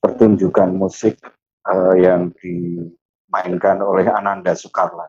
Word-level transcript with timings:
pertunjukan 0.00 0.72
musik 0.72 1.20
uh, 1.68 1.94
yang 1.96 2.32
dimainkan 2.40 3.84
oleh 3.84 4.08
Ananda 4.08 4.56
Sukarlan. 4.56 5.08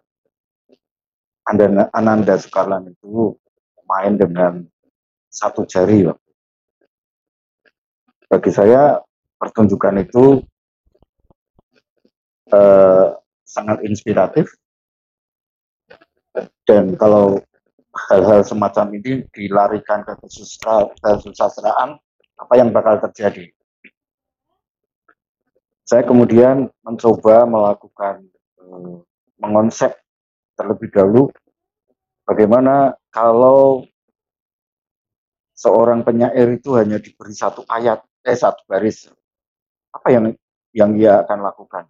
Ananda, 1.47 1.87
Ananda 1.95 2.35
Sukarlan 2.37 2.91
itu 2.91 3.35
main 3.87 4.19
dengan 4.19 4.63
satu 5.31 5.63
jari. 5.63 6.07
Bagi 8.31 8.51
saya 8.51 8.99
pertunjukan 9.39 9.95
itu 10.03 10.43
uh, 12.51 13.15
sangat 13.43 13.83
inspiratif 13.83 14.51
dan 16.63 16.95
kalau 16.95 17.43
hal-hal 18.07 18.47
semacam 18.47 18.95
ini 18.95 19.27
dilarikan 19.35 20.07
ke 20.07 20.15
kesusastraan, 21.03 21.99
apa 22.39 22.53
yang 22.55 22.71
bakal 22.71 23.03
terjadi? 23.03 23.51
Saya 25.91 26.07
kemudian 26.07 26.71
mencoba 26.87 27.43
melakukan 27.43 28.23
eh, 28.63 28.95
mengonsep 29.43 29.91
terlebih 30.55 30.87
dahulu 30.87 31.27
bagaimana 32.23 32.95
kalau 33.11 33.83
seorang 35.51 36.07
penyair 36.07 36.47
itu 36.55 36.79
hanya 36.79 36.95
diberi 36.95 37.35
satu 37.35 37.67
ayat, 37.67 37.99
eh 38.23 38.39
satu 38.39 38.63
baris, 38.71 39.11
apa 39.91 40.07
yang 40.15 40.31
yang 40.71 40.95
dia 40.95 41.27
akan 41.27 41.43
lakukan? 41.43 41.83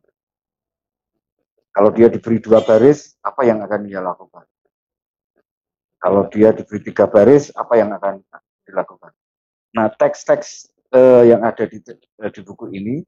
Kalau 1.69 1.93
dia 1.93 2.09
diberi 2.09 2.41
dua 2.41 2.65
baris, 2.65 3.13
apa 3.21 3.45
yang 3.45 3.61
akan 3.61 3.85
dia 3.85 4.01
lakukan? 4.01 4.49
Kalau 6.01 6.25
dia 6.25 6.49
diberi 6.57 6.81
tiga 6.81 7.05
baris, 7.05 7.53
apa 7.53 7.77
yang 7.77 7.93
akan 7.93 8.25
dilakukan? 8.65 9.13
Nah, 9.77 9.93
teks-teks 9.93 10.73
eh, 10.89 11.29
yang 11.29 11.45
ada 11.45 11.69
di, 11.69 11.77
eh, 11.85 12.31
di 12.33 12.41
buku 12.41 12.73
ini 12.73 13.05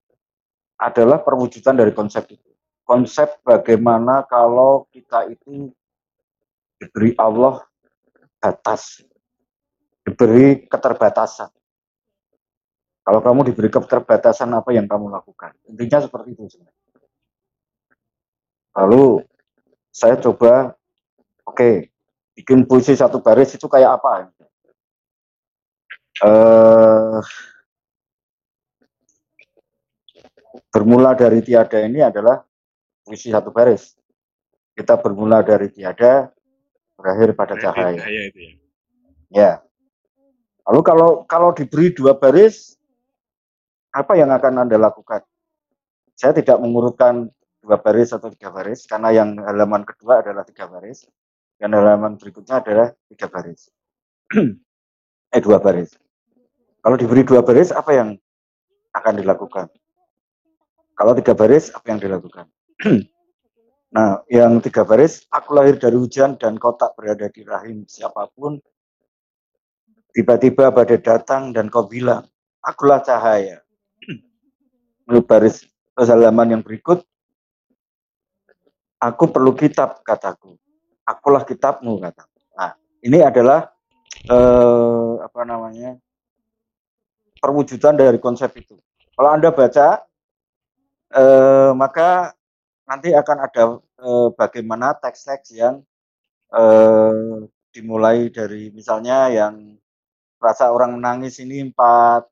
adalah 0.77 1.21
perwujudan 1.21 1.77
dari 1.77 1.93
konsep 1.95 2.27
itu. 2.31 2.49
Konsep 2.83 3.39
bagaimana 3.47 4.27
kalau 4.27 4.85
kita 4.91 5.31
itu 5.31 5.71
diberi 6.75 7.15
Allah 7.15 7.63
batas, 8.43 8.99
diberi 10.03 10.67
keterbatasan. 10.67 11.47
Kalau 13.03 13.19
kamu 13.19 13.51
diberi 13.51 13.67
keterbatasan, 13.71 14.51
apa 14.55 14.71
yang 14.75 14.87
kamu 14.87 15.11
lakukan? 15.11 15.55
Intinya 15.67 16.03
seperti 16.03 16.35
itu 16.35 16.47
sebenarnya. 16.47 16.83
Lalu 18.79 19.23
saya 19.91 20.15
coba, 20.19 20.75
oke, 21.45 21.55
okay, 21.55 21.73
bikin 22.35 22.63
puisi 22.67 22.95
satu 22.95 23.19
baris 23.19 23.53
itu 23.55 23.67
kayak 23.67 23.99
apa? 23.99 24.31
Uh, 26.23 27.19
bermula 30.69 31.17
dari 31.17 31.41
tiada 31.41 31.81
ini 31.81 32.01
adalah 32.01 32.41
puisi 33.01 33.33
satu 33.33 33.49
baris. 33.49 33.97
Kita 34.73 34.97
bermula 34.97 35.45
dari 35.45 35.69
tiada, 35.69 36.33
berakhir 36.97 37.37
pada 37.37 37.53
cahaya. 37.57 38.01
itu 38.01 38.39
ya. 38.41 38.53
ya. 39.29 39.51
Lalu 40.69 40.81
kalau 40.81 41.09
kalau 41.27 41.49
diberi 41.51 41.91
dua 41.93 42.15
baris, 42.17 42.79
apa 43.93 44.17
yang 44.17 44.31
akan 44.33 44.65
anda 44.65 44.79
lakukan? 44.79 45.21
Saya 46.17 46.33
tidak 46.33 46.57
mengurutkan 46.61 47.29
dua 47.61 47.77
baris 47.77 48.15
atau 48.15 48.31
tiga 48.31 48.49
baris 48.49 48.87
karena 48.87 49.11
yang 49.11 49.37
halaman 49.43 49.83
kedua 49.85 50.23
adalah 50.23 50.47
tiga 50.47 50.69
baris. 50.69 51.05
Dan 51.59 51.77
halaman 51.77 52.17
berikutnya 52.17 52.59
adalah 52.59 52.91
tiga 53.07 53.29
baris. 53.29 53.69
eh 55.35 55.41
dua 55.41 55.61
baris. 55.61 55.95
Kalau 56.83 56.99
diberi 56.99 57.23
dua 57.23 57.39
baris, 57.39 57.71
apa 57.71 57.95
yang 57.95 58.09
akan 58.91 59.13
dilakukan? 59.15 59.71
Kalau 60.93 61.13
tiga 61.17 61.33
baris, 61.33 61.73
apa 61.73 61.85
yang 61.89 61.99
dilakukan? 62.01 62.45
nah, 63.95 64.21
yang 64.29 64.61
tiga 64.61 64.85
baris, 64.85 65.25
aku 65.33 65.57
lahir 65.57 65.81
dari 65.81 65.97
hujan 65.97 66.37
dan 66.37 66.57
kotak 66.61 66.93
berada 66.93 67.29
di 67.29 67.41
rahim 67.45 67.85
siapa 67.89 68.29
pun. 68.33 68.61
Tiba-tiba 70.13 70.69
badai 70.69 71.01
datang 71.01 71.49
dan 71.49 71.73
kau 71.73 71.89
bilang, 71.89 72.29
akulah 72.61 73.01
cahaya. 73.01 73.65
Menurut 75.09 75.25
baris 75.25 75.65
halaman 75.97 76.57
yang 76.59 76.61
berikut, 76.61 77.01
aku 79.01 79.25
perlu 79.33 79.57
kitab, 79.57 80.05
kataku 80.05 80.61
akulah 81.07 81.43
kitabmu 81.43 81.99
kata. 81.99 82.23
Nah, 82.55 82.71
ini 83.03 83.19
adalah 83.19 83.67
eh, 84.27 85.13
apa 85.19 85.41
namanya 85.43 85.99
perwujudan 87.39 87.99
dari 87.99 88.17
konsep 88.19 88.51
itu. 88.55 88.79
Kalau 89.13 89.29
anda 89.29 89.51
baca, 89.51 90.01
eh, 91.13 91.71
maka 91.77 92.33
nanti 92.89 93.13
akan 93.13 93.37
ada 93.45 93.63
eh, 93.79 94.27
bagaimana 94.35 94.97
teks-teks 94.97 95.53
yang 95.55 95.85
eh, 96.51 97.47
dimulai 97.73 98.29
dari 98.29 98.69
misalnya 98.73 99.29
yang 99.29 99.77
rasa 100.37 100.69
orang 100.69 100.99
menangis 100.99 101.39
ini 101.39 101.63
empat 101.71 102.27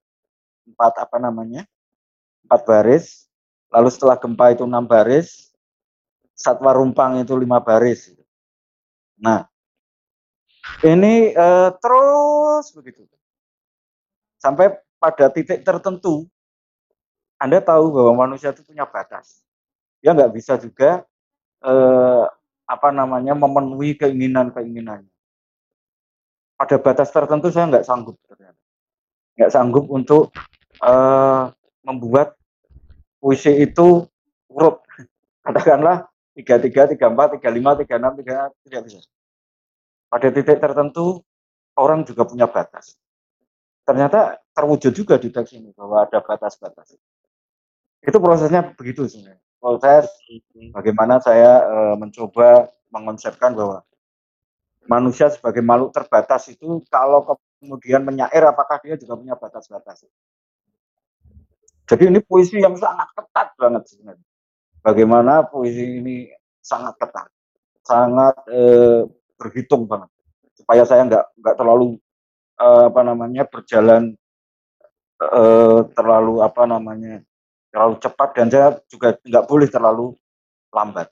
empat 0.67 0.93
apa 0.99 1.17
namanya 1.17 1.65
empat 2.51 2.67
baris, 2.67 3.31
lalu 3.71 3.87
setelah 3.87 4.19
gempa 4.19 4.51
itu 4.51 4.67
enam 4.67 4.83
baris, 4.83 5.55
satwa 6.35 6.75
rumpang 6.75 7.23
itu 7.23 7.31
lima 7.39 7.63
baris. 7.63 8.11
Nah, 9.15 9.47
ini 10.83 11.31
uh, 11.31 11.71
terus 11.79 12.75
begitu. 12.75 13.07
Sampai 14.35 14.75
pada 14.99 15.31
titik 15.31 15.63
tertentu, 15.63 16.27
Anda 17.41 17.57
tahu 17.57 17.89
bahwa 17.89 18.29
manusia 18.29 18.53
itu 18.53 18.61
punya 18.61 18.85
batas. 18.85 19.41
Dia 19.97 20.13
nggak 20.13 20.29
bisa 20.37 20.61
juga 20.61 21.01
uh, 21.65 22.29
apa 22.69 22.93
namanya 22.93 23.33
memenuhi 23.33 23.97
keinginan-keinginannya. 23.97 25.09
Pada 26.53 26.77
batas 26.77 27.09
tertentu 27.09 27.49
saya 27.49 27.65
nggak 27.73 27.85
sanggup 27.89 28.21
ternyata. 28.29 28.61
Nggak 29.33 29.51
sanggup 29.57 29.89
untuk 29.89 30.29
uh, 30.85 31.49
membuat 31.81 32.37
puisi 33.17 33.65
itu 33.65 34.05
urut. 34.53 34.85
Katakanlah 35.45 36.11
tiga 36.37 36.55
tiga 36.61 36.81
tiga 36.87 37.05
empat 37.11 37.37
tiga 37.37 37.49
lima 37.51 37.75
tiga 37.75 37.99
enam 37.99 38.15
tiga 38.15 38.49
tidak 38.63 38.81
bisa 38.87 38.99
pada 40.07 40.27
titik 40.31 40.59
tertentu 40.59 41.19
orang 41.75 42.07
juga 42.07 42.23
punya 42.23 42.47
batas 42.47 42.95
ternyata 43.83 44.39
terwujud 44.55 44.95
juga 44.95 45.19
di 45.19 45.27
teks 45.27 45.51
ini 45.59 45.75
bahwa 45.75 46.07
ada 46.07 46.23
batas-batas 46.23 46.95
itu 48.01 48.17
prosesnya 48.17 48.73
begitu 48.73 49.05
sebenarnya 49.05 49.41
proses 49.61 50.09
bagaimana 50.73 51.21
saya 51.21 51.61
e, 51.61 51.77
mencoba 52.01 52.73
mengonsepkan 52.89 53.53
bahwa 53.53 53.85
manusia 54.89 55.29
sebagai 55.29 55.61
makhluk 55.61 55.93
terbatas 55.93 56.49
itu 56.49 56.81
kalau 56.89 57.37
kemudian 57.61 58.01
menyair 58.01 58.41
apakah 58.49 58.81
dia 58.81 58.97
juga 58.97 59.13
punya 59.13 59.37
batas-batas? 59.37 60.09
Jadi 61.85 62.09
ini 62.09 62.19
puisi 62.25 62.57
yang 62.57 62.73
sangat 62.73 63.13
ketat 63.13 63.53
banget 63.55 63.83
sebenarnya. 63.85 64.27
Bagaimana 64.81 65.45
puisi 65.45 66.01
ini 66.01 66.33
sangat 66.57 66.97
ketat, 66.97 67.29
sangat 67.85 68.35
eh, 68.49 69.05
berhitung 69.37 69.85
banget. 69.85 70.09
Supaya 70.57 70.83
saya 70.87 71.05
nggak 71.05 71.25
nggak 71.37 71.55
terlalu 71.59 72.01
eh, 72.57 72.83
apa 72.89 73.01
namanya 73.05 73.43
berjalan 73.45 74.17
eh, 75.21 75.79
terlalu 75.93 76.41
apa 76.41 76.63
namanya 76.65 77.21
terlalu 77.71 77.95
cepat 78.03 78.29
dan 78.35 78.47
saya 78.51 78.67
juga 78.91 79.15
nggak 79.23 79.45
boleh 79.47 79.67
terlalu 79.71 80.07
lambat 80.71 81.07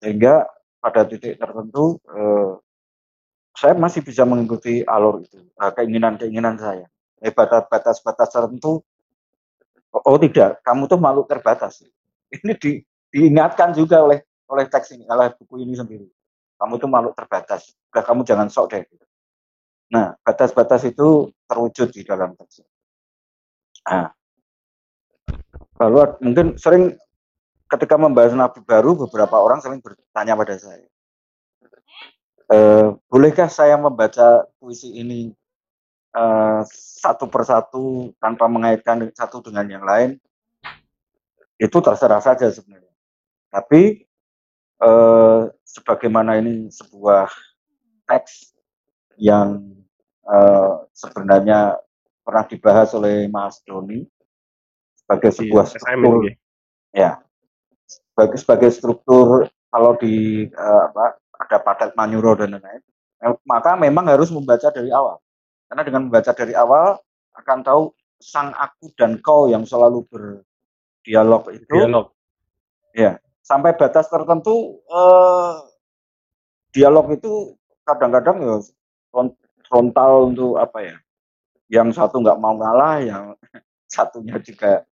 sehingga 0.00 0.48
pada 0.80 1.04
titik 1.04 1.36
tertentu 1.36 2.00
eh, 2.08 2.52
saya 3.52 3.76
masih 3.76 4.00
bisa 4.00 4.24
mengikuti 4.24 4.80
alur 4.84 5.20
itu 5.20 5.38
eh, 5.38 5.72
keinginan-keinginan 5.76 6.56
saya 6.56 6.88
eh, 7.20 7.32
batas-batas 7.32 8.28
tertentu 8.32 8.80
oh 9.92 10.18
tidak 10.18 10.64
kamu 10.64 10.88
tuh 10.88 10.98
makhluk 10.98 11.28
terbatas 11.28 11.84
ini 12.34 12.52
di 12.56 12.80
diingatkan 13.10 13.74
juga 13.74 14.06
oleh 14.06 14.22
oleh 14.50 14.66
teks 14.66 14.98
ini, 14.98 15.06
oleh 15.06 15.30
buku 15.38 15.62
ini 15.62 15.78
sendiri. 15.78 16.06
Kamu 16.58 16.76
itu 16.76 16.86
makhluk 16.90 17.14
terbatas. 17.14 17.72
Udah 17.94 18.02
kamu 18.02 18.26
jangan 18.26 18.50
sok 18.50 18.74
deh. 18.74 18.84
Nah, 19.94 20.18
batas-batas 20.22 20.86
itu 20.86 21.30
terwujud 21.46 21.88
di 21.94 22.02
dalam 22.02 22.34
teks. 22.34 22.62
Nah, 23.86 24.10
lalu 25.80 26.20
mungkin 26.20 26.46
sering 26.60 27.00
ketika 27.72 27.96
membahas 27.96 28.36
nabi 28.36 28.60
baru, 28.60 28.94
beberapa 29.08 29.40
orang 29.40 29.64
sering 29.64 29.80
bertanya 29.80 30.36
pada 30.36 30.54
saya, 30.60 30.84
e, 32.52 32.58
bolehkah 33.08 33.48
saya 33.48 33.80
membaca 33.80 34.44
puisi 34.60 34.92
ini 34.92 35.32
e, 36.12 36.24
satu 37.00 37.24
persatu 37.32 38.12
tanpa 38.20 38.44
mengaitkan 38.52 39.08
satu 39.16 39.40
dengan 39.40 39.64
yang 39.64 39.84
lain? 39.88 40.20
Itu 41.56 41.80
terserah 41.80 42.20
saja 42.20 42.48
sebenarnya. 42.52 42.92
Tapi 43.50 44.06
eh, 44.80 45.42
sebagaimana 45.66 46.40
ini 46.40 46.70
sebuah 46.72 47.28
teks 48.08 48.54
yang 49.20 49.60
eh, 50.24 50.74
sebenarnya 50.94 51.76
pernah 52.24 52.44
dibahas 52.46 52.94
oleh 52.96 53.26
Mas 53.28 53.60
Doni 53.66 54.06
sebagai 55.10 55.34
sebuah 55.34 55.64
Iya, 55.66 55.70
struktur. 55.74 55.90
Assignment, 55.90 56.16
ya. 56.94 57.10
Sebagai 57.90 58.38
sebagai 58.38 58.70
struktur 58.70 59.26
kalau 59.74 59.98
di 59.98 60.46
eh, 60.46 60.82
apa 60.86 61.18
ada 61.42 61.58
padat 61.58 61.90
manuro 61.98 62.38
dan 62.38 62.54
lain-lain 62.54 62.78
eh, 63.26 63.34
maka 63.42 63.74
memang 63.74 64.06
harus 64.06 64.30
membaca 64.30 64.70
dari 64.70 64.94
awal. 64.94 65.18
Karena 65.66 65.82
dengan 65.82 66.06
membaca 66.06 66.30
dari 66.30 66.54
awal 66.54 66.94
akan 67.34 67.58
tahu 67.66 67.82
sang 68.22 68.54
aku 68.54 68.94
dan 68.94 69.18
kau 69.18 69.50
yang 69.50 69.66
selalu 69.66 70.06
berdialog 70.06 71.42
itu. 71.50 71.66
Dialog. 71.74 72.14
sampai 73.42 73.74
batas 73.74 74.06
tertentu 74.06 74.78
eh, 74.86 75.54
dialog 76.70 77.10
itu 77.10 77.58
kadang-kadang 77.82 78.38
ya 78.46 78.56
front- 79.10 79.42
frontal 79.66 80.30
untuk 80.30 80.54
apa 80.54 80.78
ya? 80.86 80.96
Yang 81.66 81.98
satu 81.98 82.22
nggak 82.22 82.38
mau 82.38 82.54
ngalah 82.54 83.02
yang 83.02 83.24
satunya 83.90 84.38
juga 84.38 84.86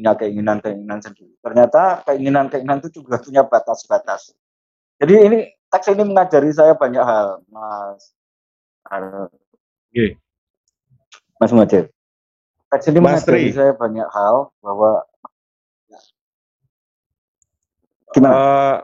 punya 0.00 0.16
keinginan-keinginan 0.16 1.04
sendiri. 1.04 1.36
Ternyata 1.44 2.00
keinginan-keinginan 2.08 2.80
itu 2.80 3.04
juga 3.04 3.20
punya 3.20 3.44
batas-batas. 3.44 4.32
Jadi 4.96 5.12
ini 5.28 5.38
teks 5.68 5.92
ini 5.92 6.08
mengajari 6.08 6.48
saya 6.56 6.72
banyak 6.72 7.04
hal 7.04 7.44
mas 7.52 8.16
mas 11.36 11.52
Muhajir. 11.52 11.92
Teks 12.72 12.88
ini 12.88 12.96
Mas 13.04 13.20
mengajari 13.28 13.52
Tri. 13.52 13.56
saya 13.60 13.72
banyak 13.76 14.08
hal 14.08 14.48
bahwa 14.64 15.04
gimana? 18.16 18.32
Eh, 18.32 18.76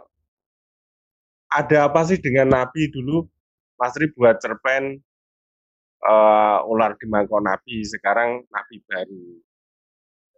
ada 1.56 1.78
apa 1.88 2.00
sih 2.04 2.20
dengan 2.20 2.52
Nabi 2.52 2.92
dulu? 2.92 3.24
Mas 3.80 3.96
Tri 3.96 4.12
buat 4.12 4.36
cerpen 4.36 5.00
eh, 6.04 6.58
ular 6.68 6.92
di 7.00 7.08
mangkok 7.08 7.40
Nabi, 7.40 7.80
sekarang 7.88 8.44
Nabi 8.52 8.84
baru. 8.84 9.45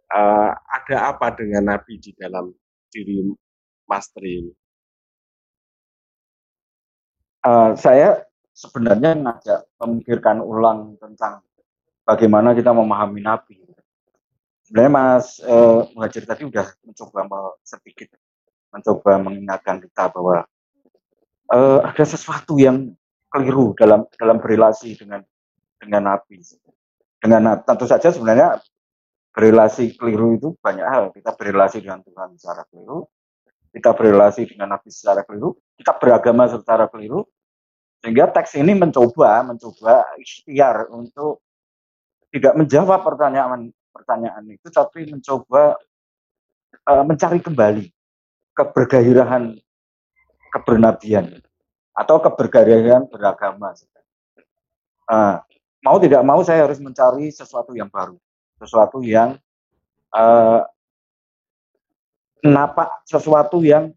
Eh, 0.09 0.51
ada 0.57 1.13
apa 1.13 1.29
dengan 1.37 1.69
Nabi 1.69 2.01
di 2.01 2.09
dalam 2.17 2.49
diri 2.89 3.29
Mas 3.85 4.09
Tri? 4.09 4.41
ini? 4.41 4.51
Eh, 7.45 7.71
saya 7.77 8.25
sebenarnya 8.49 9.13
ngajak 9.13 9.69
memikirkan 9.77 10.41
ulang 10.41 10.97
tentang 10.97 11.45
bagaimana 12.09 12.57
kita 12.57 12.73
memahami 12.73 13.21
Nabi. 13.21 13.61
Sebenarnya 14.65 14.91
Mas 14.91 15.37
eh, 15.45 15.79
Muhajir 15.93 16.25
tadi 16.25 16.49
udah 16.49 16.65
mencoba 16.81 17.19
me- 17.29 17.57
sedikit 17.61 18.09
mencoba 18.73 19.21
mengingatkan 19.21 19.77
kita 19.77 20.09
bahwa 20.09 20.41
eh, 21.53 21.79
ada 21.85 22.03
sesuatu 22.05 22.57
yang 22.57 22.97
keliru 23.29 23.77
dalam 23.77 24.09
dalam 24.17 24.41
berrelasi 24.41 24.97
dengan 24.97 25.21
dengan 25.77 26.17
Nabi. 26.17 26.41
Dengan 27.21 27.61
tentu 27.61 27.85
saja 27.85 28.09
sebenarnya 28.09 28.57
berrelasi 29.33 29.95
keliru 29.95 30.35
itu 30.35 30.49
banyak 30.59 30.87
hal. 30.87 31.03
Kita 31.13 31.33
berrelasi 31.37 31.83
dengan 31.83 32.01
Tuhan 32.03 32.35
secara 32.35 32.65
keliru, 32.69 33.05
kita 33.69 33.93
berrelasi 33.93 34.49
dengan 34.49 34.73
Nabi 34.73 34.89
secara 34.89 35.21
keliru, 35.21 35.53
kita 35.77 35.93
beragama 36.01 36.49
secara 36.49 36.89
keliru, 36.89 37.25
sehingga 38.01 38.31
teks 38.33 38.57
ini 38.57 38.73
mencoba 38.73 39.45
mencoba 39.45 40.07
ikhtiar 40.17 40.89
untuk 40.89 41.45
tidak 42.33 42.53
menjawab 42.57 43.01
pertanyaan 43.05 43.69
pertanyaan 43.93 44.43
itu, 44.49 44.67
tapi 44.69 45.09
mencoba 45.09 45.77
eh, 46.73 47.03
mencari 47.05 47.39
kembali 47.41 47.85
kebergairahan 48.57 49.57
kebernabian 50.49 51.39
atau 51.93 52.17
kebergairahan 52.19 53.05
beragama. 53.05 53.75
Ah, 55.09 55.41
mau 55.81 55.97
tidak 55.97 56.21
mau 56.21 56.41
saya 56.45 56.65
harus 56.65 56.77
mencari 56.81 57.29
sesuatu 57.33 57.73
yang 57.73 57.89
baru, 57.89 58.17
sesuatu 58.59 58.99
yang 59.01 59.39
eh, 60.13 60.61
napak, 62.43 63.03
sesuatu 63.07 63.63
yang 63.63 63.91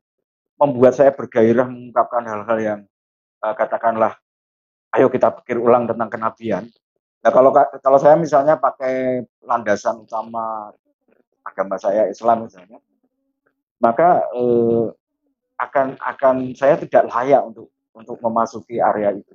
membuat 0.58 0.94
saya 0.94 1.10
bergairah 1.10 1.66
mengungkapkan 1.66 2.22
hal-hal 2.22 2.58
yang 2.62 2.80
eh, 3.42 3.54
katakanlah, 3.58 4.16
ayo 4.94 5.10
kita 5.10 5.34
pikir 5.42 5.58
ulang 5.58 5.90
tentang 5.90 6.08
kenabian. 6.08 6.70
Nah 7.22 7.30
kalau 7.30 7.50
ka- 7.54 7.78
kalau 7.82 7.98
saya 7.98 8.18
misalnya 8.18 8.58
pakai 8.58 9.26
landasan 9.42 10.02
utama 10.02 10.74
agama 11.42 11.74
saya 11.78 12.06
Islam 12.06 12.46
misalnya, 12.46 12.78
maka 13.82 14.22
eh, 14.34 14.86
akan 15.58 15.86
akan 15.98 16.36
saya 16.58 16.74
tidak 16.78 17.06
layak 17.10 17.42
untuk 17.46 17.70
untuk 17.94 18.18
memasuki 18.18 18.80
area 18.82 19.14
itu. 19.14 19.34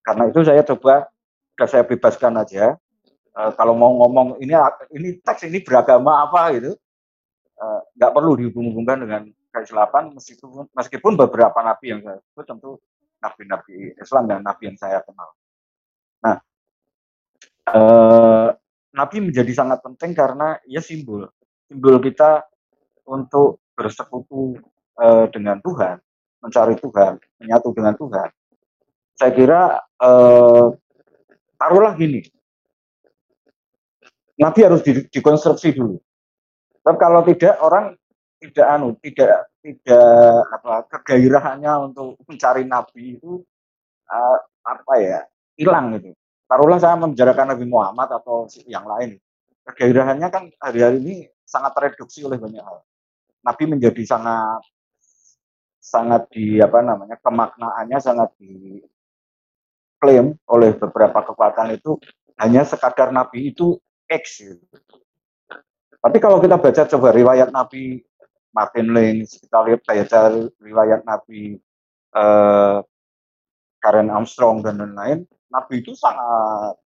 Karena 0.00 0.30
itu 0.30 0.40
saya 0.46 0.62
coba 0.62 1.10
sudah 1.56 1.68
saya 1.68 1.84
bebaskan 1.84 2.38
aja. 2.38 2.78
Eh, 3.36 3.52
kalau 3.52 3.76
mau 3.76 3.92
ngomong 4.00 4.40
ini 4.40 4.56
ini 4.96 5.20
teks 5.20 5.44
ini 5.44 5.60
beragama 5.60 6.24
apa 6.24 6.56
gitu, 6.56 6.72
eh, 7.60 7.80
nggak 8.00 8.12
perlu 8.16 8.32
dihubung-hubungkan 8.40 9.04
dengan 9.04 9.22
keislaman 9.52 10.16
meskipun 10.16 10.64
meskipun 10.72 11.12
beberapa 11.20 11.60
nabi 11.60 11.92
yang 11.92 12.00
saya 12.00 12.16
sebut 12.20 12.44
tentu 12.48 12.70
nabi-nabi 13.20 13.92
Islam 14.00 14.24
dan 14.24 14.40
nabi 14.40 14.72
yang 14.72 14.78
saya 14.80 15.04
kenal. 15.04 15.28
Nah, 16.24 16.36
eh, 17.76 18.48
nabi 18.96 19.16
menjadi 19.20 19.52
sangat 19.52 19.84
penting 19.84 20.16
karena 20.16 20.56
ia 20.64 20.80
simbol 20.80 21.28
simbol 21.68 22.00
kita 22.00 22.40
untuk 23.04 23.60
bersekutu 23.76 24.56
eh, 24.96 25.28
dengan 25.28 25.60
Tuhan, 25.60 26.00
mencari 26.40 26.72
Tuhan, 26.80 27.20
menyatu 27.44 27.68
dengan 27.76 27.92
Tuhan. 28.00 28.28
Saya 29.12 29.32
kira 29.36 29.76
eh, 29.76 30.66
taruhlah 31.60 31.92
gini, 32.00 32.24
Nabi 34.36 34.60
harus 34.64 34.80
di- 34.84 35.08
dikonstruksi 35.08 35.72
dulu. 35.72 35.96
Tapi 36.84 36.96
kalau 37.00 37.24
tidak 37.24 37.54
orang 37.64 37.96
tidak 38.36 38.66
anu, 38.68 38.94
tidak 39.00 39.48
tidak 39.64 40.44
apa 40.52 40.86
kegairahannya 40.92 41.72
untuk 41.90 42.20
mencari 42.28 42.62
Nabi 42.68 43.18
itu 43.18 43.42
eh, 44.06 44.38
apa 44.62 44.94
ya 45.00 45.20
hilang 45.56 45.96
gitu. 45.98 46.12
Taruhlah 46.46 46.78
saya 46.78 46.94
membicarakan 46.94 47.56
Nabi 47.56 47.66
Muhammad 47.66 48.08
atau 48.22 48.46
yang 48.70 48.86
lain, 48.86 49.18
kegairahannya 49.66 50.28
kan 50.30 50.46
hari-hari 50.62 51.02
ini 51.02 51.26
sangat 51.42 51.74
tereduksi 51.74 52.22
oleh 52.22 52.38
banyak 52.38 52.62
hal. 52.62 52.86
Nabi 53.42 53.64
menjadi 53.66 54.02
sangat 54.06 54.62
sangat 55.86 56.26
di 56.34 56.58
apa 56.58 56.82
namanya 56.82 57.14
kemaknaannya 57.22 57.98
sangat 58.02 58.34
diklaim 58.42 60.34
oleh 60.50 60.74
beberapa 60.74 61.22
kekuatan 61.22 61.78
itu 61.78 61.98
hanya 62.42 62.66
sekadar 62.66 63.14
Nabi 63.14 63.54
itu 63.54 63.78
X 64.06 64.46
gitu. 64.46 64.62
Tapi 66.00 66.18
kalau 66.22 66.38
kita 66.38 66.54
baca 66.54 66.82
coba 66.86 67.08
riwayat 67.10 67.50
Nabi 67.50 67.98
Martin 68.54 68.94
Lynch, 68.94 69.42
kita 69.42 69.58
lihat 69.66 69.80
baca 69.82 70.20
riwayat 70.62 71.02
Nabi 71.02 71.58
eh, 72.14 72.78
Karen 73.82 74.08
Armstrong 74.08 74.62
dan 74.62 74.78
lain-lain, 74.78 75.26
Nabi 75.50 75.82
itu 75.82 75.92
sangat 75.98 76.78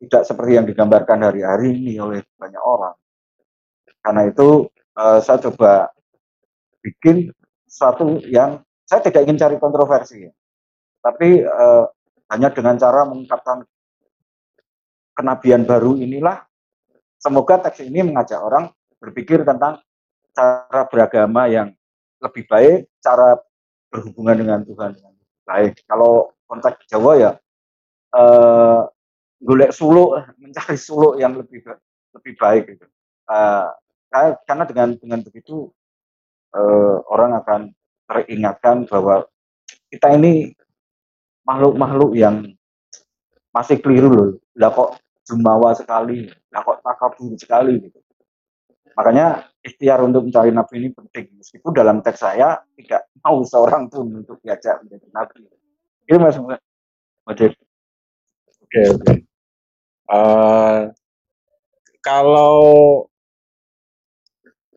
tidak 0.00 0.22
seperti 0.26 0.52
yang 0.58 0.66
digambarkan 0.66 1.22
hari-hari 1.22 1.76
ini 1.76 2.02
oleh 2.02 2.26
banyak 2.34 2.60
orang. 2.60 2.96
Karena 4.02 4.22
itu 4.26 4.66
eh, 4.74 5.18
saya 5.22 5.38
coba 5.46 5.94
bikin 6.82 7.30
sesuatu 7.70 8.18
yang 8.26 8.60
saya 8.90 9.06
tidak 9.06 9.22
ingin 9.22 9.38
cari 9.38 9.56
kontroversi, 9.62 10.26
tapi 10.98 11.46
eh, 11.46 11.84
hanya 12.30 12.48
dengan 12.50 12.74
cara 12.74 13.06
mengungkapkan 13.06 13.62
kenabian 15.20 15.68
baru 15.68 16.00
inilah 16.00 16.40
semoga 17.20 17.60
teks 17.68 17.84
ini 17.84 18.00
mengajak 18.00 18.40
orang 18.40 18.72
berpikir 18.96 19.44
tentang 19.44 19.84
cara 20.32 20.88
beragama 20.88 21.44
yang 21.44 21.76
lebih 22.24 22.48
baik, 22.48 22.88
cara 23.04 23.36
berhubungan 23.92 24.40
dengan 24.40 24.60
Tuhan 24.64 24.96
yang 24.96 25.12
lebih 25.12 25.40
baik. 25.44 25.72
Kalau 25.84 26.32
konteks 26.48 26.88
Jawa 26.88 27.12
ya 27.20 27.30
eh, 28.16 28.80
golek 29.44 29.76
suluk, 29.76 30.24
mencari 30.40 30.76
suluk 30.80 31.20
yang 31.20 31.36
lebih 31.36 31.60
lebih 32.16 32.32
baik 32.40 32.62
gitu. 32.76 32.86
Eh, 33.28 33.68
karena 34.48 34.64
dengan 34.64 34.88
dengan 34.96 35.20
begitu 35.20 35.68
eh, 36.56 36.96
orang 37.12 37.36
akan 37.44 37.60
teringatkan 38.08 38.88
bahwa 38.88 39.28
kita 39.92 40.16
ini 40.16 40.56
makhluk-makhluk 41.44 42.16
yang 42.16 42.56
masih 43.50 43.78
keliru 43.82 44.08
loh. 44.10 44.30
Lah 44.58 44.70
kok 44.70 44.98
jumawa 45.30 45.70
sekali, 45.78 46.26
lah 46.50 46.66
kok 46.66 46.82
takabur 46.82 47.38
sekali 47.38 47.78
gitu. 47.78 48.02
Makanya 48.98 49.46
ikhtiar 49.62 50.02
untuk 50.02 50.26
mencari 50.26 50.50
nabi 50.50 50.74
ini 50.82 50.88
penting. 50.90 51.30
Meskipun 51.38 51.70
dalam 51.70 52.02
teks 52.02 52.26
saya 52.26 52.58
tidak 52.74 53.06
mau 53.22 53.38
seorang 53.46 53.86
pun 53.86 54.10
untuk 54.10 54.42
diajak 54.42 54.82
menjadi 54.82 55.06
nabi. 55.14 55.46
Ini 56.10 56.18
mas 56.18 56.36
Majid. 57.30 57.54
Oke, 58.66 58.82
oke. 58.90 59.12
Eh, 60.10 60.80
kalau 62.02 62.58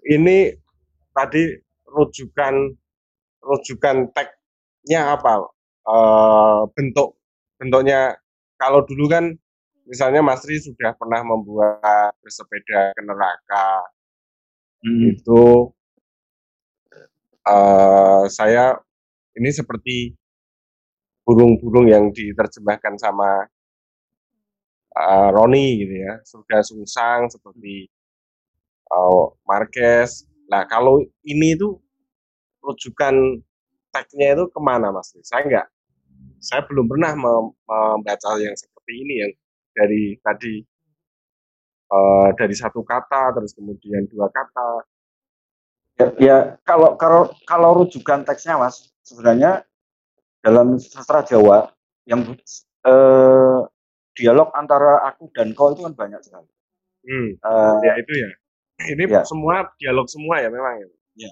ini 0.05 0.53
tadi 1.17 1.57
rujukan 1.89 2.53
rujukan 3.41 4.13
tagnya 4.13 5.17
apa? 5.17 5.49
Eh, 5.89 6.61
bentuk 6.77 7.17
bentuknya 7.57 8.13
kalau 8.61 8.85
dulu 8.85 9.09
kan 9.09 9.35
misalnya 9.87 10.21
Mas 10.23 10.43
Ri 10.47 10.59
sudah 10.59 10.95
pernah 10.95 11.21
membuat 11.23 12.13
bersepeda 12.21 12.95
ke 12.95 13.01
neraka. 13.03 13.67
Hmm. 14.83 15.15
itu 15.15 15.71
uh, 17.47 18.27
saya 18.27 18.75
ini 19.39 19.47
seperti 19.47 20.11
burung-burung 21.23 21.87
yang 21.87 22.11
diterjemahkan 22.11 22.99
sama 22.99 23.47
uh, 24.91 25.29
Roni 25.31 25.79
gitu 25.79 25.95
ya. 26.03 26.19
Surga 26.27 26.59
sungsang 26.67 27.31
seperti 27.31 27.87
uh, 28.91 29.31
Marquez. 29.47 30.27
Nah 30.51 30.67
kalau 30.67 30.99
ini 31.23 31.55
itu 31.55 31.79
rujukan 32.63 33.15
teksnya 33.93 34.33
itu 34.33 34.49
ke 34.49 34.59
mana 34.63 34.89
mas 34.89 35.13
saya 35.21 35.45
enggak 35.45 35.67
saya 36.41 36.65
belum 36.65 36.89
pernah 36.89 37.13
membaca 37.13 38.29
yang 38.41 38.55
seperti 38.57 38.93
ini 39.05 39.13
yang 39.21 39.31
dari 39.73 40.17
tadi 40.21 40.61
uh, 41.89 42.29
dari 42.37 42.55
satu 42.55 42.85
kata 42.85 43.33
terus 43.37 43.57
kemudian 43.57 44.05
dua 44.09 44.29
kata 44.29 44.69
ya, 45.97 46.07
ya 46.17 46.37
kalau 46.65 46.95
kalau 46.97 47.29
kalau 47.45 47.83
rujukan 47.83 48.25
teksnya 48.25 48.57
mas 48.57 48.93
sebenarnya 49.03 49.65
dalam 50.43 50.75
sastra 50.75 51.23
Jawa 51.23 51.71
yang 52.03 52.35
eh, 52.83 53.59
dialog 54.13 54.51
antara 54.53 55.07
aku 55.07 55.31
dan 55.33 55.55
kau 55.57 55.73
itu 55.73 55.81
kan 55.87 55.95
banyak 55.95 56.21
sekali. 56.21 56.49
Hmm, 57.03 57.35
uh, 57.43 57.75
ya 57.83 57.99
itu 57.99 58.13
ya. 58.15 58.29
Ini 58.95 59.03
ya. 59.11 59.21
semua 59.27 59.67
dialog 59.75 60.07
semua 60.07 60.39
ya 60.39 60.47
memang 60.47 60.79
ya. 60.79 60.87
ya. 61.27 61.31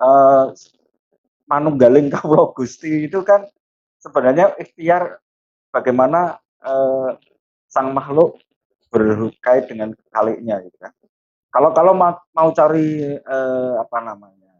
Uh, 0.00 0.54
Manunggaling 1.44 2.08
Kaulo 2.08 2.56
Gusti 2.56 3.04
itu 3.04 3.20
kan 3.20 3.44
sebenarnya 4.00 4.56
ikhtiar 4.56 5.20
bagaimana 5.68 6.40
uh, 6.64 7.20
sang 7.74 7.90
makhluk 7.90 8.38
berkait 8.94 9.66
dengan 9.66 9.90
kaliknya 10.14 10.62
gitu 10.62 10.78
kan. 10.78 10.94
Kalau 11.50 11.74
kalau 11.74 11.92
mau, 11.98 12.14
mau 12.30 12.48
cari 12.54 13.18
uh, 13.18 13.82
apa 13.82 13.98
namanya 13.98 14.54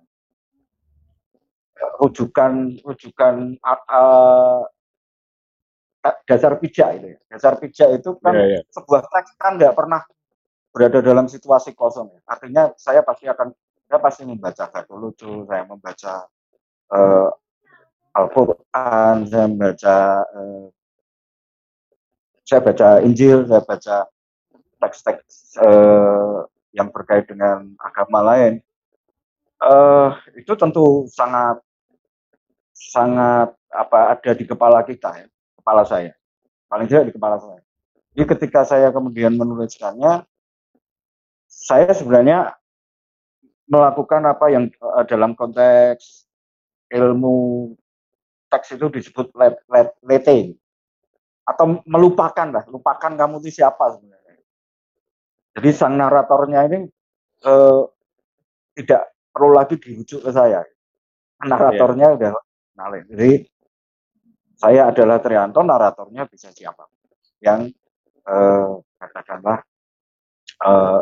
rujukan 2.02 2.83
rujukan 2.83 3.54
uh, 3.62 4.66
dasar 6.26 6.59
pijak 6.59 6.99
itu 6.99 7.06
ya. 7.14 7.18
Dasar 7.30 7.54
pijak 7.62 8.02
itu 8.02 8.18
kan 8.18 8.35
yeah, 8.35 8.59
yeah. 8.59 8.62
sebuah 8.75 9.06
teks 9.06 9.38
kan 9.38 9.54
nggak 9.54 9.75
pernah 9.78 10.02
berada 10.75 10.99
dalam 10.99 11.30
situasi 11.30 11.71
kosong 11.78 12.11
ya. 12.11 12.21
Artinya 12.26 12.75
saya 12.75 13.06
pasti 13.06 13.30
akan 13.30 13.54
saya 13.87 13.99
pasti 14.02 14.23
membaca 14.26 14.66
satu 14.66 14.99
lucu, 14.99 15.47
saya 15.47 15.62
membaca 15.62 16.26
uh, 16.90 17.30
Al-Quran, 18.14 19.14
saya 19.30 19.47
membaca 19.47 19.97
uh, 20.35 20.66
saya 22.45 22.61
baca 22.61 23.01
Injil, 23.01 23.49
saya 23.49 23.65
baca 23.65 23.97
teks-teks 24.85 25.57
uh, 25.65 26.45
yang 26.77 26.93
berkait 26.93 27.25
dengan 27.25 27.73
agama 27.81 28.21
lain. 28.21 28.61
Uh, 29.65 30.13
itu 30.37 30.53
tentu 30.61 31.09
sangat 31.09 31.57
sangat 32.77 33.57
apa 33.73 34.13
ada 34.13 34.33
di 34.37 34.45
kepala 34.45 34.85
kita 34.85 35.25
ya, 35.25 35.27
kepala 35.57 35.89
saya. 35.89 36.13
Paling 36.69 36.85
tidak 36.85 37.09
di 37.09 37.15
kepala 37.17 37.41
saya. 37.41 37.65
Jadi 38.13 38.25
ketika 38.37 38.61
saya 38.69 38.93
kemudian 38.93 39.33
menuliskannya, 39.35 40.29
saya 41.49 41.91
sebenarnya 41.97 42.53
melakukan 43.65 44.21
apa 44.29 44.53
yang 44.53 44.69
uh, 44.85 45.03
dalam 45.09 45.33
konteks 45.33 46.29
ilmu 46.93 47.73
teks 48.53 48.77
itu 48.77 48.87
disebut 48.93 49.33
let, 49.33 49.57
let, 49.73 49.97
lete 50.05 50.61
atau 51.45 51.85
melupakan 51.85 52.49
lah, 52.49 52.65
lupakan 52.73 53.13
kamu 53.15 53.45
itu 53.45 53.61
siapa 53.61 53.93
sebenarnya. 53.95 54.41
Jadi 55.55 55.69
sang 55.71 55.95
naratornya 55.95 56.61
ini 56.67 56.89
uh, 57.47 57.85
tidak 58.75 59.15
perlu 59.31 59.55
lagi 59.55 59.77
dirujuk 59.79 60.25
ke 60.25 60.31
saya. 60.33 60.65
Naratornya 61.45 62.07
yeah. 62.11 62.17
udah 62.17 62.33
Nalin. 62.75 63.05
Jadi 63.07 63.31
saya 64.59 64.91
adalah 64.91 65.19
Trianto, 65.23 65.61
naratornya 65.63 66.27
bisa 66.27 66.51
siapa 66.55 66.87
yang 67.43 67.69
eh, 68.25 68.73
katakanlah 68.99 69.59
eh, 70.63 71.01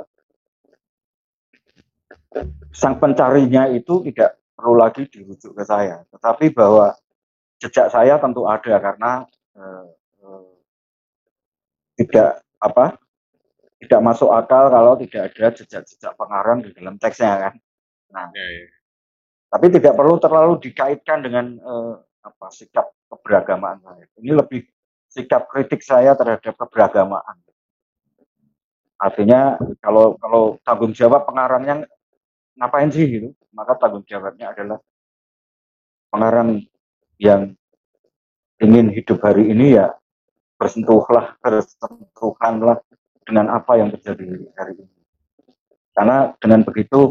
sang 2.72 2.96
pencarinya 2.96 3.68
itu 3.70 4.02
tidak 4.10 4.40
perlu 4.56 4.74
lagi 4.76 5.06
dirujuk 5.06 5.52
ke 5.52 5.64
saya, 5.64 6.02
tetapi 6.10 6.50
bahwa 6.52 6.96
jejak 7.60 7.92
saya 7.92 8.18
tentu 8.18 8.48
ada 8.48 8.74
karena 8.80 9.12
eh, 9.56 9.62
eh, 9.62 9.86
tidak 11.98 12.42
apa 12.62 12.96
tidak 13.82 14.00
masuk 14.00 14.30
akal 14.30 14.70
kalau 14.70 14.94
tidak 14.94 15.34
ada 15.34 15.50
jejak-jejak 15.58 16.14
pengarang 16.14 16.62
di 16.62 16.70
dalam 16.70 16.94
teksnya 17.02 17.34
kan. 17.50 17.54
Nah, 18.14 18.30
ya, 18.30 18.46
ya. 18.46 18.66
Tapi 19.50 19.66
tidak 19.74 19.98
perlu 19.98 20.22
terlalu 20.22 20.62
dikaitkan 20.62 21.18
dengan 21.26 21.58
uh, 21.58 21.98
apa 22.22 22.46
sikap 22.54 22.94
keberagamaan 23.10 23.82
saya. 23.82 24.06
Ini 24.22 24.32
lebih 24.38 24.62
sikap 25.10 25.50
kritik 25.50 25.82
saya 25.82 26.14
terhadap 26.14 26.54
keberagamaan. 26.54 27.42
Artinya 29.02 29.58
kalau 29.82 30.14
kalau 30.22 30.62
tanggung 30.62 30.94
jawab 30.94 31.26
pengarangnya 31.26 31.82
ngapain 32.54 32.86
sih 32.94 33.04
gitu, 33.10 33.28
maka 33.50 33.74
tanggung 33.82 34.06
jawabnya 34.06 34.54
adalah 34.54 34.78
pengarang 36.14 36.62
yang 37.18 37.58
ingin 38.62 38.94
hidup 38.94 39.18
hari 39.26 39.50
ini 39.50 39.74
ya 39.74 39.90
bersentuhlah, 40.62 41.34
bersentuhanlah 41.42 42.78
dengan 43.26 43.50
apa 43.50 43.82
yang 43.82 43.90
terjadi 43.98 44.46
hari 44.54 44.78
ini. 44.78 45.02
Karena 45.90 46.30
dengan 46.38 46.62
begitu 46.62 47.10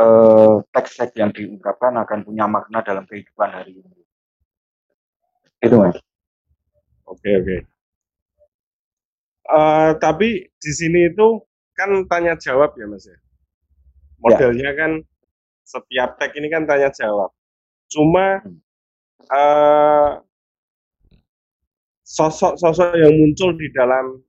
eh, 0.00 0.56
teks-teks 0.72 1.12
yang 1.20 1.28
diungkapkan 1.36 1.92
akan 2.00 2.24
punya 2.24 2.48
makna 2.48 2.80
dalam 2.80 3.04
kehidupan 3.04 3.52
hari 3.52 3.84
ini. 3.84 4.00
Itu 5.60 5.76
mas. 5.76 6.00
Oke 7.04 7.30
oke. 7.36 7.56
Uh, 9.46 9.94
tapi 10.02 10.50
di 10.58 10.72
sini 10.74 11.06
itu 11.06 11.38
kan 11.78 12.02
tanya 12.10 12.34
jawab 12.34 12.74
ya 12.74 12.86
mas 12.90 13.06
ya. 13.06 13.14
Modelnya 14.18 14.74
ya. 14.74 14.78
kan 14.78 14.90
setiap 15.62 16.18
tag 16.18 16.34
ini 16.34 16.50
kan 16.50 16.66
tanya 16.66 16.90
jawab. 16.90 17.30
Cuma 17.86 18.42
uh, 19.30 20.25
sosok-sosok 22.06 22.94
yang 22.94 23.10
muncul 23.18 23.50
di 23.58 23.66
dalam 23.74 24.22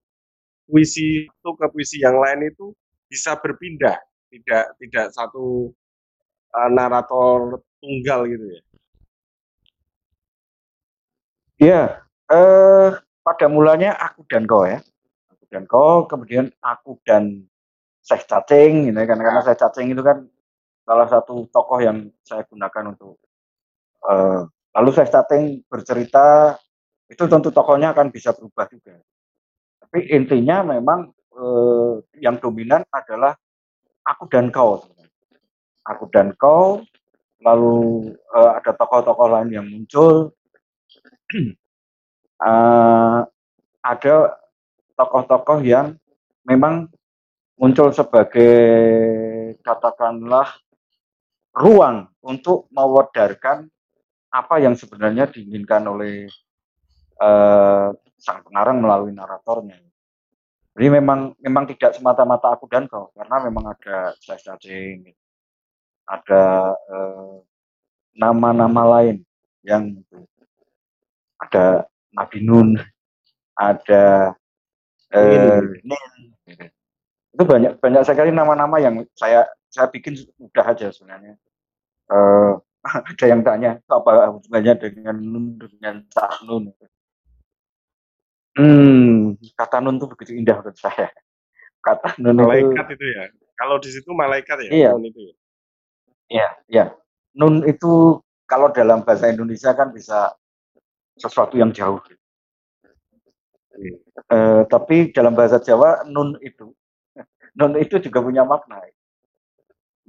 puisi 0.66 1.30
itu 1.30 1.50
ke 1.54 1.66
puisi 1.70 2.02
yang 2.02 2.18
lain 2.18 2.50
itu 2.50 2.74
bisa 3.06 3.38
berpindah 3.38 3.96
tidak 4.34 4.66
tidak 4.82 5.06
satu 5.14 5.70
uh, 6.58 6.70
narator 6.74 7.62
tunggal 7.78 8.26
gitu 8.26 8.46
ya. 8.50 8.62
Iya, 11.58 11.82
eh 12.30 12.90
pada 13.26 13.46
mulanya 13.50 13.98
aku 13.98 14.26
dan 14.30 14.46
kau 14.46 14.66
ya. 14.66 14.82
Aku 15.34 15.44
dan 15.50 15.64
kau, 15.66 16.06
kemudian 16.06 16.54
aku 16.62 17.02
dan 17.02 17.46
saya 18.06 18.22
Cacing 18.26 18.90
gitu 18.90 18.98
ya. 18.98 19.06
Karena, 19.10 19.24
karena 19.26 19.42
saya 19.42 19.58
Cacing 19.58 19.94
itu 19.94 20.02
kan 20.06 20.26
salah 20.86 21.08
satu 21.10 21.50
tokoh 21.50 21.80
yang 21.82 22.14
saya 22.24 22.46
gunakan 22.46 22.94
untuk 22.94 23.18
uh, 24.06 24.46
lalu 24.78 24.90
saya 24.94 25.10
Cacing 25.10 25.66
bercerita 25.66 26.58
itu 27.08 27.24
tentu 27.28 27.50
tokohnya 27.52 27.96
akan 27.96 28.12
bisa 28.12 28.36
berubah 28.36 28.68
juga. 28.68 29.00
Tapi 29.80 30.12
intinya 30.12 30.64
memang 30.64 31.12
eh, 31.36 31.94
yang 32.20 32.40
dominan 32.40 32.84
adalah 32.92 33.36
aku 34.08 34.28
dan 34.32 34.52
kau 34.52 34.80
aku 35.88 36.06
dan 36.12 36.36
kau 36.36 36.84
lalu 37.44 38.12
uh, 38.36 38.58
ada 38.60 38.72
tokoh-tokoh 38.76 39.28
lain 39.30 39.50
yang 39.56 39.68
muncul 39.68 40.36
uh, 42.44 43.22
ada 43.92 44.16
tokoh-tokoh 44.98 45.64
yang 45.64 45.96
memang 46.44 46.92
muncul 47.56 47.94
sebagai 47.96 48.54
katakanlah 49.64 50.60
ruang 51.56 52.12
untuk 52.22 52.68
mewadarkan 52.70 53.70
apa 54.28 54.56
yang 54.60 54.76
sebenarnya 54.76 55.32
diinginkan 55.32 55.88
oleh 55.88 56.28
uh, 57.22 57.94
sang 58.18 58.42
pengarang 58.44 58.82
melalui 58.82 59.14
naratornya. 59.14 59.78
Jadi 60.78 60.88
memang 60.94 61.34
memang 61.42 61.66
tidak 61.74 61.98
semata-mata 61.98 62.54
aku 62.54 62.70
dan 62.70 62.86
kau 62.86 63.10
karena 63.18 63.50
memang 63.50 63.74
ada 63.74 64.14
size 64.22 64.46
cacing, 64.46 65.10
ada 66.06 66.74
eh, 66.86 67.36
nama-nama 68.14 68.82
eh, 68.86 68.90
lain 68.94 69.18
yang 69.66 69.84
ada 71.42 71.90
Nabi 72.14 72.40
Nun, 72.46 72.78
ada 73.58 74.38
eh, 75.10 75.62
itu 77.34 77.42
banyak 77.42 77.82
banyak 77.82 78.04
sekali 78.06 78.30
nama-nama 78.30 78.78
yang 78.78 79.02
saya 79.18 79.50
saya 79.74 79.90
bikin 79.90 80.14
mudah 80.38 80.66
aja 80.78 80.94
sebenarnya. 80.94 81.42
Eh, 82.14 82.54
ada 83.18 83.26
yang 83.26 83.42
tanya 83.42 83.82
apa 83.90 84.30
hubungannya 84.30 84.74
dengan 84.78 85.18
Nun 85.26 85.58
dengan 85.58 86.06
Cak 86.14 86.46
Nun. 86.46 86.70
Hmm, 88.58 89.38
kata 89.54 89.78
nun 89.86 90.02
itu 90.02 90.10
begitu 90.10 90.32
indah 90.34 90.58
menurut 90.66 90.78
saya. 90.82 91.14
Kata 91.86 92.18
nun 92.18 92.42
Malaikat 92.42 92.90
itu 92.90 92.98
itu 92.98 93.06
ya. 93.14 93.24
Kalau 93.58 93.78
di 93.78 93.90
situ 93.90 94.10
malaikat 94.14 94.58
ya, 94.66 94.72
iya, 94.74 94.90
nun 94.94 95.10
itu 95.10 95.22
ya. 95.22 95.36
iya, 96.30 96.50
iya. 96.70 96.86
Nun 97.38 97.62
itu 97.70 98.22
kalau 98.50 98.74
dalam 98.74 99.06
bahasa 99.06 99.30
Indonesia 99.30 99.74
kan 99.78 99.94
bisa 99.94 100.34
sesuatu 101.18 101.54
yang 101.58 101.70
jauh. 101.70 102.02
Hmm. 103.78 103.94
Eh, 104.34 104.62
tapi 104.66 105.14
dalam 105.14 105.38
bahasa 105.38 105.62
Jawa 105.62 106.02
nun 106.10 106.38
itu 106.42 106.74
nun 107.62 107.78
itu 107.78 108.02
juga 108.02 108.26
punya 108.26 108.42
makna. 108.42 108.82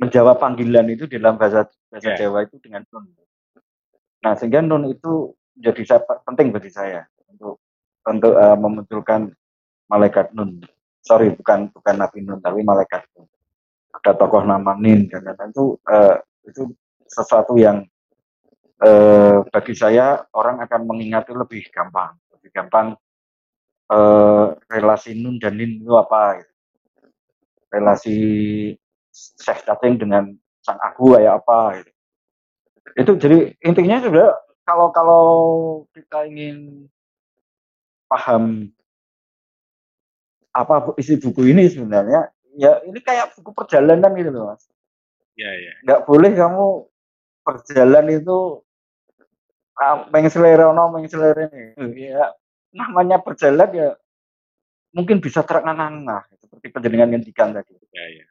Menjawab 0.01 0.41
panggilan 0.41 0.89
itu 0.89 1.05
dalam 1.05 1.37
bahasa 1.37 1.69
bahasa 1.93 2.17
Ya. 2.17 2.29
Jawa 2.29 2.49
itu 2.49 2.57
dengan 2.65 2.85
nun. 2.89 3.13
Nah, 4.25 4.33
sehingga 4.41 4.65
nun 4.65 4.89
itu 4.89 5.37
jadi 5.53 5.85
penting 6.25 6.49
bagi 6.55 6.71
saya 6.73 7.05
untuk 7.29 7.61
untuk 8.09 8.35
eh, 8.35 8.57
memunculkan 8.57 9.31
malaikat 9.89 10.33
nun. 10.33 10.65
Sorry, 11.05 11.33
bukan 11.33 11.73
bukan 11.73 11.95
Nabi 11.97 12.21
Nun, 12.25 12.41
tapi 12.41 12.61
malaikat 12.61 13.09
nun. 13.17 13.29
Ada 13.97 14.17
tokoh 14.17 14.45
nama 14.45 14.77
Nin 14.77 15.09
dan 15.09 15.25
itu 15.49 15.77
eh, 15.89 16.17
itu 16.45 16.73
sesuatu 17.09 17.57
yang 17.57 17.85
eh, 18.85 19.37
bagi 19.49 19.75
saya 19.77 20.25
orang 20.37 20.61
akan 20.65 20.81
mengingat 20.85 21.29
itu 21.29 21.37
lebih 21.37 21.63
gampang, 21.73 22.17
lebih 22.37 22.51
gampang 22.53 22.87
eh, 23.89 24.47
relasi 24.69 25.17
Nun 25.17 25.41
dan 25.41 25.57
Nin 25.57 25.81
itu 25.81 25.93
apa? 25.97 26.41
gitu. 26.41 26.53
Relasi 27.69 28.17
Syekh 29.13 29.65
Cacing 29.69 30.01
dengan 30.01 30.25
Sang 30.65 30.81
Agu 30.81 31.17
kayak 31.17 31.45
apa? 31.45 31.81
Gitu. 31.81 31.93
Itu 32.97 33.13
jadi 33.21 33.39
intinya 33.65 34.01
sudah 34.01 34.29
kalau 34.65 34.89
kalau 34.93 35.27
kita 35.97 36.29
ingin 36.29 36.89
paham 38.09 38.73
apa 40.57 40.97
isi 40.99 41.21
buku 41.21 41.53
ini 41.53 41.69
sebenarnya 41.71 42.33
ya 42.59 42.83
ini 42.83 42.99
kayak 42.99 43.39
buku 43.39 43.55
perjalanan 43.55 44.11
gitu 44.19 44.35
loh 44.35 44.51
mas. 44.53 44.67
Ya, 45.39 45.55
ya. 45.55 45.73
nggak 45.87 46.01
boleh 46.11 46.35
kamu 46.35 46.67
berjalan 47.47 48.07
itu 48.11 48.39
ah, 49.79 50.11
pengen 50.11 50.35
selera 50.35 50.75
no 50.75 50.91
pengen 50.91 51.11
selera 51.13 51.47
ini. 51.47 52.11
Ya 52.11 52.35
namanya 52.75 53.23
berjalan 53.23 53.71
ya 53.71 53.89
mungkin 54.91 55.23
bisa 55.23 55.47
terengah-engah 55.47 56.27
seperti 56.43 56.67
penjaringan 56.75 57.15
ngendikan 57.15 57.55
tadi. 57.55 57.77
Ya, 57.95 58.05
ya. 58.19 58.27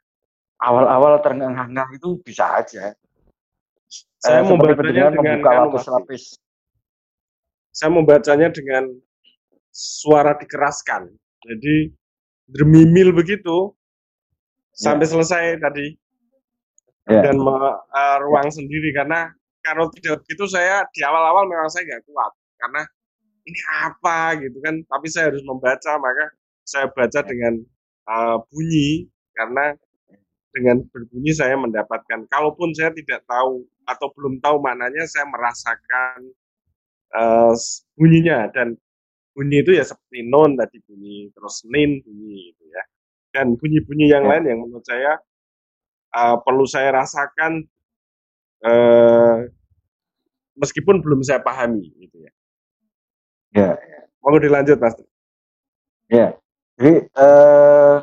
awal-awal 0.58 1.22
terengah-engah 1.24 1.88
itu 1.96 2.20
bisa 2.20 2.60
aja. 2.60 2.92
Saya 4.18 4.42
Eh, 4.42 4.44
membacanya 4.44 5.08
dengan 5.08 5.14
membuka 5.16 5.50
anu, 5.54 5.60
lapis-lapis 5.72 6.36
Saya 7.72 7.88
membacanya 7.94 8.48
dengan 8.52 8.84
suara 9.78 10.34
dikeraskan. 10.34 11.06
Jadi 11.46 11.94
dermimil 12.50 13.14
begitu 13.14 13.70
sampai 14.74 15.06
selesai 15.06 15.62
tadi. 15.62 15.94
Ya. 17.06 17.22
Dan 17.30 17.38
me- 17.38 17.78
eh, 17.94 18.16
ruang 18.26 18.50
sendiri 18.50 18.90
karena 18.90 19.30
kalau 19.62 19.86
tidak 19.94 20.26
begitu 20.26 20.50
saya 20.50 20.82
di 20.90 21.00
awal-awal 21.06 21.46
memang 21.46 21.70
saya 21.70 21.86
nggak 21.86 22.04
kuat. 22.10 22.32
Karena 22.58 22.82
ini 23.46 23.60
apa? 23.86 24.34
gitu 24.42 24.58
kan. 24.58 24.82
Tapi 24.82 25.06
saya 25.06 25.30
harus 25.30 25.40
membaca 25.46 25.94
maka 25.96 26.26
saya 26.66 26.90
baca 26.90 27.20
dengan 27.22 27.54
eh, 28.10 28.36
bunyi. 28.50 29.06
Karena 29.38 29.70
dengan 30.50 30.82
berbunyi 30.90 31.30
saya 31.30 31.54
mendapatkan. 31.54 32.26
Kalaupun 32.26 32.74
saya 32.74 32.90
tidak 32.90 33.22
tahu 33.30 33.62
atau 33.86 34.10
belum 34.18 34.42
tahu 34.42 34.58
maknanya 34.58 35.06
saya 35.06 35.24
merasakan 35.30 36.18
s- 37.54 37.86
bunyinya. 37.94 38.50
Dan 38.52 38.74
bunyi 39.38 39.62
itu 39.62 39.70
ya 39.70 39.86
seperti 39.86 40.26
non 40.26 40.58
tadi 40.58 40.82
bunyi 40.82 41.30
terus 41.30 41.62
nin 41.70 42.02
bunyi 42.02 42.50
itu 42.50 42.64
ya 42.66 42.82
dan 43.30 43.54
bunyi-bunyi 43.54 44.10
yang 44.10 44.26
Ya. 44.26 44.30
lain 44.34 44.44
yang 44.50 44.58
menurut 44.66 44.82
saya 44.82 45.22
eh, 46.10 46.36
perlu 46.42 46.66
saya 46.66 46.90
rasakan 46.90 47.62
eh, 48.66 49.36
meskipun 50.58 50.98
belum 50.98 51.22
saya 51.22 51.38
pahami 51.38 51.86
gitu 52.02 52.18
ya 52.18 52.32
ya 53.54 53.70
mau 54.18 54.34
dilanjut 54.34 54.82
mas 54.82 54.98
Ya, 56.08 56.32
jadi 56.80 57.04
eh, 57.04 57.96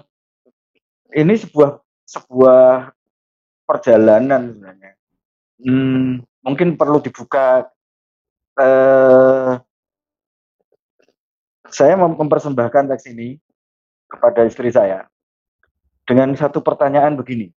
ini 1.17 1.34
sebuah 1.41 1.82
sebuah 2.06 2.93
perjalanan 3.65 4.54
sebenarnya. 4.54 4.91
Hmm, 5.65 6.21
mungkin 6.45 6.78
perlu 6.78 7.02
dibuka. 7.02 7.65
Eh, 8.62 9.52
saya 11.76 12.00
mem- 12.00 12.16
mempersembahkan 12.16 12.88
teks 12.96 13.12
ini 13.12 13.36
kepada 14.08 14.48
istri 14.48 14.72
saya 14.72 15.12
dengan 16.08 16.32
satu 16.40 16.64
pertanyaan 16.64 17.20
begini: 17.20 17.52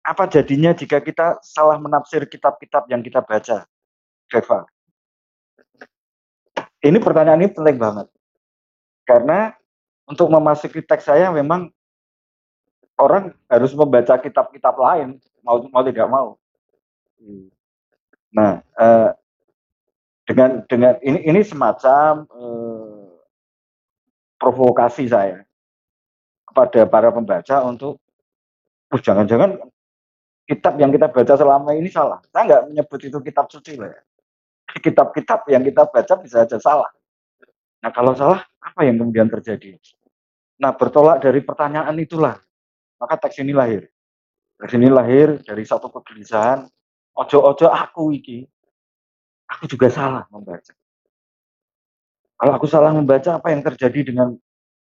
Apa 0.00 0.24
jadinya 0.24 0.72
jika 0.72 1.04
kita 1.04 1.44
salah 1.44 1.76
menafsir 1.76 2.24
kitab-kitab 2.24 2.88
yang 2.88 3.04
kita 3.04 3.20
baca, 3.20 3.68
Deva? 4.32 4.64
Ini 6.80 6.96
pertanyaan 7.00 7.44
ini 7.44 7.52
penting 7.52 7.76
banget 7.80 8.08
karena 9.04 9.52
untuk 10.08 10.28
memasuki 10.32 10.80
teks 10.80 11.08
saya 11.08 11.28
memang 11.32 11.68
orang 12.96 13.32
harus 13.48 13.72
membaca 13.76 14.16
kitab-kitab 14.20 14.74
lain 14.76 15.20
mau 15.44 15.60
mau 15.68 15.84
tidak 15.84 16.08
mau. 16.08 16.28
Hmm. 17.20 17.48
Nah, 18.34 18.52
eh, 18.60 19.10
dengan 20.24 20.64
dengan 20.68 20.94
ini 21.04 21.20
ini 21.24 21.40
semacam 21.44 22.24
eh, 22.28 22.63
provokasi 24.44 25.08
saya 25.08 25.40
kepada 26.44 26.84
para 26.84 27.08
pembaca 27.08 27.64
untuk, 27.64 27.96
"Uh, 28.92 29.00
jangan-jangan 29.00 29.56
kitab 30.44 30.76
yang 30.76 30.92
kita 30.92 31.08
baca 31.08 31.32
selama 31.32 31.72
ini 31.72 31.88
salah." 31.88 32.20
Saya 32.28 32.44
nggak 32.44 32.62
menyebut 32.68 33.00
itu 33.00 33.18
kitab 33.24 33.48
suci 33.48 33.80
loh 33.80 33.88
ya. 33.88 34.02
Kitab-kitab 34.76 35.48
yang 35.48 35.64
kita 35.64 35.88
baca 35.88 36.14
bisa 36.20 36.44
saja 36.44 36.60
salah. 36.60 36.92
Nah, 37.80 37.88
kalau 37.88 38.12
salah 38.12 38.44
apa 38.60 38.84
yang 38.84 39.00
kemudian 39.00 39.32
terjadi? 39.32 39.80
Nah, 40.60 40.76
bertolak 40.76 41.24
dari 41.24 41.40
pertanyaan 41.40 41.96
itulah 41.96 42.36
maka 43.00 43.16
teks 43.16 43.40
ini 43.40 43.56
lahir. 43.56 43.88
Teks 44.60 44.76
ini 44.76 44.88
lahir 44.92 45.40
dari 45.40 45.64
satu 45.64 45.88
kegelisahan, 45.88 46.68
ojo-ojo 47.16 47.68
aku 47.68 48.12
iki, 48.12 48.44
aku 49.48 49.64
juga 49.68 49.88
salah 49.90 50.24
membaca. 50.28 50.72
Kalau 52.44 52.60
aku 52.60 52.68
salah 52.68 52.92
membaca, 52.92 53.40
apa 53.40 53.56
yang 53.56 53.64
terjadi 53.64 54.12
dengan 54.12 54.36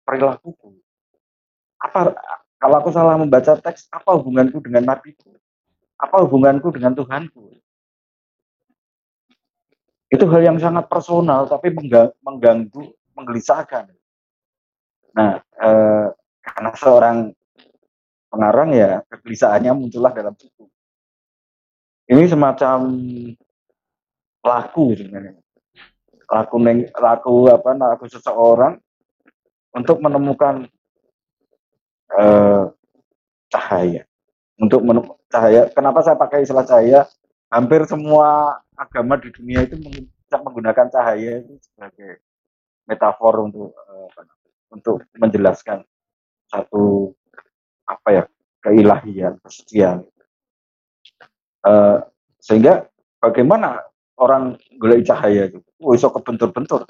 perilakuku? 0.06 0.78
Apa 1.82 2.14
kalau 2.54 2.76
aku 2.78 2.94
salah 2.94 3.18
membaca 3.18 3.58
teks, 3.58 3.90
apa 3.90 4.14
hubunganku 4.14 4.62
dengan 4.62 4.86
nabiku? 4.86 5.34
Apa 5.98 6.22
hubunganku 6.22 6.70
dengan 6.70 6.94
Tuhanku? 6.94 7.50
Itu 10.06 10.30
hal 10.30 10.54
yang 10.54 10.62
sangat 10.62 10.86
personal, 10.86 11.50
tapi 11.50 11.74
mengga- 11.74 12.14
mengganggu, 12.22 12.94
menggelisahkan. 13.18 13.90
Nah, 15.18 15.42
eh, 15.42 16.06
karena 16.38 16.70
seorang 16.78 17.16
pengarang 18.30 18.70
ya 18.70 19.02
kegelisahannya 19.10 19.74
muncullah 19.74 20.14
dalam 20.14 20.38
buku. 20.38 20.70
Ini 22.06 22.22
semacam 22.22 22.86
laku 24.46 24.94
sebenarnya. 24.94 25.42
Laku 26.28 26.56
neng, 26.60 26.84
laku 26.92 27.48
apa? 27.48 27.72
Laku 27.72 28.04
seseorang 28.06 28.76
untuk 29.72 29.96
menemukan 30.04 30.68
eh, 32.12 32.64
cahaya. 33.48 34.02
Untuk 34.60 34.84
menemukan 34.84 35.20
cahaya. 35.32 35.72
Kenapa 35.72 36.04
saya 36.04 36.20
pakai 36.20 36.44
istilah 36.44 36.68
cahaya? 36.68 37.08
Hampir 37.48 37.88
semua 37.88 38.60
agama 38.76 39.16
di 39.16 39.32
dunia 39.32 39.64
itu 39.64 39.80
meng- 39.80 40.12
menggunakan 40.28 40.92
cahaya 40.92 41.40
itu 41.40 41.56
sebagai 41.64 42.20
metafor 42.84 43.48
untuk 43.48 43.72
eh, 43.72 44.08
untuk 44.68 45.00
menjelaskan 45.16 45.80
satu 46.48 47.16
apa 47.88 48.08
ya 48.12 48.24
keilahian, 48.60 49.40
kesucian. 49.40 50.04
Eh, 51.64 51.98
sehingga 52.38 52.84
bagaimana 53.20 53.82
orang 54.18 54.58
golek 54.76 55.06
cahaya 55.06 55.48
itu? 55.48 55.62
Oh, 55.78 55.94
iso 55.94 56.10
kebentur-bentur. 56.10 56.84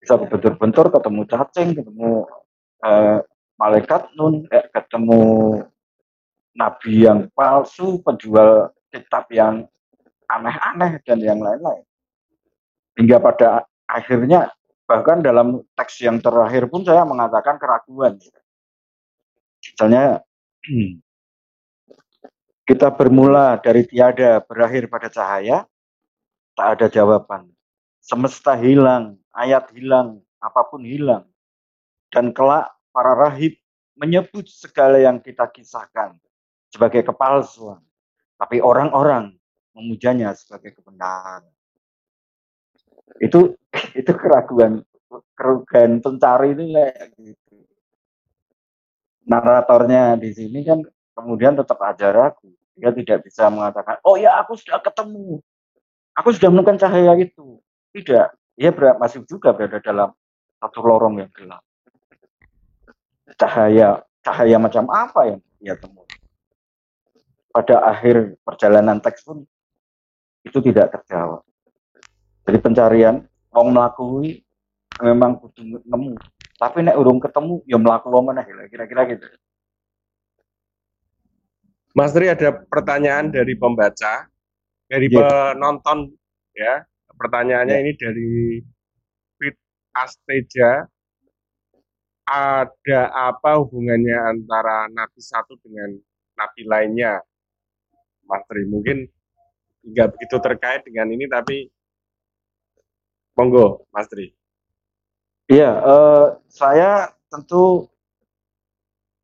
Bisa 0.00 0.16
kebentur-bentur, 0.16 0.88
ketemu 0.88 1.20
cacing, 1.28 1.68
ketemu 1.76 2.24
eh, 2.84 3.18
malaikat 3.60 4.08
nun, 4.16 4.48
eh, 4.48 4.64
ketemu 4.72 5.20
nabi 6.56 7.04
yang 7.04 7.28
palsu, 7.36 8.00
penjual 8.00 8.72
kitab 8.88 9.28
yang 9.30 9.68
aneh-aneh 10.26 10.98
dan 11.04 11.18
yang 11.20 11.38
lain-lain. 11.38 11.84
Hingga 12.96 13.16
pada 13.20 13.68
akhirnya 13.86 14.50
bahkan 14.88 15.22
dalam 15.22 15.62
teks 15.78 16.02
yang 16.02 16.18
terakhir 16.18 16.66
pun 16.66 16.82
saya 16.82 17.06
mengatakan 17.06 17.60
keraguan. 17.60 18.18
Misalnya 19.60 20.24
kita 22.68 22.88
bermula 22.94 23.60
dari 23.62 23.86
tiada 23.86 24.42
berakhir 24.42 24.90
pada 24.90 25.06
cahaya, 25.10 25.66
tak 26.60 26.68
ada 26.76 26.86
jawaban. 26.92 27.48
Semesta 28.04 28.52
hilang, 28.52 29.16
ayat 29.32 29.72
hilang, 29.72 30.20
apa 30.44 30.60
pun 30.68 30.84
hilang. 30.84 31.24
Dan 32.12 32.36
kelak 32.36 32.68
para 32.92 33.16
rahib 33.16 33.56
menyebut 33.96 34.44
segala 34.44 35.00
yang 35.00 35.24
kita 35.24 35.48
kisahkan 35.48 36.20
sebagai 36.68 37.00
kepalsuan. 37.00 37.80
Tapi 38.36 38.60
orang-orang 38.60 39.32
memujanya 39.72 40.36
sebagai 40.36 40.76
kebenaran. 40.76 41.48
Itu 43.16 43.56
itu 43.96 44.12
keraguan 44.12 44.84
keraguan 45.32 46.04
pencari 46.04 46.52
ini 46.52 46.76
gitu. 47.24 47.56
Naratornya 49.24 50.20
di 50.20 50.30
sini 50.36 50.60
kan 50.60 50.84
kemudian 51.16 51.56
tetap 51.56 51.80
aja 51.80 52.12
ragu. 52.12 52.52
Dia 52.76 52.92
tidak 52.96 53.28
bisa 53.28 53.48
mengatakan, 53.52 54.00
oh 54.04 54.16
ya 54.16 54.40
aku 54.40 54.56
sudah 54.56 54.80
ketemu. 54.80 55.40
Aku 56.20 56.36
sudah 56.36 56.52
menemukan 56.52 56.76
cahaya 56.76 57.16
itu. 57.16 57.64
Tidak. 57.96 58.28
Dia 58.60 58.70
masih 59.00 59.24
juga 59.24 59.56
berada 59.56 59.80
dalam 59.80 60.12
satu 60.60 60.84
lorong 60.84 61.24
yang 61.24 61.32
gelap. 61.32 61.64
Cahaya 63.40 64.04
cahaya 64.20 64.60
macam 64.60 64.84
apa 64.92 65.32
yang 65.32 65.40
dia 65.56 65.80
temui? 65.80 66.04
Pada 67.50 67.82
akhir 67.88 68.36
perjalanan 68.44 69.00
teks 69.00 69.24
pun 69.24 69.48
itu 70.44 70.60
tidak 70.60 70.92
terjawab. 70.92 71.40
Jadi 72.44 72.58
pencarian 72.60 73.24
mau 73.48 73.64
melakui 73.64 74.44
memang 75.00 75.40
kudu 75.40 75.82
nemu. 75.82 76.14
Tapi 76.60 76.84
nek 76.84 77.00
urung 77.00 77.18
ketemu 77.18 77.64
ya 77.64 77.80
melaku 77.80 78.12
mana 78.20 78.44
kira-kira 78.44 79.08
gitu. 79.08 79.24
Mas 81.90 82.14
Tri 82.14 82.30
ada 82.30 82.54
pertanyaan 82.70 83.34
dari 83.34 83.58
pembaca, 83.58 84.29
dari 84.90 85.06
yeah. 85.06 85.54
penonton 85.54 86.10
ya. 86.58 86.82
Pertanyaannya 87.14 87.76
yeah. 87.78 87.84
ini 87.86 87.92
dari 87.94 88.32
Fit 89.38 89.56
Asteja. 89.94 90.90
Ada 92.30 93.10
apa 93.10 93.58
hubungannya 93.58 94.14
antara 94.14 94.86
nabi 94.90 95.18
satu 95.18 95.58
dengan 95.62 95.94
nabi 96.38 96.62
lainnya? 96.66 97.22
Mas 98.30 98.46
Tri, 98.46 98.62
mungkin 98.70 99.10
nggak 99.82 100.14
begitu 100.14 100.38
terkait 100.38 100.86
dengan 100.86 101.10
ini, 101.10 101.26
tapi 101.26 101.66
monggo, 103.34 103.90
Mas 103.90 104.06
Tri. 104.06 104.30
Iya, 105.50 105.82
uh, 105.82 106.26
saya 106.46 107.10
tentu 107.26 107.90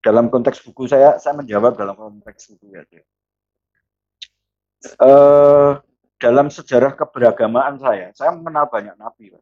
dalam 0.03 0.27
konteks 0.27 0.59
buku 0.67 0.91
saya, 0.91 1.23
saya 1.23 1.39
menjawab 1.39 1.79
dalam 1.79 1.95
konteks 1.95 2.59
buku 2.59 2.75
ya. 2.75 2.83
Uh, 5.01 5.81
dalam 6.21 6.53
sejarah 6.53 6.97
keberagamaan 6.97 7.81
saya, 7.81 8.12
saya 8.12 8.33
mengenal 8.33 8.69
banyak 8.69 8.97
nabi. 8.97 9.33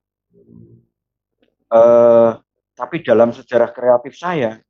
Uh, 1.71 2.39
tapi 2.75 3.03
dalam 3.03 3.31
sejarah 3.35 3.71
kreatif 3.71 4.15
saya, 4.19 4.63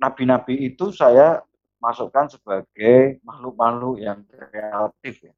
nabi-nabi 0.00 0.68
itu 0.72 0.92
saya 0.92 1.44
masukkan 1.80 2.28
sebagai 2.28 3.20
makhluk-makhluk 3.24 3.96
yang 4.00 4.20
kreatif 4.28 5.24
ya, 5.24 5.34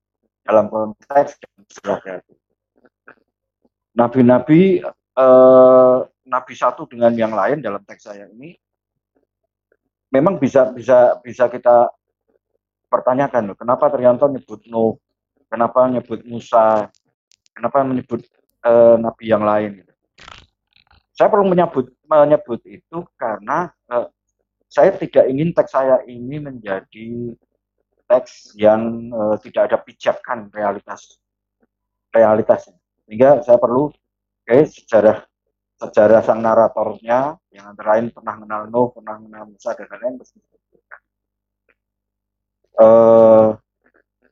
dalam 0.46 0.66
konteks 0.70 1.38
sejarah 1.78 1.98
kreatif. 2.02 2.36
Nabi-nabi, 3.94 4.82
uh, 5.18 6.06
nabi 6.26 6.54
satu 6.54 6.86
dengan 6.86 7.12
yang 7.12 7.34
lain 7.34 7.60
dalam 7.60 7.82
teks 7.82 8.06
saya 8.06 8.30
ini 8.30 8.54
memang 10.12 10.38
bisa 10.38 10.70
bisa 10.70 11.18
bisa 11.20 11.48
kita 11.48 11.90
pertanyakan 12.92 13.52
loh, 13.52 13.56
kenapa 13.56 13.88
Trianto 13.88 14.28
nyebut 14.28 14.60
Nuh, 14.68 15.00
kenapa 15.48 15.88
nyebut 15.88 16.20
Musa, 16.28 16.92
kenapa 17.56 17.80
menyebut 17.80 18.20
uh, 18.68 19.00
nabi 19.00 19.32
yang 19.32 19.40
lain 19.40 19.80
gitu. 19.80 19.92
Saya 21.16 21.32
perlu 21.32 21.48
menyebut 21.48 21.88
menyebut 22.04 22.60
itu 22.68 23.04
karena 23.16 23.72
uh, 23.88 24.12
saya 24.68 24.92
tidak 24.96 25.24
ingin 25.28 25.56
teks 25.56 25.72
saya 25.72 26.04
ini 26.04 26.40
menjadi 26.40 27.36
teks 28.08 28.56
yang 28.60 29.08
uh, 29.12 29.36
tidak 29.40 29.72
ada 29.72 29.78
pijakan 29.80 30.52
realitas 30.52 31.16
realitasnya. 32.12 32.76
Sehingga 33.08 33.40
saya 33.40 33.56
perlu 33.56 33.88
okay, 34.44 34.68
sejarah 34.68 35.24
sejarah 35.80 36.20
sang 36.22 36.40
naratornya 36.40 37.36
yang 37.50 37.74
antara 37.74 37.98
lain 37.98 38.14
pernah 38.14 38.38
mengenal 38.38 38.62
Nuh, 38.70 38.88
pernah 38.94 39.18
mengenal 39.18 39.50
Musa 39.50 39.74
dan 39.74 39.88
lain-lain 39.90 40.20
uh, 42.78 43.56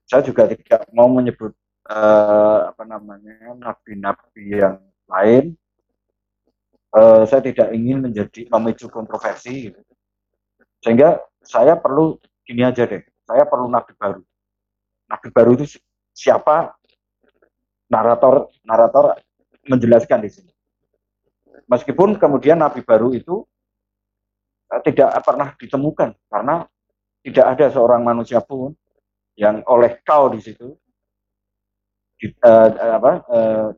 saya 0.07 0.23
juga 0.27 0.49
tidak 0.51 0.89
mau 0.95 1.07
menyebut 1.11 1.53
uh, 1.91 2.71
apa 2.73 2.83
namanya 2.87 3.55
nabi-nabi 3.59 4.59
yang 4.59 4.79
lain. 5.11 5.55
Uh, 6.91 7.23
saya 7.23 7.39
tidak 7.39 7.71
ingin 7.71 8.03
menjadi 8.03 8.51
memicu 8.51 8.91
kontroversi, 8.91 9.71
gitu. 9.71 9.79
sehingga 10.83 11.23
saya 11.39 11.79
perlu 11.79 12.19
gini 12.43 12.67
aja 12.67 12.83
deh. 12.83 12.99
Saya 13.23 13.47
perlu 13.47 13.71
nabi 13.71 13.95
baru. 13.95 14.23
Nabi 15.07 15.29
baru 15.31 15.51
itu 15.55 15.79
siapa? 16.11 16.75
Narator, 17.91 18.51
narator 18.67 19.19
menjelaskan 19.71 20.27
di 20.27 20.31
sini. 20.31 20.53
Meskipun 21.71 22.19
kemudian 22.19 22.59
nabi 22.59 22.83
baru 22.83 23.15
itu 23.15 23.47
tidak 24.87 25.15
pernah 25.23 25.55
ditemukan 25.59 26.15
karena 26.31 26.67
tidak 27.21 27.47
ada 27.57 27.67
seorang 27.73 28.03
manusia 28.03 28.41
pun 28.41 28.73
yang 29.37 29.65
oleh 29.69 30.01
kau 30.05 30.33
di 30.33 30.41
situ 30.41 30.77
di, 32.21 32.29
uh, 32.45 32.69
apa 33.01 33.13
uh, 33.29 33.69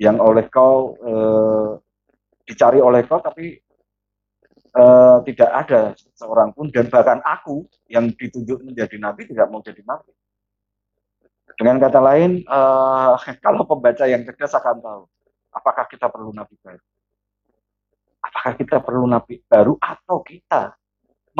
yang 0.00 0.18
oleh 0.18 0.46
kau 0.50 0.98
uh, 0.98 1.78
dicari 2.46 2.82
oleh 2.82 3.06
kau 3.06 3.22
tapi 3.22 3.58
uh, 4.74 5.22
tidak 5.26 5.50
ada 5.50 5.80
seorang 6.18 6.50
pun 6.54 6.70
dan 6.70 6.90
bahkan 6.90 7.22
aku 7.22 7.66
yang 7.86 8.10
ditunjuk 8.14 8.62
menjadi 8.62 8.96
nabi 8.98 9.26
tidak 9.26 9.46
mau 9.50 9.62
jadi 9.62 9.82
nabi. 9.86 10.10
Dengan 11.60 11.76
kata 11.76 12.00
lain, 12.00 12.40
uh, 12.48 13.20
kalau 13.44 13.68
pembaca 13.68 14.08
yang 14.08 14.24
cerdas 14.24 14.56
akan 14.56 14.80
tahu 14.80 15.04
Apakah 15.50 15.84
kita 15.90 16.06
perlu 16.06 16.30
nabi 16.30 16.54
baru? 16.62 16.84
Apakah 18.22 18.52
kita 18.54 18.76
perlu 18.78 19.04
nabi 19.10 19.42
baru 19.50 19.74
atau 19.82 20.22
kita 20.22 20.78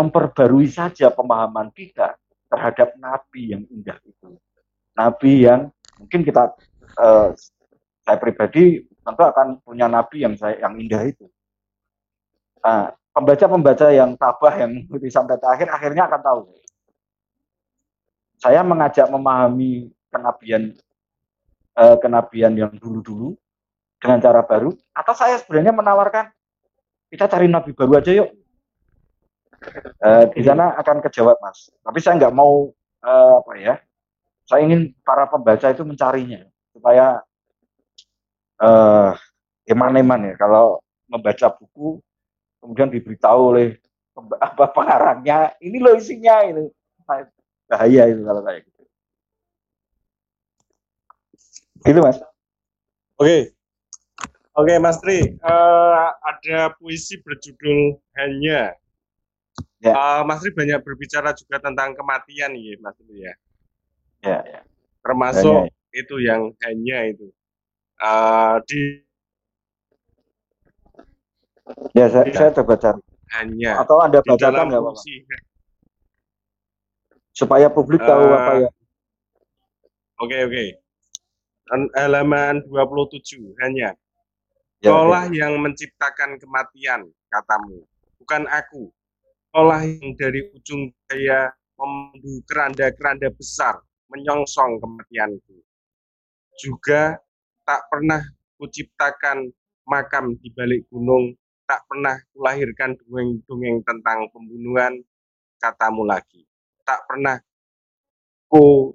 memperbarui 0.01 0.67
saja 0.73 1.13
pemahaman 1.13 1.69
kita 1.77 2.17
terhadap 2.49 2.97
nabi 2.97 3.53
yang 3.53 3.63
indah 3.69 4.01
itu? 4.03 4.41
Nabi 4.97 5.45
yang 5.45 5.69
mungkin 6.01 6.25
kita 6.25 6.57
uh, 6.97 7.37
saya 8.03 8.17
pribadi 8.17 8.83
tentu 9.05 9.23
akan 9.23 9.61
punya 9.61 9.87
nabi 9.87 10.25
yang 10.25 10.35
saya 10.41 10.57
yang 10.61 10.81
indah 10.81 11.05
itu. 11.05 11.29
Nah, 12.61 12.93
pembaca-pembaca 13.13 13.93
yang 13.93 14.17
tabah 14.17 14.55
yang 14.57 14.71
mengikuti 14.77 15.13
sampai 15.13 15.37
terakhir 15.37 15.69
akhirnya 15.69 16.09
akan 16.09 16.21
tahu. 16.21 16.41
Saya 18.41 18.65
mengajak 18.65 19.13
memahami 19.13 19.93
kenabian 20.09 20.73
eh, 21.77 21.97
kenabian 22.01 22.53
yang 22.57 22.73
dulu-dulu 22.73 23.37
dengan 24.01 24.19
cara 24.19 24.41
baru 24.41 24.73
atau 24.97 25.13
saya 25.13 25.37
sebenarnya 25.37 25.77
menawarkan 25.77 26.33
kita 27.13 27.29
cari 27.29 27.53
nabi 27.53 27.77
baru 27.77 28.01
aja 28.01 28.17
yuk 28.17 28.33
uh, 30.05 30.25
di 30.33 30.43
sana 30.43 30.75
akan 30.81 31.05
kejawab 31.05 31.37
mas. 31.41 31.69
Tapi 31.85 31.99
saya 32.01 32.17
nggak 32.17 32.35
mau 32.35 32.73
uh, 33.05 33.33
apa 33.41 33.53
ya 33.57 33.75
saya 34.49 34.67
ingin 34.67 34.91
para 35.07 35.31
pembaca 35.31 35.71
itu 35.71 35.87
mencarinya 35.87 36.43
supaya 36.75 37.23
uh, 38.59 39.15
eman-eman 39.69 40.33
ya. 40.33 40.35
Kalau 40.41 40.83
membaca 41.07 41.47
buku 41.55 42.03
kemudian 42.59 42.91
diberitahu 42.91 43.41
oleh 43.57 43.69
apa 44.47 44.65
pengarangnya 44.75 45.55
ini 45.63 45.79
loh 45.79 45.97
isinya 45.97 46.45
ini 46.45 46.67
bahaya 47.71 48.11
itu 48.11 48.23
kalau 48.27 48.43
kayak 48.43 48.67
gitu. 48.67 48.83
Gitu 51.87 52.01
mas. 52.03 52.19
Oke. 52.19 53.25
Okay. 53.25 53.43
Oke, 54.59 54.77
Mas 54.83 54.99
Tri, 54.99 55.39
uh, 55.47 56.11
ada 56.21 56.75
puisi 56.77 57.23
berjudul 57.23 57.97
Hanya. 58.19 58.75
Ya. 59.81 59.93
Uh, 59.97 60.21
Mas 60.29 60.45
Tri 60.45 60.53
banyak 60.53 60.85
berbicara 60.85 61.33
juga 61.33 61.57
tentang 61.57 61.97
kematian, 61.97 62.53
ya, 62.53 62.77
Mas 62.85 62.97
Tri 63.01 63.17
ya. 63.25 63.35
Ya, 64.21 64.39
ya. 64.45 64.61
Termasuk 65.01 65.73
itu 65.97 66.17
yang 66.21 66.53
hanya 66.61 66.99
itu. 67.09 67.33
Uh, 68.01 68.61
di 68.69 69.05
Ya, 71.95 72.11
saya, 72.11 72.27
ya. 72.27 72.35
saya 72.35 72.51
coba 72.61 72.75
cari. 72.79 73.01
Hanya. 73.39 73.79
Atau 73.79 74.03
Anda 74.03 74.19
bacakan 74.27 74.75
nggak, 74.75 74.83
Pak? 74.83 74.95
Supaya 77.31 77.71
publik 77.71 78.03
tahu 78.03 78.25
uh, 78.27 78.35
apa 78.35 78.53
ya. 78.67 78.71
Oke, 80.21 80.35
okay, 80.35 80.41
oke. 80.45 80.53
Okay. 80.53 80.69
Halaman 81.95 82.67
27, 82.67 83.55
hanya. 83.63 83.95
Ya, 84.83 84.91
Kaulah 84.91 85.31
ya. 85.31 85.47
yang 85.47 85.63
menciptakan 85.63 86.43
kematian, 86.43 87.07
katamu, 87.31 87.87
bukan 88.19 88.51
aku. 88.51 88.91
Kaulah 89.51 89.83
yang 89.83 90.15
dari 90.15 90.47
ujung 90.55 90.95
daya 91.11 91.51
memandu 91.75 92.39
keranda-keranda 92.47 93.35
besar, 93.35 93.83
menyongsong 94.07 94.79
kematianku. 94.79 95.59
Juga 96.63 97.19
tak 97.67 97.83
pernah 97.91 98.23
kuciptakan 98.63 99.51
makam 99.91 100.39
di 100.39 100.55
balik 100.55 100.87
gunung, 100.87 101.35
tak 101.67 101.83
pernah 101.91 102.15
kulahirkan 102.31 102.95
dongeng-dongeng 103.03 103.83
tentang 103.83 104.31
pembunuhan, 104.31 105.03
katamu 105.59 106.07
lagi. 106.07 106.47
Tak 106.87 107.11
pernah 107.11 107.43
ku 108.47 108.95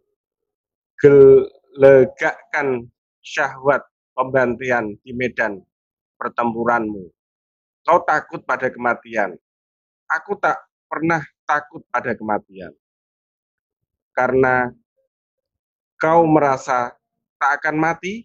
gelegakkan 1.04 2.88
syahwat 3.20 3.84
pembantian 4.16 4.96
di 5.04 5.12
medan 5.12 5.60
pertempuranmu. 6.16 7.12
Kau 7.84 8.00
takut 8.08 8.40
pada 8.48 8.72
kematian. 8.72 9.36
Aku 10.10 10.38
tak 10.38 10.62
pernah 10.86 11.22
takut 11.50 11.82
pada 11.90 12.14
kematian. 12.14 12.74
Karena 14.14 14.72
kau 16.00 16.24
merasa 16.30 16.94
tak 17.42 17.62
akan 17.62 17.76
mati, 17.76 18.24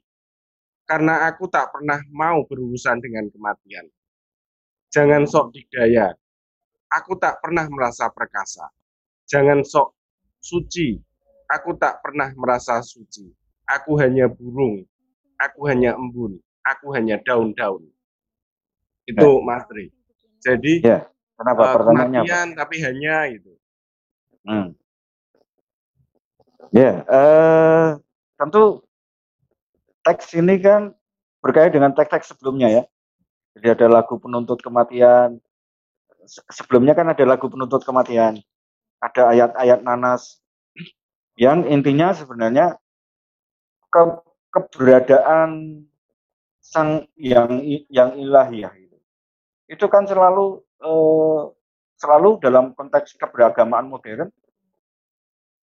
karena 0.86 1.26
aku 1.30 1.46
tak 1.46 1.70
pernah 1.70 2.02
mau 2.10 2.42
berurusan 2.46 2.98
dengan 2.98 3.26
kematian. 3.30 3.86
Jangan 4.90 5.22
sok 5.26 5.54
dikdaya. 5.54 6.14
Aku 6.90 7.14
tak 7.14 7.38
pernah 7.38 7.70
merasa 7.70 8.10
perkasa. 8.10 8.66
Jangan 9.30 9.62
sok 9.62 9.94
suci. 10.42 10.98
Aku 11.46 11.78
tak 11.78 12.02
pernah 12.02 12.34
merasa 12.34 12.82
suci. 12.82 13.30
Aku 13.70 13.94
hanya 14.02 14.26
burung. 14.26 14.82
Aku 15.38 15.70
hanya 15.70 15.94
embun. 15.94 16.42
Aku 16.66 16.90
hanya 16.90 17.22
daun-daun. 17.22 17.86
Itu 19.06 19.30
ya. 19.38 19.46
Mas 19.46 19.62
Tri. 19.70 19.94
Jadi 20.42 20.82
ya. 20.82 21.06
Kenapa 21.40 21.62
uh, 21.64 21.72
pertanyaannya? 21.80 22.20
Kematian 22.20 22.48
tapi 22.52 22.76
hanya 22.84 23.16
itu. 23.32 23.52
Hmm. 24.44 24.76
Ya, 26.68 27.00
uh, 27.08 27.96
tentu 28.36 28.84
teks 30.04 30.36
ini 30.36 30.60
kan 30.60 30.92
berkait 31.40 31.72
dengan 31.72 31.96
teks-teks 31.96 32.36
sebelumnya 32.36 32.68
ya. 32.68 32.82
Jadi 33.56 33.66
ada 33.72 33.86
lagu 33.88 34.20
penuntut 34.20 34.60
kematian. 34.60 35.40
Sebelumnya 36.52 36.92
kan 36.92 37.08
ada 37.08 37.24
lagu 37.24 37.48
penuntut 37.48 37.82
kematian. 37.88 38.38
Ada 39.00 39.32
ayat-ayat 39.32 39.80
nanas 39.80 40.44
yang 41.40 41.64
intinya 41.64 42.12
sebenarnya 42.12 42.76
ke, 43.88 44.02
keberadaan 44.52 45.82
sang 46.60 47.08
yang 47.16 47.64
yang 47.88 48.12
ilahiyah 48.14 48.76
itu. 48.76 49.00
Itu 49.66 49.88
kan 49.88 50.04
selalu 50.04 50.60
eh, 50.80 51.42
selalu 52.00 52.40
dalam 52.40 52.72
konteks 52.72 53.16
keberagamaan 53.20 53.86
modern 53.88 54.32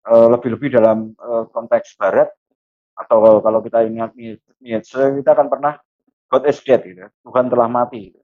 Eh, 0.02 0.28
lebih-lebih 0.34 0.74
dalam 0.74 1.14
uh, 1.14 1.46
konteks 1.54 1.94
barat 1.94 2.26
atau 2.98 3.38
kalau 3.38 3.62
kita 3.62 3.86
ingat 3.86 4.10
Nietzsche 4.58 4.98
kita 4.98 5.30
akan 5.30 5.46
pernah 5.46 5.78
God 6.26 6.42
is 6.50 6.58
dead 6.66 6.82
gitu. 6.82 7.06
Tuhan 7.22 7.46
telah 7.46 7.70
mati. 7.70 8.10
Gitu. 8.10 8.18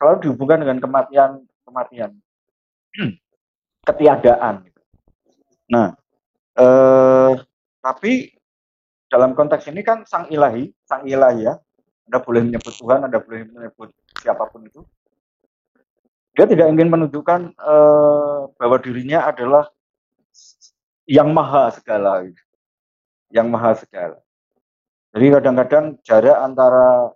Selalu 0.00 0.16
dihubungkan 0.24 0.64
dengan 0.64 0.80
kematian 0.80 1.44
kematian 1.68 2.16
ketiadaan. 3.92 4.64
Gitu. 4.64 4.80
Nah, 5.68 5.92
eh, 6.56 7.32
tapi 7.84 8.32
dalam 9.12 9.36
konteks 9.36 9.68
ini 9.68 9.84
kan 9.84 10.08
sang 10.08 10.32
ilahi, 10.32 10.72
sang 10.88 11.04
ilahi 11.04 11.52
ya, 11.52 11.60
Anda 12.08 12.24
boleh 12.24 12.48
menyebut 12.48 12.80
Tuhan, 12.80 13.04
Anda 13.04 13.20
boleh 13.20 13.44
menyebut 13.44 13.92
siapa 14.24 14.48
pun 14.48 14.64
itu. 14.64 14.80
Dia 16.34 16.50
tidak 16.50 16.66
ingin 16.66 16.90
menunjukkan 16.90 17.40
eh, 17.54 18.40
bahwa 18.58 18.76
dirinya 18.82 19.30
adalah 19.30 19.70
yang 21.06 21.30
maha 21.30 21.70
segala. 21.70 22.26
Yang 23.30 23.46
maha 23.46 23.72
segala. 23.78 24.18
Jadi 25.14 25.26
kadang-kadang 25.30 25.84
jarak 26.02 26.38
antara 26.42 27.14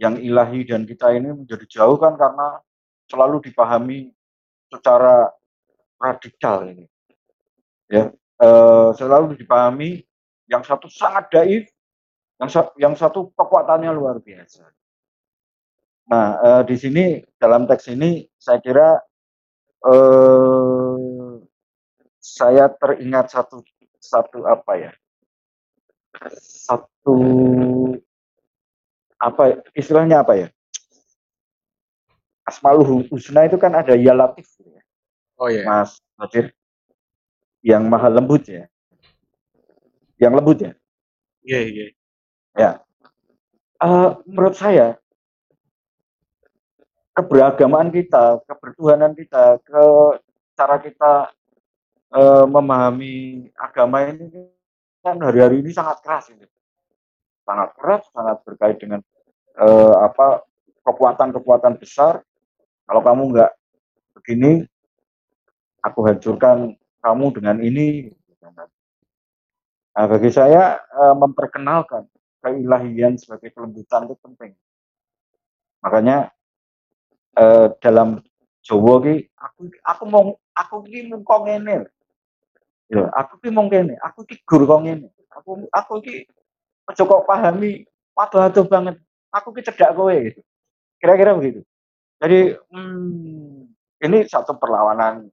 yang 0.00 0.16
ilahi 0.16 0.64
dan 0.64 0.88
kita 0.88 1.12
ini 1.12 1.44
menjadi 1.44 1.68
jauh 1.68 2.00
kan 2.00 2.16
karena 2.16 2.64
selalu 3.12 3.44
dipahami 3.44 4.08
secara 4.72 5.28
radikal 6.00 6.64
ini. 6.64 6.88
Ya 7.92 8.08
e, 8.40 8.48
selalu 8.96 9.36
dipahami 9.36 10.00
yang 10.48 10.64
satu 10.64 10.88
sangat 10.88 11.28
daif 11.28 11.68
yang 12.80 12.96
satu 12.96 13.28
kekuatannya 13.36 13.92
luar 13.92 14.16
biasa 14.16 14.64
nah 16.10 16.26
e, 16.42 16.48
di 16.66 16.76
sini 16.76 17.04
dalam 17.38 17.70
teks 17.70 17.86
ini 17.94 18.26
saya 18.34 18.58
kira 18.58 18.98
eh, 19.86 21.30
saya 22.18 22.66
teringat 22.74 23.30
satu 23.30 23.62
satu 24.02 24.42
apa 24.44 24.72
ya 24.74 24.92
satu 26.42 27.16
apa 29.20 29.62
istilahnya 29.78 30.26
apa 30.26 30.34
ya 30.34 30.48
Asmaul 32.50 33.06
Husna 33.06 33.46
itu 33.46 33.54
kan 33.54 33.70
ada 33.78 33.94
ya 33.94 34.10
latif 34.10 34.50
ya. 34.58 34.82
Oh 35.38 35.46
iya. 35.46 35.62
Mas 35.62 36.02
Badir 36.18 36.50
yang 37.62 37.86
maha 37.86 38.10
lembut 38.10 38.42
ya. 38.50 38.66
Yang 40.18 40.32
lembut 40.34 40.58
ya. 40.58 40.72
Iya, 41.46 41.54
yeah, 41.54 41.62
iya. 41.62 41.80
Yeah. 41.80 41.92
Ya. 42.58 42.70
Uh, 43.80 44.18
menurut 44.26 44.58
saya 44.58 44.98
keberagamaan 47.14 47.90
kita, 47.90 48.40
kebertuhanan 48.46 49.12
kita, 49.18 49.58
ke 49.62 49.84
cara 50.54 50.76
kita 50.78 51.12
uh, 52.14 52.44
memahami 52.46 53.48
agama 53.58 54.06
ini 54.06 54.50
kan 55.00 55.16
hari-hari 55.18 55.64
ini 55.64 55.70
sangat 55.72 56.04
keras 56.04 56.28
ini. 56.30 56.46
Sangat 57.44 57.72
keras, 57.74 58.04
sangat 58.12 58.36
berkait 58.46 58.76
dengan 58.78 59.00
uh, 59.58 59.94
apa 60.06 60.44
kekuatan-kekuatan 60.86 61.80
besar. 61.80 62.22
Kalau 62.86 63.02
kamu 63.02 63.22
nggak 63.34 63.52
begini, 64.18 64.66
aku 65.82 66.00
hancurkan 66.06 66.74
kamu 67.00 67.26
dengan 67.34 67.56
ini. 67.62 68.12
Nah, 69.90 70.06
bagi 70.06 70.30
saya 70.30 70.78
uh, 70.94 71.16
memperkenalkan 71.18 72.06
keilahian 72.40 73.20
sebagai 73.20 73.52
kelembutan 73.52 74.08
itu 74.08 74.16
penting. 74.22 74.52
Makanya 75.84 76.32
uh, 77.36 77.70
dalam 77.78 78.24
Jawa 78.60 79.00
ki 79.00 79.24
aku 79.40 79.60
aku 79.82 80.02
mau 80.06 80.36
aku 80.52 80.84
ki 80.84 81.08
mung 81.08 81.24
kok 81.24 81.48
ngene. 81.48 81.88
Ya, 82.90 83.06
aku 83.16 83.38
ki 83.40 83.48
mong 83.54 83.70
kene, 83.70 83.94
aku 84.02 84.26
ki 84.28 84.42
gur 84.44 84.68
kok 84.68 84.82
ngene. 84.84 85.08
Aku 85.32 85.64
aku 85.72 85.92
ki 86.04 86.28
aja 86.90 87.02
kok 87.06 87.24
pahami 87.24 87.86
waduh-waduh 88.12 88.66
banget. 88.68 88.96
Aku 89.32 89.54
ki 89.56 89.64
cedak 89.64 89.96
kowe 89.96 90.12
gitu. 90.12 90.40
Kira-kira 91.00 91.32
begitu. 91.32 91.64
Jadi 92.20 92.52
hmm, 92.68 93.64
ini 94.04 94.18
satu 94.28 94.56
perlawanan 94.60 95.32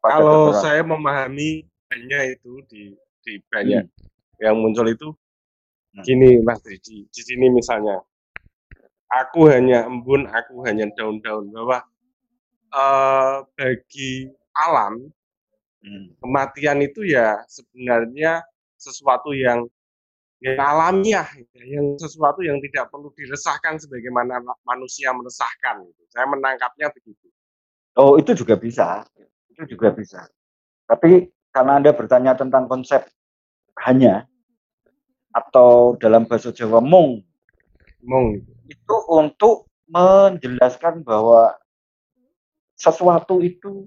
kalau 0.00 0.50
saya 0.56 0.82
memahami 0.82 1.68
hanya 1.92 2.20
itu 2.26 2.64
di 2.66 2.96
di 3.22 3.38
banyak 3.52 3.86
hmm. 3.86 4.42
yang 4.42 4.58
muncul 4.58 4.88
itu 4.88 5.14
hmm. 5.94 6.02
gini 6.02 6.30
Mas 6.42 6.64
di, 6.64 7.06
di 7.06 7.20
sini 7.22 7.52
misalnya 7.52 8.02
aku 9.12 9.52
hanya 9.52 9.84
embun, 9.84 10.24
aku 10.28 10.64
hanya 10.64 10.88
daun-daun 10.96 11.52
bahwa 11.52 11.84
uh, 12.72 13.44
bagi 13.56 14.32
alam 14.56 15.12
Hmm. 15.82 16.14
Kematian 16.22 16.78
itu 16.86 17.02
ya 17.02 17.42
sebenarnya 17.50 18.38
sesuatu 18.78 19.34
yang 19.34 19.66
yang 20.42 20.58
alamiah, 20.58 21.26
ya, 21.54 21.62
yang 21.78 21.94
sesuatu 21.98 22.42
yang 22.42 22.58
tidak 22.62 22.90
perlu 22.90 23.14
diresahkan 23.14 23.78
sebagaimana 23.78 24.42
manusia 24.66 25.10
meresahkan. 25.14 25.86
Gitu. 25.86 26.02
Saya 26.10 26.26
menangkapnya 26.30 26.90
begitu. 26.90 27.30
Oh, 27.98 28.18
itu 28.18 28.34
juga 28.34 28.58
bisa. 28.58 29.06
Itu 29.50 29.74
juga 29.74 29.94
bisa. 29.94 30.26
Tapi 30.86 31.30
karena 31.54 31.78
Anda 31.78 31.94
bertanya 31.94 32.34
tentang 32.34 32.66
konsep 32.66 33.06
hanya 33.86 34.26
atau 35.30 35.94
dalam 35.98 36.26
bahasa 36.26 36.50
Jawa 36.50 36.82
mung, 36.82 37.22
mung 38.02 38.42
itu 38.72 38.96
untuk 39.12 39.68
menjelaskan 39.92 41.04
bahwa 41.04 41.52
sesuatu 42.72 43.44
itu 43.44 43.84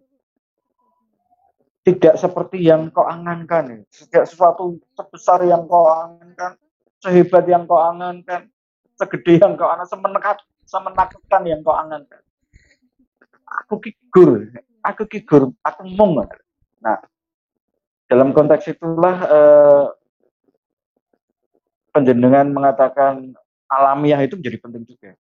tidak 1.86 2.18
seperti 2.18 2.66
yang 2.66 2.90
kau 2.90 3.06
angankan. 3.06 3.86
Tidak 3.90 4.26
sesuatu 4.26 4.82
sebesar 4.98 5.46
yang 5.46 5.70
kau 5.70 5.86
angankan, 5.86 6.58
sehebat 7.02 7.46
yang 7.46 7.70
kau 7.70 7.78
angankan, 7.78 8.50
segede 8.98 9.38
yang 9.38 9.54
kau 9.54 9.70
angankan, 9.70 9.90
semenekat, 9.94 10.38
semenakutkan 10.66 11.42
yang 11.46 11.62
kau 11.62 11.78
angankan. 11.78 12.22
Aku 13.66 13.78
kigur, 13.78 14.50
aku 14.82 15.04
kigur, 15.06 15.54
aku 15.62 15.82
mung. 15.86 16.18
Nah, 16.82 16.98
dalam 18.10 18.34
konteks 18.34 18.74
itulah 18.74 19.18
eh, 19.30 19.86
penjenengan 21.94 22.50
mengatakan 22.50 23.38
alamiah 23.70 24.22
itu 24.24 24.38
menjadi 24.38 24.58
penting 24.62 24.84
juga. 24.86 25.14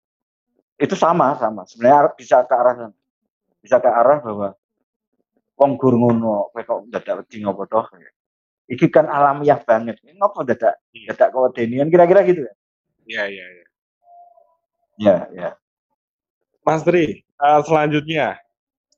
Itu 0.75 0.95
sama, 0.97 1.35
sama. 1.39 1.63
Sebenarnya 1.65 2.13
bisa 2.15 2.43
ke 2.43 2.53
arah 2.53 2.73
sana. 2.75 2.97
Bisa 3.63 3.77
ke 3.81 3.89
arah 3.89 4.17
bahwa 4.21 4.49
wong 5.55 5.71
gur 5.79 5.95
ngono 5.95 6.51
kowe 6.51 6.61
kok 6.67 6.79
dadak 6.91 7.23
wedi 7.23 7.39
ngopo 7.39 7.63
toh 7.63 7.87
iki 8.67 8.91
kan 8.91 9.07
alamiah 9.07 9.55
banget 9.63 10.03
ngopo 10.03 10.43
dadak 10.43 10.83
iya. 10.91 11.15
dadak 11.15 11.31
kok 11.31 11.55
denian 11.55 11.87
kira-kira 11.87 12.27
gitu 12.27 12.43
ya 12.43 12.53
iya 13.07 13.23
iya 13.31 13.45
iya 13.55 13.65
Ya, 14.95 15.27
ya. 15.35 15.49
Mas 16.63 16.81
Tri, 16.87 17.27
uh, 17.35 17.59
selanjutnya 17.67 18.39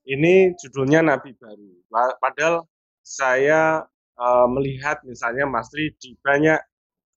ini 0.06 0.54
judulnya 0.62 1.02
Nabi 1.02 1.34
Baru. 1.36 1.82
Padahal 2.22 2.70
saya 3.02 3.84
uh, 4.16 4.48
melihat 4.48 5.02
misalnya 5.04 5.50
Mas 5.50 5.68
Tri 5.74 5.92
di 5.98 6.14
banyak 6.22 6.62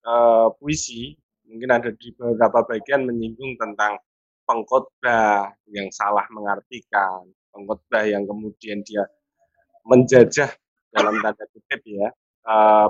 uh, 0.08 0.48
puisi, 0.56 1.14
mungkin 1.50 1.70
ada 1.74 1.90
di 1.90 2.14
beberapa 2.14 2.62
bagian 2.62 3.02
menyinggung 3.10 3.58
tentang 3.58 3.98
pengkhotbah 4.46 5.50
yang 5.74 5.90
salah 5.90 6.26
mengartikan, 6.30 7.26
pengkhotbah 7.50 8.06
yang 8.06 8.22
kemudian 8.22 8.82
dia 8.86 9.02
menjajah 9.82 10.50
dalam 10.94 11.18
tanda 11.18 11.44
kutip 11.50 11.82
ya, 11.82 12.08
uh, 12.46 12.86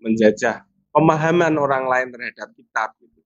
menjajah 0.00 0.64
pemahaman 0.92 1.56
orang 1.56 1.84
lain 1.88 2.08
terhadap 2.12 2.52
kitab. 2.52 2.92
Gitu. 3.00 3.20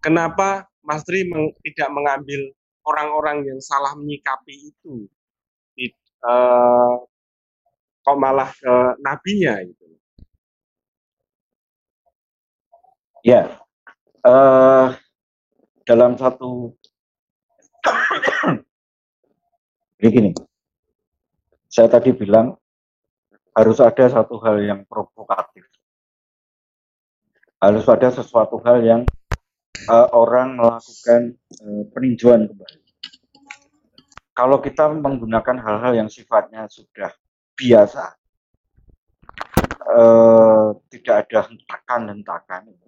Kenapa 0.00 0.68
Mas 0.80 1.04
Tri 1.04 1.28
meng, 1.28 1.52
tidak 1.60 1.92
mengambil 1.92 2.40
orang-orang 2.88 3.44
yang 3.44 3.60
salah 3.60 3.92
menyikapi 3.92 4.72
itu 4.72 5.04
di, 5.76 5.92
uh, 6.24 6.96
kok 8.00 8.16
malah 8.16 8.48
ke 8.48 8.74
nabinya 9.04 9.60
gitu. 9.60 9.99
Ya, 13.20 13.52
uh, 14.24 14.96
dalam 15.84 16.16
satu 16.16 16.72
jadi 20.00 20.08
gini, 20.08 20.30
saya 21.68 21.92
tadi 21.92 22.16
bilang 22.16 22.56
harus 23.52 23.76
ada 23.84 24.08
satu 24.08 24.40
hal 24.40 24.64
yang 24.64 24.88
provokatif, 24.88 25.68
harus 27.60 27.84
ada 27.92 28.08
sesuatu 28.08 28.56
hal 28.64 28.80
yang 28.80 29.02
uh, 29.84 30.08
orang 30.16 30.56
melakukan 30.56 31.36
uh, 31.60 31.84
peninjauan 31.92 32.48
kembali. 32.48 32.80
Kalau 34.32 34.64
kita 34.64 34.96
menggunakan 34.96 35.60
hal-hal 35.60 35.92
yang 35.92 36.08
sifatnya 36.08 36.64
sudah 36.72 37.12
biasa, 37.52 38.16
uh, 39.92 40.72
tidak 40.88 41.28
ada 41.28 41.52
hentakan-hentakan, 41.52 42.80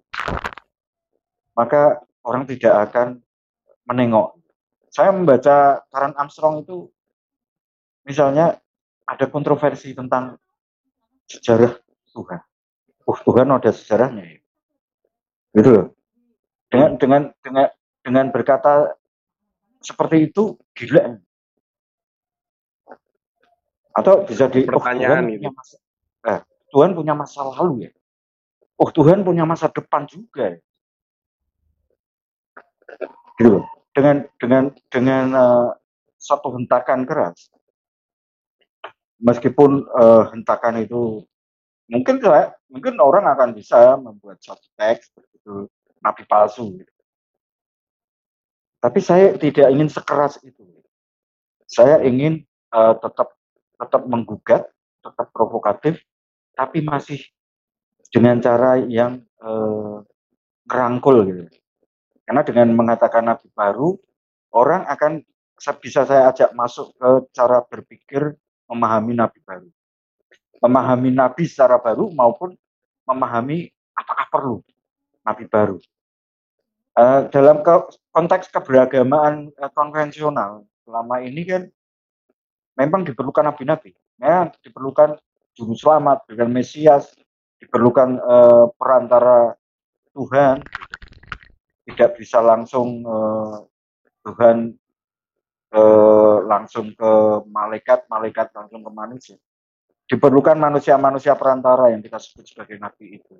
maka 1.53 2.01
orang 2.25 2.45
tidak 2.49 2.89
akan 2.89 3.21
menengok. 3.89 4.37
Saya 4.93 5.09
membaca 5.09 5.81
Karen 5.89 6.13
Armstrong 6.13 6.61
itu, 6.61 6.89
misalnya 8.05 8.61
ada 9.09 9.25
kontroversi 9.25 9.93
tentang 9.97 10.37
sejarah 11.25 11.73
Tuhan. 12.13 12.41
Uh, 13.03 13.19
Tuhan 13.25 13.47
ada 13.49 13.69
sejarahnya 13.73 14.23
ya. 14.37 14.39
Gitu 15.53 15.69
loh 15.69 15.87
dengan 16.73 16.97
dengan 16.97 17.21
dengan 17.45 17.67
dengan 18.01 18.25
berkata 18.33 18.97
seperti 19.77 20.33
itu 20.33 20.57
gila 20.73 21.21
atau 23.93 24.25
bisa 24.25 24.49
di 24.49 24.65
oh, 24.65 24.81
pertanyaan 24.81 25.29
oh, 25.29 25.37
Tuhan, 25.37 25.53
masa, 25.53 25.75
eh, 26.33 26.41
Tuhan 26.73 26.91
punya 26.97 27.13
masa 27.13 27.45
lalu 27.45 27.85
ya 27.85 27.91
oh 28.81 28.89
Tuhan 28.89 29.21
punya 29.21 29.45
masa 29.45 29.69
depan 29.69 30.09
juga 30.09 30.57
ya. 30.57 30.59
Gitu 33.39 33.63
dengan 33.93 34.15
dengan 34.41 34.63
dengan 34.89 35.25
uh, 35.33 35.69
satu 36.17 36.55
hentakan 36.55 37.05
keras 37.05 37.49
meskipun 39.23 39.87
uh, 39.93 40.29
hentakan 40.33 40.83
itu 40.83 41.23
mungkin 41.87 42.19
mungkin 42.71 42.95
orang 42.99 43.27
akan 43.31 43.55
bisa 43.55 43.95
membuat 43.99 44.39
satu 44.41 44.67
teks 44.79 45.13
begitu 45.15 45.67
nabi 46.03 46.23
palsu. 46.27 46.83
Tapi 48.83 48.99
saya 48.99 49.39
tidak 49.39 49.71
ingin 49.71 49.87
sekeras 49.87 50.35
itu. 50.43 50.67
Saya 51.63 52.03
ingin 52.03 52.43
uh, 52.75 52.99
tetap 52.99 53.31
tetap 53.79 54.03
menggugat, 54.03 54.67
tetap 54.99 55.31
provokatif, 55.31 56.03
tapi 56.51 56.83
masih 56.83 57.23
dengan 58.11 58.43
cara 58.43 58.75
yang 58.83 59.23
uh, 59.39 60.03
gitu. 60.67 61.47
Karena 62.23 62.41
dengan 62.43 62.71
mengatakan 62.71 63.27
nabi 63.27 63.51
baru, 63.51 63.99
orang 64.55 64.87
akan 64.87 65.23
bisa 65.79 66.07
saya 66.07 66.31
ajak 66.31 66.55
masuk 66.55 66.95
ke 66.95 67.09
cara 67.35 67.63
berpikir 67.63 68.35
memahami 68.67 69.13
nabi 69.15 69.39
baru. 69.43 69.69
Memahami 70.63 71.11
nabi 71.11 71.43
secara 71.43 71.75
baru 71.79 72.07
maupun 72.15 72.55
memahami 73.03 73.67
apakah 73.95 74.27
perlu 74.31 74.57
nabi 75.27 75.45
baru. 75.47 75.77
Uh, 76.93 77.25
dalam 77.33 77.65
ke, 77.65 77.73
konteks 78.13 78.53
keberagamaan 78.53 79.49
uh, 79.57 79.71
konvensional 79.73 80.61
selama 80.85 81.25
ini 81.25 81.41
kan 81.41 81.65
memang 82.77 83.01
diperlukan 83.01 83.49
nabi-nabi, 83.49 83.97
ya 84.21 84.45
diperlukan 84.61 85.17
juru 85.57 85.73
selamat 85.73 86.29
dengan 86.29 86.53
Mesias, 86.53 87.09
diperlukan 87.57 88.21
uh, 88.21 88.69
perantara 88.77 89.57
Tuhan, 90.13 90.61
tidak 91.83 92.15
bisa 92.15 92.39
langsung 92.39 93.03
uh, 93.03 93.63
Tuhan 94.23 94.71
uh, 95.75 96.37
langsung 96.47 96.95
ke 96.95 97.11
malaikat, 97.51 98.07
malaikat 98.07 98.55
langsung 98.55 98.81
ke 98.85 98.91
manusia. 98.91 99.37
Diperlukan 100.07 100.55
manusia-manusia 100.59 101.35
perantara 101.35 101.91
yang 101.91 102.03
kita 102.03 102.19
sebut 102.19 102.45
sebagai 102.47 102.79
nabi 102.79 103.19
itu. 103.19 103.35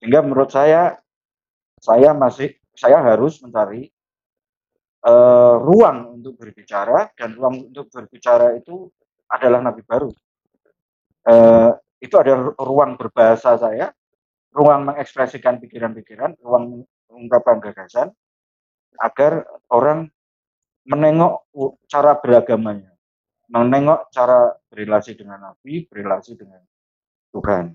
Sehingga 0.00 0.24
menurut 0.24 0.48
saya, 0.52 0.96
saya 1.80 2.12
masih 2.16 2.56
saya 2.76 3.00
harus 3.00 3.40
mencari 3.44 3.88
uh, 5.04 5.60
ruang 5.60 6.20
untuk 6.20 6.40
berbicara 6.40 7.12
dan 7.16 7.36
ruang 7.36 7.68
untuk 7.72 7.88
berbicara 7.92 8.56
itu 8.56 8.88
adalah 9.28 9.60
nabi 9.60 9.84
baru. 9.84 10.10
Uh, 11.24 11.76
itu 12.00 12.16
ada 12.16 12.56
ruang 12.56 12.96
berbahasa 12.96 13.60
saya, 13.60 13.92
ruang 14.56 14.88
mengekspresikan 14.88 15.60
pikiran-pikiran, 15.60 16.40
ruang 16.40 16.88
mengungkapkan 17.10 17.58
gagasan 17.58 18.08
agar 19.02 19.44
orang 19.68 20.08
menengok 20.86 21.44
cara 21.90 22.16
beragamanya, 22.16 22.94
menengok 23.50 24.08
cara 24.14 24.54
berrelasi 24.70 25.18
dengan 25.18 25.52
Nabi, 25.52 25.84
berrelasi 25.86 26.38
dengan 26.38 26.62
Tuhan. 27.34 27.74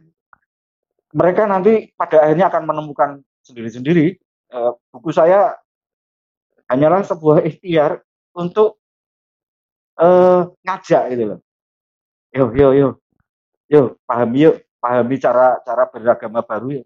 Mereka 1.15 1.47
nanti 1.47 1.93
pada 1.95 2.27
akhirnya 2.27 2.51
akan 2.51 2.63
menemukan 2.67 3.09
sendiri-sendiri 3.45 4.19
uh, 4.51 4.75
buku 4.91 5.15
saya 5.15 5.55
hanyalah 6.67 7.05
sebuah 7.05 7.45
ikhtiar 7.45 8.01
untuk 8.35 8.81
uh, 10.01 10.51
ngajak 10.65 11.03
gitu 11.15 11.23
loh. 11.35 11.39
Yo 12.35 12.45
yo 12.51 12.69
yo. 12.75 12.89
Yo, 13.65 13.97
pahami 14.05 14.45
yuk, 14.45 14.61
pahami 14.77 15.17
cara 15.17 15.57
cara 15.65 15.89
beragama 15.89 16.45
baru 16.45 16.81
ya. 16.81 16.83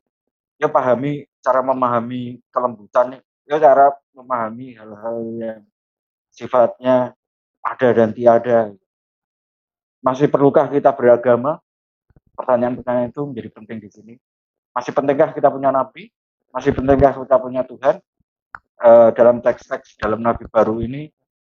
Ya 0.59 0.67
pahami 0.71 1.27
cara 1.49 1.65
memahami 1.65 2.37
kelembutan 2.53 3.17
ya 3.49 3.57
cara 3.57 3.97
memahami 4.13 4.77
hal-hal 4.77 5.17
yang 5.41 5.61
sifatnya 6.29 7.17
ada 7.65 7.89
dan 7.89 8.13
tiada. 8.13 8.77
Masih 10.05 10.29
perlukah 10.29 10.69
kita 10.69 10.93
beragama? 10.93 11.57
Pertanyaan-pertanyaan 12.37 13.09
itu 13.09 13.25
menjadi 13.25 13.49
penting 13.51 13.77
di 13.81 13.89
sini. 13.89 14.13
Masih 14.71 14.93
pentingkah 14.93 15.33
kita 15.33 15.49
punya 15.49 15.73
nabi? 15.73 16.13
masih 16.49 16.73
pentingkah 16.73 17.13
kita 17.13 17.35
punya 17.37 17.61
Tuhan 17.61 18.01
uh, 18.81 19.09
dalam 19.13 19.41
teks-teks 19.41 20.01
dalam 20.01 20.21
Nabi 20.21 20.49
baru 20.49 20.81
ini 20.81 21.13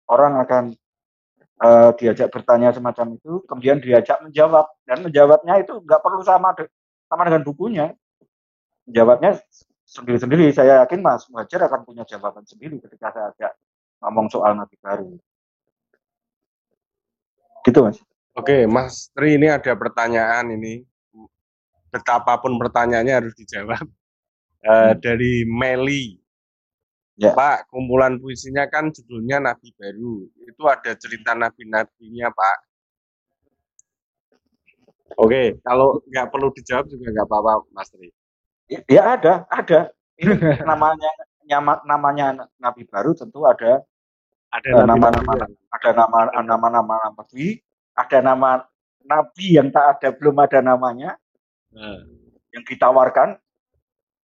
orang 0.09 0.37
akan 0.45 0.65
uh, 1.65 1.91
diajak 1.97 2.29
bertanya 2.29 2.77
semacam 2.77 3.17
itu 3.17 3.41
kemudian 3.49 3.81
diajak 3.81 4.21
menjawab 4.21 4.69
dan 4.85 5.01
menjawabnya 5.01 5.65
itu 5.65 5.81
nggak 5.81 6.01
perlu 6.05 6.21
sama 6.21 6.53
sama 7.09 7.23
dengan 7.25 7.43
bukunya 7.45 7.87
menjawabnya 8.85 9.41
sendiri-sendiri 9.93 10.49
saya 10.57 10.81
yakin 10.81 11.05
Mas 11.05 11.29
Muhajir 11.29 11.61
akan 11.61 11.85
punya 11.85 12.09
jawaban 12.09 12.49
sendiri 12.49 12.81
ketika 12.81 13.13
saya 13.13 13.29
ajak 13.37 13.53
ngomong 14.01 14.33
soal 14.33 14.57
Nabi 14.57 14.77
baru 14.81 15.13
gitu 17.69 17.85
Mas 17.85 18.01
Oke 18.33 18.65
Mas 18.65 19.13
Tri 19.13 19.37
ini 19.37 19.53
ada 19.53 19.77
pertanyaan 19.77 20.49
ini 20.57 20.89
betapapun 21.93 22.57
pertanyaannya 22.57 23.13
harus 23.13 23.37
dijawab 23.37 23.85
uh, 24.65 24.93
dari 25.05 25.45
Meli. 25.45 26.17
Ya. 27.21 27.37
Pak, 27.37 27.69
kumpulan 27.69 28.17
puisinya 28.17 28.65
kan 28.73 28.89
judulnya 28.89 29.39
Nabi 29.39 29.69
Baru. 29.77 30.27
Itu 30.49 30.65
ada 30.65 30.97
cerita 30.97 31.37
nabi-nabinya, 31.37 32.33
Pak. 32.33 32.59
Oke, 35.21 35.61
kalau 35.61 36.01
nggak 36.09 36.33
perlu 36.33 36.49
dijawab 36.57 36.89
juga 36.89 37.13
nggak 37.13 37.29
apa-apa, 37.29 37.69
Mas 37.77 37.93
Tri. 37.93 38.09
Ya, 38.73 38.81
ya 38.89 39.03
ada, 39.17 39.35
ada. 39.53 39.81
Ini 40.17 40.33
namanya 40.71 41.11
nyama, 41.45 41.85
namanya 41.85 42.27
Nabi 42.57 42.89
Baru 42.89 43.13
tentu 43.13 43.45
ada 43.45 43.85
ada 44.53 44.71
uh, 44.73 44.85
nama-nama 44.85 45.33
ada 45.73 45.91
nama 45.97 46.19
nama-nama 46.45 46.97
nabi, 47.17 47.61
ada 47.97 48.19
nama 48.21 48.51
nabi 49.05 49.47
yang 49.57 49.69
tak 49.73 50.01
ada 50.01 50.09
belum 50.17 50.37
ada 50.41 50.61
namanya. 50.65 51.17
Nah. 51.73 52.05
Yang 52.53 52.77
ditawarkan 52.77 53.41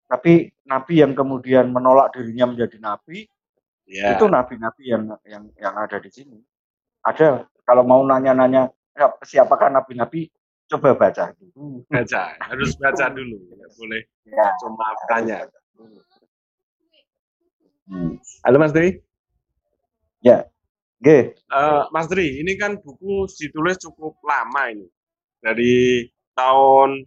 tapi 0.06 0.54
nabi 0.66 1.02
yang 1.02 1.14
kemudian 1.14 1.70
menolak 1.70 2.14
dirinya 2.14 2.50
menjadi 2.50 2.78
nabi 2.78 3.26
Ya. 3.86 4.18
Itu 4.18 4.26
nabi-nabi 4.26 4.82
yang 4.82 5.14
yang 5.22 5.44
yang 5.54 5.74
ada 5.78 6.02
di 6.02 6.10
sini. 6.10 6.42
Ada 7.06 7.46
kalau 7.62 7.86
mau 7.86 8.02
nanya-nanya 8.02 8.66
ya, 8.98 9.14
siapakah 9.22 9.70
nabi-nabi, 9.70 10.26
coba 10.66 10.90
baca 10.94 11.30
dulu. 11.38 11.82
Baca, 11.86 12.22
harus 12.42 12.70
baca 12.76 13.06
dulu. 13.16 13.36
Nggak 13.54 13.70
boleh 13.78 14.02
Ya. 14.26 14.50
cuma 14.58 14.86
tanya. 15.06 15.38
Hmm. 17.86 18.18
Halo 18.42 18.58
Mas 18.58 18.74
Dri. 18.74 18.98
Oke, 20.96 21.36
Eh, 21.38 21.82
Mas 21.94 22.08
Dri, 22.10 22.40
ini 22.42 22.58
kan 22.58 22.80
buku 22.82 23.30
ditulis 23.30 23.78
cukup 23.78 24.18
lama 24.26 24.72
ini. 24.74 24.88
Dari 25.38 26.02
tahun 26.34 27.06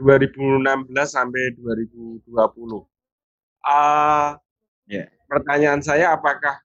2016 0.00 0.64
sampai 1.04 1.52
2020. 1.60 2.88
Eh, 3.60 4.30
Ya. 4.88 5.06
Pertanyaan 5.28 5.80
saya 5.84 6.16
apakah 6.16 6.56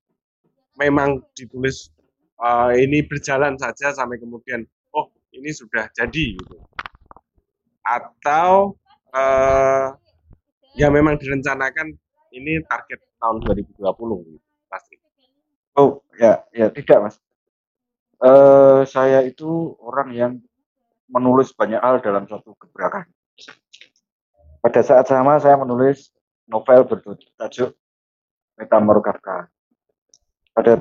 memang 0.80 1.20
ditulis 1.36 1.92
eh, 2.40 2.72
ini 2.80 3.04
berjalan 3.04 3.60
saja 3.60 3.92
sampai 3.92 4.16
kemudian 4.16 4.64
ini 5.38 5.54
sudah 5.54 5.86
jadi 5.94 6.36
gitu. 6.36 6.58
Atau 7.86 8.76
eh, 9.14 9.88
ya 10.76 10.90
memang 10.90 11.16
direncanakan 11.22 11.94
ini 12.34 12.62
target 12.66 13.00
tahun 13.22 13.42
2020 13.46 13.78
gitu, 13.78 14.40
Mas 14.70 14.84
Dri. 14.90 14.98
Oh 15.78 16.02
ya, 16.18 16.42
ya 16.52 16.74
tidak 16.74 16.98
mas. 17.06 17.16
Eh 18.18 18.82
saya 18.90 19.22
itu 19.22 19.78
orang 19.78 20.10
yang 20.14 20.34
menulis 21.08 21.54
banyak 21.54 21.80
hal 21.80 22.02
dalam 22.02 22.26
suatu 22.26 22.58
gebrakan. 22.58 23.06
Pada 24.60 24.82
saat 24.82 25.06
sama 25.08 25.38
saya 25.38 25.56
menulis 25.56 26.12
novel 26.50 26.84
bertajuk 26.84 27.78
Metamor. 28.58 29.06
Pada 30.58 30.72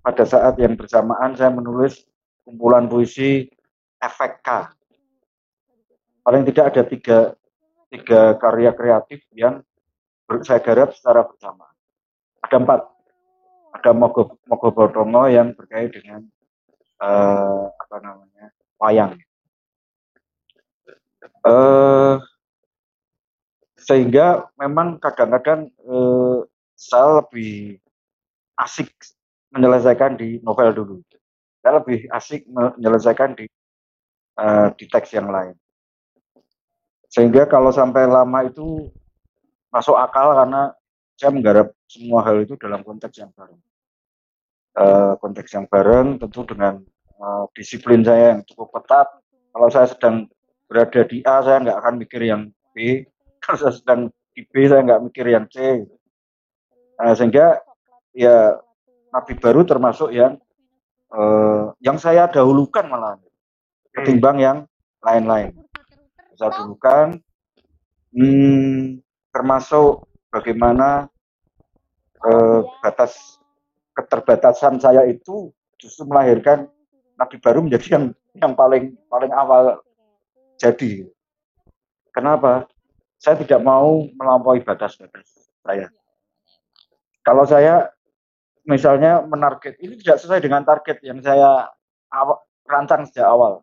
pada 0.00 0.24
saat 0.24 0.56
yang 0.56 0.72
bersamaan 0.72 1.36
saya 1.36 1.52
menulis 1.52 2.00
kumpulan 2.48 2.88
puisi 2.88 3.52
Efek 4.00 4.40
K. 4.40 4.48
Paling 6.24 6.42
tidak 6.48 6.64
ada 6.72 6.82
tiga, 6.88 7.18
tiga 7.92 8.20
karya 8.40 8.72
kreatif 8.72 9.20
yang 9.36 9.60
saya 10.46 10.60
garap 10.62 10.96
secara 10.96 11.26
bersamaan. 11.26 11.74
Ada 12.40 12.56
empat 12.56 12.80
ada 13.70 13.90
Mogo 13.94 14.40
Mogo 14.46 14.68
Bodongo 14.74 15.30
yang 15.30 15.54
berkait 15.54 15.94
dengan 15.94 16.26
eh, 17.00 17.64
apa 17.70 17.96
namanya 18.02 18.46
wayang. 18.80 19.14
Eh, 21.40 22.16
sehingga 23.80 24.50
memang 24.60 25.00
kadang-kadang 25.00 25.70
eh, 25.70 26.38
saya 26.76 27.24
lebih 27.24 27.80
asik 28.60 28.92
menyelesaikan 29.50 30.14
di 30.20 30.38
novel 30.44 30.70
dulu. 30.72 30.96
Saya 31.60 31.82
lebih 31.82 32.08
asik 32.12 32.48
menyelesaikan 32.48 33.36
di 33.36 33.44
eh, 34.38 34.68
di 34.76 34.84
teks 34.86 35.10
yang 35.16 35.32
lain. 35.32 35.56
Sehingga 37.10 37.50
kalau 37.50 37.74
sampai 37.74 38.06
lama 38.06 38.46
itu 38.46 38.86
masuk 39.74 39.98
akal 39.98 40.30
karena 40.34 40.70
saya 41.18 41.30
menggarap 41.34 41.74
semua 41.90 42.22
hal 42.22 42.46
itu 42.46 42.54
dalam 42.54 42.86
konteks 42.86 43.18
yang 43.18 43.34
bareng. 43.34 43.60
Eh, 44.78 45.12
konteks 45.18 45.50
yang 45.58 45.66
bareng 45.66 46.22
tentu 46.22 46.46
dengan 46.46 46.78
eh, 47.18 47.44
disiplin 47.58 48.06
saya 48.06 48.38
yang 48.38 48.40
cukup 48.46 48.78
ketat. 48.78 49.10
Kalau 49.50 49.68
saya 49.68 49.90
sedang 49.90 50.30
berada 50.70 51.02
di 51.02 51.18
A, 51.26 51.42
saya 51.42 51.58
nggak 51.58 51.78
akan 51.82 51.94
mikir 51.98 52.22
yang 52.22 52.54
B. 52.70 53.02
Kalau 53.42 53.58
saya 53.58 53.74
sedang 53.74 54.00
di 54.30 54.46
B, 54.46 54.70
saya 54.70 54.86
nggak 54.86 55.02
mikir 55.10 55.26
yang 55.26 55.50
C. 55.50 55.82
Nah, 57.00 57.16
sehingga 57.18 57.58
ya 58.14 58.60
nabi 59.10 59.34
baru 59.34 59.66
termasuk 59.66 60.14
yang 60.14 60.38
eh, 61.10 61.64
yang 61.82 61.98
saya 61.98 62.30
dahulukan 62.30 62.86
malah 62.86 63.18
ketimbang 63.94 64.36
yang 64.38 64.58
lain-lain. 65.02 65.54
Saya 66.36 66.54
dahulukan 66.56 67.20
hmm, 68.16 69.00
termasuk 69.34 70.06
bagaimana 70.32 71.10
eh, 72.24 72.60
batas 72.80 73.40
keterbatasan 73.96 74.80
saya 74.80 75.04
itu 75.04 75.52
justru 75.76 76.08
melahirkan 76.08 76.70
nabi 77.18 77.36
baru 77.42 77.60
menjadi 77.60 78.00
yang 78.00 78.04
yang 78.38 78.52
paling 78.56 78.96
paling 79.10 79.32
awal 79.34 79.82
jadi. 80.56 81.08
Kenapa? 82.10 82.66
Saya 83.20 83.36
tidak 83.36 83.60
mau 83.60 84.08
melampaui 84.16 84.64
batas-batas 84.64 85.52
saya. 85.60 85.92
Kalau 87.20 87.44
saya 87.44 87.92
misalnya 88.64 89.20
menarget 89.24 89.76
ini 89.80 90.00
tidak 90.00 90.24
sesuai 90.24 90.40
dengan 90.40 90.64
target 90.64 91.04
yang 91.04 91.20
saya 91.20 91.68
rancang 92.64 93.04
sejak 93.08 93.28
awal. 93.28 93.60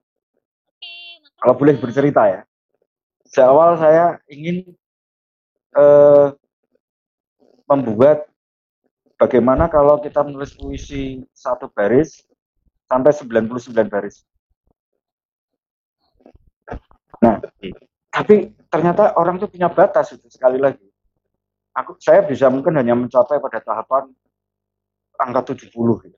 Kalau 1.37 1.53
boleh 1.53 1.77
bercerita 1.77 2.23
ya. 2.25 2.41
Sejak 3.27 3.47
awal 3.51 3.77
saya 3.77 4.17
ingin 4.31 4.73
eh, 5.77 6.27
membuat 7.67 8.25
bagaimana 9.19 9.67
kalau 9.67 9.99
kita 9.99 10.23
menulis 10.23 10.55
puisi 10.55 11.21
satu 11.35 11.67
baris 11.69 12.23
sampai 12.87 13.11
99 13.11 13.91
baris. 13.91 14.23
Nah, 17.17 17.41
tapi 18.13 18.53
ternyata 18.69 19.13
orang 19.17 19.41
itu 19.41 19.49
punya 19.49 19.67
batas 19.67 20.15
itu 20.15 20.25
sekali 20.31 20.57
lagi. 20.61 20.85
Aku 21.77 21.93
saya 22.01 22.25
bisa 22.25 22.49
mungkin 22.49 22.73
hanya 22.73 22.97
mencapai 22.97 23.37
pada 23.37 23.61
tahapan 23.61 24.09
angka 25.21 25.53
70 25.53 25.69
gitu. 26.07 26.17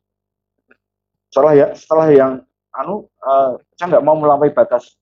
Setelah 1.30 1.54
ya 1.56 1.68
setelah 1.76 2.08
yang 2.14 2.34
anu 2.76 3.10
eh, 3.10 3.52
saya 3.76 3.98
nggak 3.98 4.06
mau 4.06 4.16
melampaui 4.16 4.54
batas 4.54 4.96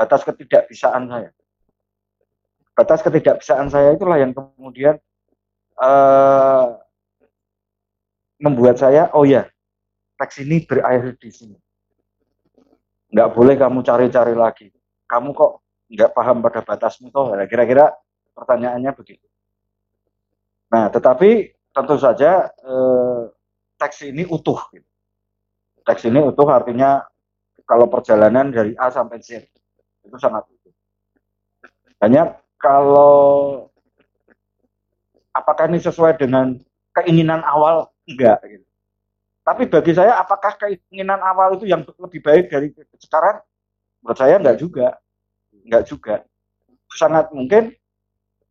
batas 0.00 0.24
ketidakbisaan 0.24 1.12
saya. 1.12 1.30
Batas 2.72 3.04
ketidakbisaan 3.04 3.68
saya 3.68 3.92
itulah 3.92 4.16
yang 4.16 4.32
kemudian 4.32 4.96
eh, 5.76 6.66
membuat 8.40 8.80
saya 8.80 9.12
oh 9.12 9.28
ya 9.28 9.44
teks 10.16 10.40
ini 10.40 10.64
berakhir 10.64 11.20
di 11.20 11.28
sini. 11.28 11.58
Nggak 13.12 13.28
boleh 13.36 13.54
kamu 13.60 13.84
cari-cari 13.84 14.32
lagi. 14.32 14.72
Kamu 15.04 15.36
kok 15.36 15.60
nggak 15.92 16.16
paham 16.16 16.40
pada 16.40 16.64
batasmu 16.64 17.12
toh? 17.12 17.36
Nah, 17.36 17.44
Kira-kira 17.44 17.92
pertanyaannya 18.32 18.96
begitu. 18.96 19.26
Nah, 20.72 20.88
tetapi 20.88 21.52
tentu 21.76 22.00
saja 22.00 22.48
eh, 22.48 23.22
teks 23.76 24.08
ini 24.08 24.24
utuh. 24.24 24.64
Gitu. 24.72 24.88
Teks 25.84 26.08
ini 26.08 26.24
utuh 26.24 26.48
artinya 26.48 27.04
kalau 27.68 27.84
perjalanan 27.92 28.48
dari 28.48 28.72
A 28.80 28.88
sampai 28.88 29.20
Z 29.20 29.59
itu 30.10 30.18
sangat 30.18 30.42
utuh. 30.50 30.74
Hanya 32.02 32.34
kalau 32.58 33.70
apakah 35.30 35.70
ini 35.70 35.78
sesuai 35.78 36.18
dengan 36.18 36.58
keinginan 36.98 37.46
awal 37.46 37.94
enggak 38.10 38.42
gitu. 38.42 38.66
Tapi 39.46 39.70
bagi 39.70 39.92
saya 39.94 40.18
apakah 40.18 40.58
keinginan 40.58 41.22
awal 41.22 41.56
itu 41.56 41.70
yang 41.70 41.86
lebih 41.86 42.20
baik 42.20 42.50
dari 42.50 42.74
sekarang? 42.98 43.40
Menurut 44.02 44.18
saya 44.18 44.36
enggak 44.36 44.58
juga. 44.58 44.98
Enggak 45.62 45.82
juga. 45.86 46.14
Sangat 46.90 47.30
mungkin 47.30 47.70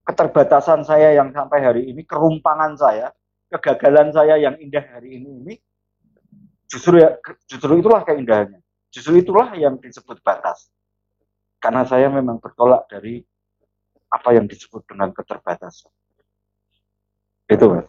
keterbatasan 0.07 0.81
saya 0.87 1.13
yang 1.13 1.29
sampai 1.35 1.59
hari 1.61 1.81
ini, 1.91 2.01
kerumpangan 2.07 2.73
saya, 2.79 3.13
kegagalan 3.51 4.09
saya 4.09 4.39
yang 4.39 4.55
indah 4.57 4.81
hari 4.81 5.21
ini 5.21 5.29
ini 5.43 5.53
justru 6.69 7.01
ya 7.01 7.17
justru 7.49 7.77
itulah 7.81 8.01
keindahannya. 8.05 8.61
Justru 8.89 9.21
itulah 9.21 9.53
yang 9.53 9.77
disebut 9.77 10.21
batas. 10.25 10.69
Karena 11.59 11.83
saya 11.83 12.07
memang 12.07 12.39
bertolak 12.39 12.87
dari 12.87 13.19
apa 14.09 14.29
yang 14.33 14.47
disebut 14.49 14.87
dengan 14.89 15.11
keterbatasan. 15.13 15.91
Itu, 17.51 17.65
Mas. 17.69 17.87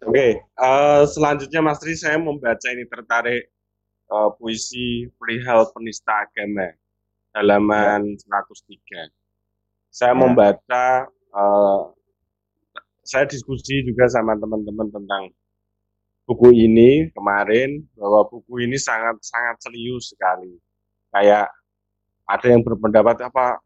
Oke, 0.00 0.40
eh, 0.40 1.02
selanjutnya 1.04 1.60
Mas 1.60 1.76
Tri 1.76 1.92
saya 1.92 2.16
membaca 2.16 2.68
ini 2.72 2.88
tertarik 2.88 3.52
eh, 4.10 4.30
puisi 4.40 5.06
perihal 5.20 5.68
penista 5.76 6.24
agama 6.24 6.72
halaman 7.36 8.16
103. 8.16 9.12
Saya 9.92 10.14
Ya. 10.14 10.18
membaca, 10.18 10.84
eh, 11.10 11.82
saya 13.04 13.24
diskusi 13.28 13.84
juga 13.84 14.08
sama 14.08 14.34
teman-teman 14.40 14.88
tentang 14.88 15.30
buku 16.24 16.54
ini 16.54 17.10
kemarin 17.12 17.82
bahwa 17.98 18.22
buku 18.30 18.64
ini 18.64 18.78
sangat 18.80 19.18
sangat 19.20 19.56
serius 19.60 20.14
sekali. 20.14 20.56
Kayak 21.10 21.50
ada 22.30 22.46
yang 22.46 22.62
berpendapat 22.62 23.26
apa 23.26 23.58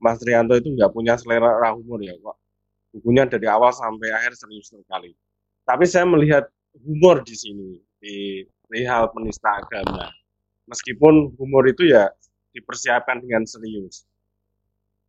Mas 0.00 0.22
Trianto 0.22 0.54
itu 0.56 0.72
nggak 0.72 0.94
punya 0.94 1.18
selera 1.18 1.74
humor 1.74 2.00
ya 2.00 2.14
kok. 2.16 2.36
Bukunya 2.94 3.28
dari 3.28 3.44
awal 3.50 3.74
sampai 3.74 4.08
akhir 4.14 4.38
serius 4.38 4.72
sekali. 4.72 5.12
Tapi 5.66 5.84
saya 5.84 6.08
melihat 6.08 6.48
humor 6.80 7.20
di 7.26 7.34
sini 7.36 7.76
di 8.00 8.46
perihal 8.64 9.10
penista 9.12 9.58
agama. 9.58 10.08
Meskipun 10.70 11.34
humor 11.36 11.68
itu 11.68 11.90
ya 11.90 12.08
dipersiapkan 12.56 13.20
dengan 13.20 13.44
serius. 13.44 14.08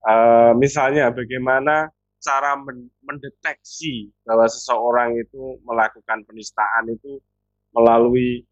Eh, 0.03 0.51
misalnya 0.57 1.13
bagaimana 1.13 1.91
cara 2.19 2.59
mendeteksi 3.03 4.11
bahwa 4.27 4.47
seseorang 4.47 5.15
itu 5.15 5.59
melakukan 5.63 6.27
penistaan 6.27 6.91
itu 6.91 7.23
melalui 7.71 8.43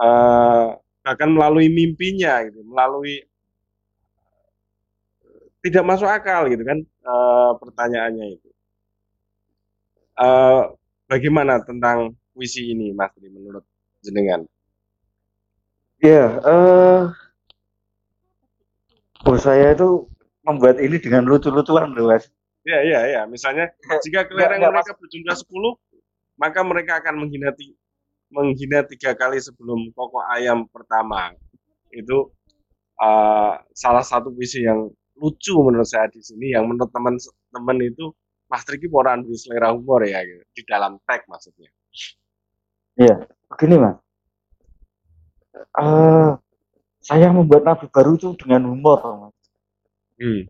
uh, 0.00 0.74
bahkan 1.06 1.30
melalui 1.30 1.70
mimpinya 1.70 2.42
gitu, 2.50 2.66
melalui 2.66 3.22
tidak 5.62 5.86
masuk 5.86 6.10
akal 6.10 6.50
gitu 6.50 6.66
kan 6.66 6.82
uh, 7.06 7.54
pertanyaannya 7.62 8.34
itu. 8.34 8.48
Uh, 10.18 10.74
bagaimana 11.06 11.62
tentang 11.62 12.18
puisi 12.34 12.74
ini, 12.74 12.90
Mas 12.90 13.14
menurut 13.22 13.62
jenengan? 14.02 14.42
Ya, 16.02 16.42
uh, 16.42 17.14
oh 19.22 19.38
saya 19.38 19.78
itu 19.78 20.10
membuat 20.42 20.82
ini 20.82 20.98
dengan 20.98 21.22
lucu-lucuan 21.22 21.94
loh, 21.94 22.10
Mas. 22.10 22.26
Iya, 22.66 22.78
iya, 22.82 23.00
iya. 23.06 23.22
Misalnya 23.30 23.70
jika 24.02 24.26
kelereng 24.26 24.58
mereka 24.58 24.98
berjumlah 24.98 25.38
10, 25.38 25.78
maka 26.34 26.60
mereka 26.66 26.92
akan 26.98 27.14
menghina 27.22 27.54
menghina 28.36 28.84
tiga 28.84 29.16
kali 29.16 29.40
sebelum 29.40 29.88
kokok 29.96 30.28
ayam 30.36 30.68
pertama. 30.68 31.32
Itu 31.88 32.36
uh, 33.00 33.56
salah 33.72 34.04
satu 34.04 34.28
puisi 34.28 34.60
yang 34.60 34.92
lucu 35.16 35.56
menurut 35.56 35.88
saya 35.88 36.12
di 36.12 36.20
sini 36.20 36.52
yang 36.52 36.68
menurut 36.68 36.92
teman-teman 36.92 37.78
itu 37.80 38.12
Mas 38.52 38.62
Triki 38.68 38.86
orang 38.92 39.24
di 39.24 39.32
selera 39.34 39.72
humor 39.72 40.04
ya 40.04 40.20
gitu, 40.22 40.44
di 40.52 40.62
dalam 40.68 41.00
tag 41.08 41.24
maksudnya. 41.26 41.72
Iya, 42.96 43.26
begini 43.52 43.76
mas. 43.82 43.96
Uh, 45.74 46.36
saya 47.02 47.32
membuat 47.32 47.66
nabi 47.66 47.90
baru 47.90 48.14
itu 48.14 48.38
dengan 48.38 48.70
humor, 48.70 49.00
mas. 49.02 49.36
Hmm. 50.16 50.42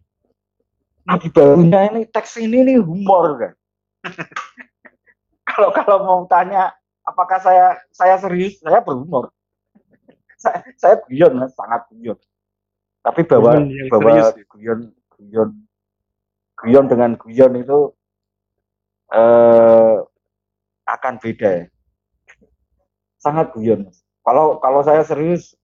Nabi 1.07 1.26
barunya 1.30 1.80
ini 1.89 2.03
teks 2.11 2.37
ini 2.37 2.66
nih 2.66 2.78
humor 2.82 3.39
kan. 3.41 3.55
kalau 5.49 5.70
kalau 5.72 5.97
mau 6.05 6.20
tanya 6.28 6.74
apakah 7.07 7.38
saya 7.38 7.78
saya 7.94 8.18
serius, 8.18 8.59
saya 8.59 8.82
berhumor. 8.82 9.30
saya, 10.42 10.59
saya 10.76 10.94
guyon, 11.07 11.38
mas, 11.38 11.54
sangat 11.54 11.86
guyon. 11.94 12.18
Tapi 13.07 13.22
bahwa 13.22 13.62
bahwa 13.86 14.34
guyon 14.34 14.90
guyon 15.14 15.50
guyon 16.59 16.86
dengan 16.90 17.14
guyon 17.14 17.52
itu 17.54 17.94
eh, 19.14 19.96
akan 20.90 21.14
beda 21.22 21.48
ya. 21.62 21.66
Sangat 23.22 23.54
guyon 23.54 23.86
kalau 24.26 24.59
kalau 24.59 24.82
saya 24.82 25.07
serius 25.07 25.54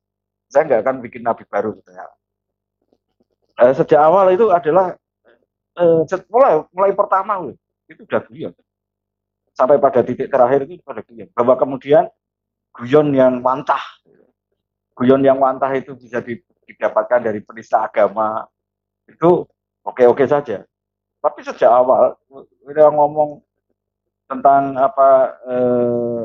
saya 0.47 0.71
nggak 0.71 0.83
akan 0.87 0.97
bikin 1.03 1.27
nabi 1.27 1.43
baru 1.51 1.75
gitu 1.83 1.91
ya. 1.91 2.07
Eh, 3.67 3.75
sejak 3.75 3.99
awal 3.99 4.31
itu 4.31 4.47
adalah 4.55 4.95
eh, 5.83 6.01
mulai 6.31 6.63
mulai 6.71 6.93
pertama 6.95 7.51
itu 7.91 8.07
udah 8.07 8.23
guyon 8.31 8.55
sampai 9.53 9.77
pada 9.77 10.01
titik 10.01 10.33
terakhir 10.33 10.65
itu 10.65 10.81
pada 10.85 11.05
guyon 11.05 11.29
bahwa 11.37 11.55
kemudian 11.57 12.05
guyon 12.73 13.13
yang 13.13 13.45
wantah 13.45 13.81
guyon 14.97 15.25
yang 15.25 15.41
wantah 15.41 15.73
itu 15.73 15.97
bisa 15.97 16.21
di, 16.21 16.39
didapatkan 16.69 17.21
dari 17.25 17.41
penista 17.41 17.83
agama 17.83 18.45
itu 19.09 19.45
oke-oke 19.83 20.25
saja. 20.29 20.63
Tapi 21.23 21.39
sejak 21.43 21.71
awal 21.71 22.19
kita 22.67 22.91
ngomong 22.91 23.43
tentang 24.27 24.75
apa 24.79 25.09
eh, 25.47 26.25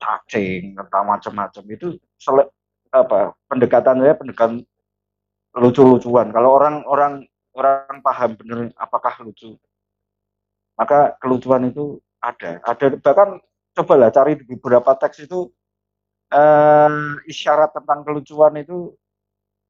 cacing, 0.00 0.76
tentang 0.76 1.04
macam-macam 1.04 1.64
itu 1.72 1.96
sele, 2.16 2.48
apa 2.92 3.34
pendekatan 3.48 4.00
saya 4.00 4.14
pendekatan 4.16 4.64
lucu-lucuan. 5.56 6.32
Kalau 6.32 6.50
orang 6.56 6.84
orang 6.88 7.12
orang 7.56 7.98
paham 8.04 8.30
benar 8.36 8.58
apakah 8.76 9.24
lucu, 9.24 9.56
maka 10.76 11.16
kelucuan 11.20 11.68
itu 11.68 12.00
ada. 12.26 12.50
Ada 12.66 12.86
bahkan 12.98 13.38
cobalah 13.76 14.10
cari 14.10 14.34
di 14.40 14.44
beberapa 14.56 14.98
teks 14.98 15.26
itu 15.26 15.46
eh, 16.34 16.90
isyarat 17.30 17.76
tentang 17.76 18.02
kelucuan 18.02 18.58
itu 18.58 18.94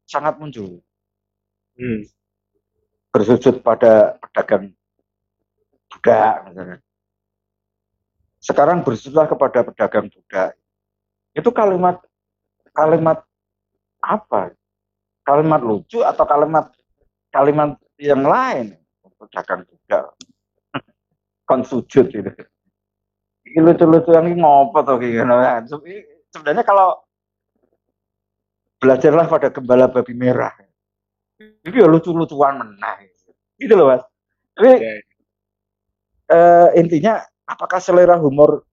sangat 0.08 0.40
muncul. 0.40 0.80
Hmm. 1.76 2.02
Bersujud 3.12 3.60
pada 3.60 4.16
pedagang 4.20 4.72
budak 5.92 6.34
misalnya. 6.48 6.78
Sekarang 8.40 8.86
bersujudlah 8.86 9.26
kepada 9.26 9.66
pedagang 9.66 10.06
budak. 10.08 10.56
Itu 11.36 11.52
kalimat 11.52 12.00
kalimat 12.72 13.24
apa? 14.00 14.54
Kalimat 15.26 15.60
lucu 15.60 16.00
atau 16.06 16.24
kalimat 16.24 16.70
kalimat 17.34 17.76
yang 17.98 18.22
lain? 18.22 18.78
Pedagang 19.16 19.66
budak. 19.66 20.14
Konsujud 21.46 22.06
itu. 22.10 22.32
Ini 23.46 23.62
lucu-lucu 23.62 24.10
yang 24.10 24.26
ngopo 24.34 24.82
tuh 24.82 24.98
kayak 24.98 25.70
Sebenarnya 26.34 26.66
kalau 26.66 26.98
belajarlah 28.82 29.30
pada 29.30 29.48
gembala 29.54 29.86
babi 29.86 30.12
merah. 30.12 30.52
Itu 31.38 31.76
ya 31.78 31.86
lucu-lucuan 31.86 32.60
menang. 32.60 33.06
Gitu 33.56 33.72
loh 33.72 33.94
mas. 33.94 34.02
Tapi 34.56 34.72
okay. 34.72 34.98
uh, 36.32 36.68
eh, 36.72 36.80
intinya 36.80 37.20
apakah 37.46 37.78
selera 37.80 38.16
humor 38.16 38.64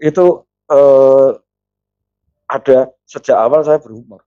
itu 0.00 0.44
uh, 0.72 1.36
ada 2.48 2.90
sejak 3.04 3.36
awal 3.36 3.60
saya 3.64 3.80
berhumor. 3.80 4.24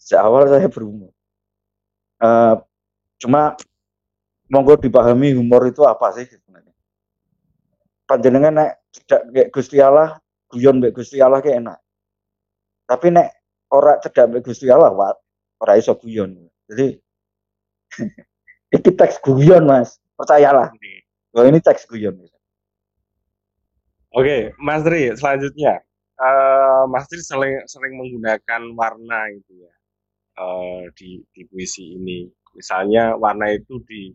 Sejak 0.00 0.20
awal 0.24 0.48
saya 0.48 0.68
berhumor. 0.68 1.12
Uh, 2.22 2.60
cuma 3.18 3.58
monggo 4.52 4.76
dipahami 4.76 5.32
humor 5.32 5.64
itu 5.64 5.80
apa 5.88 6.12
sih 6.12 6.28
sebenarnya. 6.28 6.76
Panjenengan 8.04 8.52
nek 8.52 8.70
kayak 9.08 9.48
Gusti 9.48 9.80
Allah, 9.80 10.20
guyon 10.52 10.84
mbek 10.84 10.92
Gusti 10.92 11.16
Allah 11.24 11.40
kayak 11.40 11.64
enak. 11.64 11.78
Tapi 12.84 13.06
nek 13.08 13.28
ora 13.72 13.96
cedak 14.04 14.28
mbek 14.28 14.44
Gusti 14.44 14.68
Allah 14.68 14.92
wat 14.92 15.16
ora 15.64 15.80
iso 15.80 15.96
guyon. 15.96 16.36
Jadi 16.68 17.00
itu 18.76 18.88
teks 18.92 19.24
guyon 19.24 19.64
Mas, 19.64 19.96
percayalah. 20.20 20.68
Bahwa 21.32 21.48
ini 21.48 21.64
teks 21.64 21.88
guyon. 21.88 22.20
Oke, 24.12 24.52
Mas 24.60 24.84
Tri, 24.84 25.08
selanjutnya 25.16 25.80
uh, 26.22 26.84
Mas 26.88 27.08
Tri 27.10 27.20
sering 27.20 27.64
sering 27.64 27.98
menggunakan 27.98 28.62
warna 28.76 29.32
itu 29.32 29.52
ya 29.64 29.74
uh, 30.38 30.82
di 30.94 31.22
di 31.34 31.42
puisi 31.48 31.98
ini. 31.98 32.28
Misalnya 32.52 33.16
warna 33.16 33.48
itu 33.48 33.80
di 33.88 34.12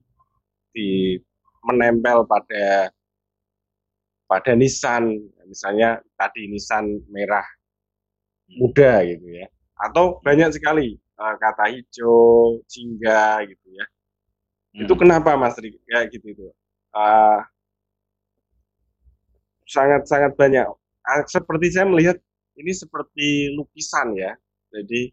di 0.77 1.17
menempel 1.65 2.21
pada 2.29 2.93
pada 4.29 4.53
nisan, 4.53 5.17
misalnya 5.49 5.97
tadi 6.13 6.45
nisan 6.45 7.01
merah 7.09 7.43
muda 8.53 9.01
gitu 9.01 9.25
ya. 9.25 9.49
Atau 9.81 10.21
banyak 10.21 10.53
sekali 10.53 11.01
uh, 11.17 11.35
kata 11.41 11.73
hijau 11.73 12.61
jingga 12.69 13.41
gitu 13.49 13.67
ya. 13.73 13.85
Hmm. 14.77 14.85
itu 14.85 14.93
kenapa 14.93 15.33
mas 15.33 15.57
Rik 15.57 15.81
kayak 15.89 16.13
gitu 16.13 16.37
itu. 16.37 16.45
Uh, 16.93 17.41
sangat 19.65 20.05
sangat 20.05 20.37
banyak. 20.37 20.67
Uh, 21.01 21.23
seperti 21.25 21.73
saya 21.73 21.89
melihat 21.89 22.17
ini 22.59 22.71
seperti 22.75 23.57
lukisan 23.57 24.13
ya. 24.13 24.37
Jadi 24.69 25.09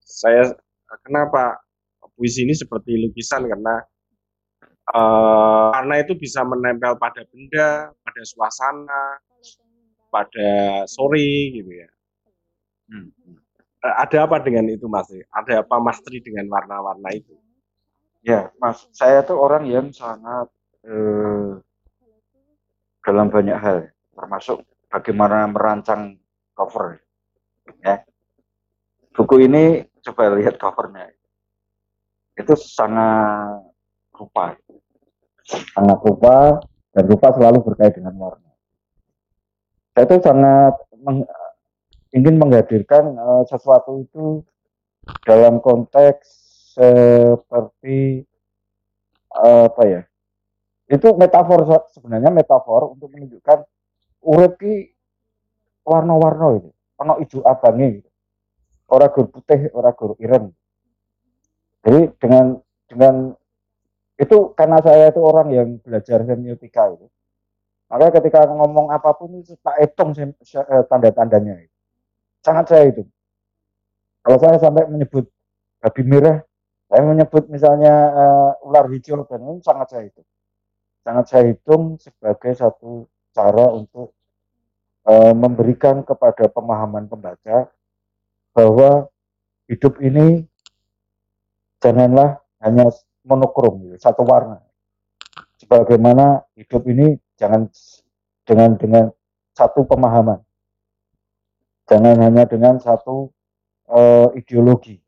saya 0.00 0.54
kenapa 1.02 1.60
puisi 2.14 2.46
ini 2.46 2.54
seperti 2.54 2.94
lukisan? 2.96 3.44
Karena 3.50 3.82
uh, 4.94 5.72
karena 5.74 5.94
itu 6.04 6.12
bisa 6.14 6.44
menempel 6.44 6.94
pada 7.00 7.24
benda 7.30 7.90
pada 8.04 8.22
suasana 8.22 9.22
pada 10.12 10.84
sore 10.86 11.54
gitu 11.54 11.72
ya 11.72 11.88
Hmm. 12.86 13.10
Ada 13.82 14.26
apa 14.26 14.42
dengan 14.42 14.66
itu 14.70 14.86
Mas? 14.90 15.10
Ada 15.30 15.62
apa 15.62 15.78
Mas 15.78 15.98
Tri 16.02 16.18
dengan 16.22 16.50
warna-warna 16.50 17.10
itu? 17.14 17.34
Ya, 18.26 18.50
Mas, 18.58 18.82
saya 18.90 19.22
tuh 19.22 19.38
orang 19.38 19.70
yang 19.70 19.94
sangat 19.94 20.50
eh, 20.82 21.62
dalam 23.06 23.30
banyak 23.30 23.54
hal, 23.54 23.78
termasuk 24.18 24.66
bagaimana 24.90 25.46
merancang 25.46 26.18
cover. 26.58 26.98
Ya, 27.82 28.02
buku 29.14 29.46
ini 29.46 29.86
coba 30.02 30.34
lihat 30.34 30.58
covernya, 30.58 31.14
itu 32.38 32.54
sangat 32.58 33.65
rupa, 34.16 34.56
sangat 35.46 35.98
rupa 36.02 36.60
dan 36.96 37.04
rupa 37.06 37.28
selalu 37.36 37.58
berkait 37.62 37.94
dengan 37.94 38.16
warna. 38.16 38.50
Saya 39.92 40.04
itu 40.08 40.16
sangat 40.20 40.74
ingin 42.16 42.36
menghadirkan 42.40 43.16
uh, 43.16 43.44
sesuatu 43.48 44.00
itu 44.04 44.40
dalam 45.22 45.60
konteks 45.62 46.24
seperti 46.76 48.24
uh, 49.32 49.68
apa 49.70 49.82
ya 49.84 50.02
itu 50.86 51.08
metafor 51.18 51.66
sebenarnya 51.90 52.30
metafor 52.30 52.94
untuk 52.94 53.10
menunjukkan 53.10 53.64
urip 54.22 54.60
warna-warna 55.82 56.62
itu 56.62 56.70
ono 56.96 57.14
hijau 57.20 57.40
abangi 57.44 58.00
gitu. 58.00 58.10
orang 58.90 59.10
gur 59.12 59.26
putih 59.30 59.60
orang 59.74 59.94
gur 59.96 60.12
ireng 60.22 60.46
jadi 61.82 62.10
dengan 62.18 62.44
dengan 62.86 63.14
itu 64.16 64.56
karena 64.56 64.80
saya 64.80 65.12
itu 65.12 65.20
orang 65.20 65.48
yang 65.52 65.68
belajar 65.80 66.24
semiotika 66.24 66.88
itu. 66.92 67.06
Makanya 67.86 68.12
ketika 68.18 68.40
ngomong 68.50 68.90
apa 68.90 69.14
pun 69.14 69.38
itu 69.38 69.54
tak 69.62 69.78
hitung 69.78 70.10
eh, 70.16 70.32
tanda-tandanya 70.90 71.68
sangat 72.42 72.66
saya 72.70 72.84
itu 72.90 73.02
kalau 74.22 74.38
saya 74.38 74.58
sampai 74.58 74.86
menyebut 74.86 75.26
babi 75.82 76.02
merah 76.02 76.46
saya 76.86 77.02
menyebut 77.02 77.50
misalnya 77.50 77.94
uh, 78.14 78.66
ular 78.66 78.86
hijau 78.86 79.26
dan 79.26 79.42
ini 79.42 79.58
sangat 79.58 79.86
saya 79.90 80.02
hitung. 80.06 80.28
Sangat 81.02 81.24
saya 81.26 81.44
hitung 81.50 81.98
sebagai 81.98 82.52
satu 82.54 83.10
cara 83.34 83.74
untuk 83.74 84.14
uh, 85.02 85.34
memberikan 85.34 86.06
kepada 86.06 86.46
pemahaman 86.46 87.10
pembaca 87.10 87.66
bahwa 88.54 89.10
hidup 89.66 89.98
ini 89.98 90.46
janganlah 91.82 92.38
hanya 92.62 92.86
monokrom 93.26 93.82
gitu, 93.90 93.96
satu 93.98 94.22
warna. 94.22 94.62
Sebagaimana 95.58 96.46
hidup 96.54 96.86
ini 96.86 97.18
jangan 97.34 97.66
dengan 98.46 98.78
dengan 98.78 99.04
satu 99.52 99.82
pemahaman. 99.84 100.40
Jangan 101.90 102.16
hanya 102.22 102.46
dengan 102.46 102.78
satu 102.78 103.34
uh, 103.90 104.30
ideologi. 104.38 105.02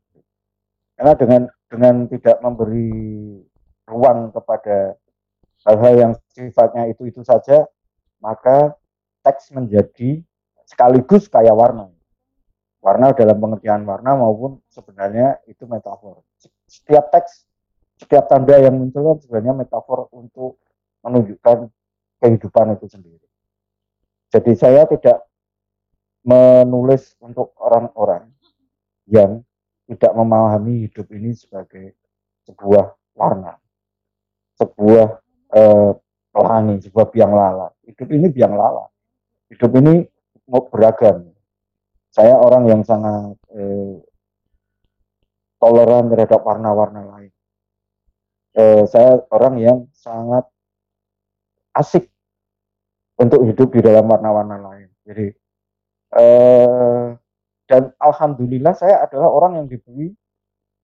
Karena 0.99 1.15
dengan 1.15 1.41
dengan 1.71 1.95
tidak 2.11 2.37
memberi 2.43 2.91
ruang 3.87 4.35
kepada 4.35 4.99
hal-hal 5.63 5.93
yang 5.95 6.13
sifatnya 6.35 6.91
itu 6.91 7.07
itu 7.07 7.21
saja 7.23 7.67
maka 8.19 8.75
teks 9.23 9.51
menjadi 9.55 10.23
sekaligus 10.67 11.27
kayak 11.31 11.55
warna. 11.55 11.91
Warna 12.79 13.11
dalam 13.11 13.35
pengertian 13.43 13.83
warna 13.83 14.15
maupun 14.15 14.63
sebenarnya 14.71 15.43
itu 15.51 15.67
metafor. 15.67 16.23
Setiap 16.69 17.11
teks, 17.11 17.48
setiap 17.99 18.31
tanda 18.31 18.55
yang 18.55 18.79
muncul 18.79 19.13
kan 19.13 19.17
sebenarnya 19.19 19.53
metafor 19.59 20.07
untuk 20.15 20.63
menunjukkan 21.03 21.67
kehidupan 22.23 22.79
itu 22.79 22.87
sendiri. 22.87 23.27
Jadi 24.31 24.51
saya 24.55 24.87
tidak 24.87 25.27
menulis 26.23 27.17
untuk 27.19 27.51
orang-orang 27.59 28.31
yang 29.09 29.43
tidak 29.89 30.11
memahami 30.13 30.87
hidup 30.87 31.09
ini 31.11 31.33
sebagai 31.33 31.97
sebuah 32.45 32.93
warna, 33.17 33.57
sebuah 34.55 35.07
eh, 35.53 35.91
pelangi, 36.29 36.75
sebuah 36.85 37.07
biang 37.09 37.33
lala. 37.33 37.67
Hidup 37.83 38.09
ini 38.13 38.29
biang 38.29 38.53
lala. 38.53 38.85
Hidup 39.49 39.71
ini 39.81 40.05
beragam 40.45 41.29
saya 42.09 42.33
orang 42.37 42.65
yang 42.65 42.81
sangat 42.81 43.37
eh, 43.53 44.01
toleran 45.61 46.09
terhadap 46.09 46.41
warna-warna 46.41 47.05
lain. 47.05 47.33
Eh, 48.57 48.83
saya 48.89 49.21
orang 49.29 49.55
yang 49.61 49.77
sangat 49.93 50.49
asik 51.77 52.09
untuk 53.21 53.45
hidup 53.45 53.69
di 53.69 53.79
dalam 53.85 54.09
warna-warna 54.09 54.57
lain. 54.57 54.89
Jadi 55.05 55.27
eh, 56.17 57.05
dan 57.69 57.83
alhamdulillah 58.01 58.73
saya 58.73 59.05
adalah 59.05 59.29
orang 59.29 59.61
yang 59.61 59.67
diberi 59.69 60.09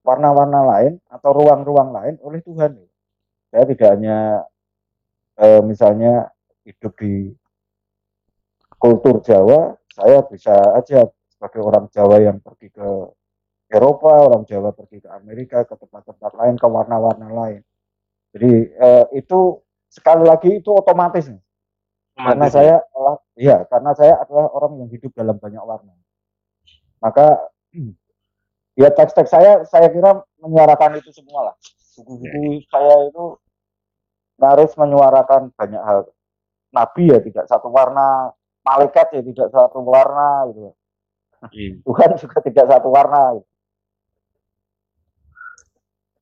warna-warna 0.06 0.60
lain 0.62 0.92
atau 1.10 1.30
ruang-ruang 1.34 1.90
lain 1.90 2.14
oleh 2.22 2.38
Tuhan. 2.46 2.78
Saya 3.50 3.64
tidak 3.66 3.88
hanya 3.98 4.46
eh, 5.42 5.62
misalnya 5.66 6.30
hidup 6.62 6.94
di 7.02 7.34
kultur 8.78 9.18
Jawa, 9.26 9.74
saya 9.90 10.22
bisa 10.28 10.54
aja 10.76 11.08
sebagai 11.32 11.64
orang 11.64 11.90
Jawa 11.90 12.22
yang 12.22 12.38
pergi 12.38 12.70
ke 12.70 12.86
Eropa, 13.66 14.30
orang 14.30 14.46
Jawa 14.46 14.70
pergi 14.70 15.02
ke 15.02 15.08
Amerika, 15.10 15.66
ke 15.66 15.74
tempat-tempat 15.74 16.32
lain, 16.38 16.54
ke 16.54 16.66
warna-warna 16.70 17.28
lain. 17.34 17.62
Jadi 18.30 18.52
eh, 18.70 19.04
itu 19.18 19.58
sekali 19.90 20.22
lagi 20.22 20.60
itu 20.62 20.70
otomatis 20.70 21.26
nih. 21.26 21.42
Karena 22.16 22.46
saya 22.48 22.80
adalah, 22.80 23.16
ya 23.36 23.56
karena 23.68 23.92
saya 23.92 24.14
adalah 24.24 24.48
orang 24.56 24.80
yang 24.80 24.88
hidup 24.88 25.12
dalam 25.12 25.36
banyak 25.36 25.60
warna. 25.60 25.92
Maka 27.02 27.52
ya 28.80 28.88
teks-teks 28.88 29.28
saya 29.28 29.52
saya 29.68 29.92
kira 29.92 30.24
menyuarakan 30.40 31.02
itu 31.02 31.12
semua 31.12 31.52
lah. 31.52 31.56
Buku-buku 31.96 32.64
saya 32.72 33.08
itu 33.08 33.36
nyaris 34.40 34.72
menyuarakan 34.76 35.52
banyak 35.56 35.82
hal. 35.82 36.08
Nabi 36.72 37.08
ya 37.08 37.18
tidak 37.24 37.44
satu 37.48 37.72
warna, 37.72 38.32
malaikat 38.64 39.16
ya 39.16 39.22
tidak 39.24 39.48
satu 39.48 39.80
warna 39.80 40.48
gitu. 40.52 40.70
Hmm. 41.40 41.72
Tuhan 41.86 42.10
juga 42.20 42.38
tidak 42.44 42.66
satu 42.68 42.88
warna. 42.92 43.40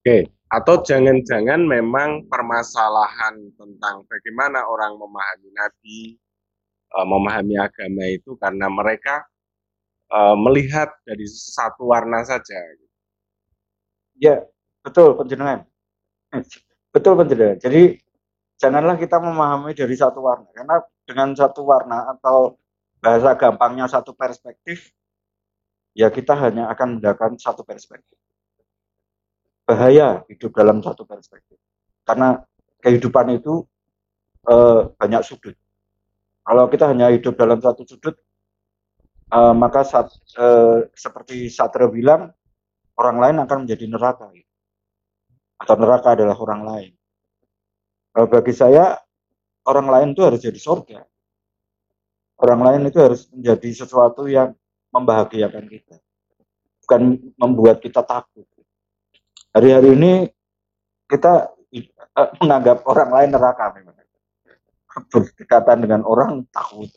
Oke, 0.05 0.28
atau 0.52 0.84
jangan-jangan 0.84 1.64
memang 1.64 2.28
permasalahan 2.28 3.40
tentang 3.57 4.05
bagaimana 4.05 4.61
orang 4.68 5.00
memahami 5.00 5.48
Nabi, 5.57 6.20
uh, 6.92 7.09
memahami 7.09 7.57
agama 7.57 8.05
itu 8.12 8.36
karena 8.36 8.68
mereka 8.68 9.24
uh, 10.12 10.36
melihat 10.36 10.92
dari 11.09 11.24
satu 11.24 11.88
warna 11.88 12.20
saja. 12.20 12.52
Ya, 14.20 14.44
betul 14.84 15.16
penjenengan. 15.16 15.64
Betul 16.92 17.16
penjenengan. 17.24 17.64
Jadi 17.64 17.96
janganlah 18.61 19.00
kita 19.00 19.16
memahami 19.16 19.72
dari 19.72 19.96
satu 19.96 20.20
warna 20.20 20.52
karena 20.52 20.84
dengan 21.09 21.32
satu 21.32 21.64
warna 21.64 22.12
atau 22.12 22.61
bahasa 23.00 23.32
gampangnya 23.40 23.88
satu 23.88 24.12
perspektif 24.12 24.92
ya 25.96 26.12
kita 26.12 26.36
hanya 26.36 26.68
akan 26.68 27.00
mendapatkan 27.00 27.40
satu 27.40 27.64
perspektif. 27.64 28.20
Bahaya 29.64 30.22
hidup 30.28 30.52
dalam 30.52 30.84
satu 30.84 31.08
perspektif. 31.08 31.56
Karena 32.04 32.36
kehidupan 32.84 33.32
itu 33.32 33.64
eh, 34.44 34.80
banyak 34.92 35.22
sudut. 35.24 35.56
Kalau 36.44 36.68
kita 36.68 36.92
hanya 36.92 37.08
hidup 37.08 37.40
dalam 37.40 37.56
satu 37.64 37.88
sudut, 37.88 38.16
eh, 39.32 39.54
maka 39.56 39.80
saat, 39.88 40.12
eh, 40.36 40.92
seperti 40.92 41.48
Satria 41.48 41.88
bilang, 41.88 42.28
orang 43.00 43.16
lain 43.18 43.36
akan 43.40 43.64
menjadi 43.64 43.88
neraka. 43.88 44.28
Atau 45.56 45.76
neraka 45.80 46.12
adalah 46.12 46.36
orang 46.36 46.62
lain. 46.68 46.92
Kalau 48.12 48.28
bagi 48.28 48.52
saya, 48.52 49.00
orang 49.64 49.88
lain 49.88 50.08
itu 50.12 50.22
harus 50.22 50.40
jadi 50.44 50.60
surga. 50.60 51.00
Orang 52.38 52.60
lain 52.62 52.82
itu 52.90 52.98
harus 53.00 53.30
menjadi 53.32 53.70
sesuatu 53.72 54.28
yang 54.28 54.52
membahagiakan 54.94 55.66
kita, 55.66 55.96
bukan 56.86 57.18
membuat 57.34 57.82
kita 57.82 58.02
takut. 58.06 58.46
Hari-hari 59.55 59.94
ini 59.94 60.12
kita 61.07 61.55
menganggap 62.42 62.82
orang 62.90 63.11
lain 63.14 63.30
neraka 63.30 63.70
memang. 63.78 63.94
Berdekatan 65.11 65.82
dengan 65.82 66.02
orang 66.07 66.46
takut. 66.55 66.90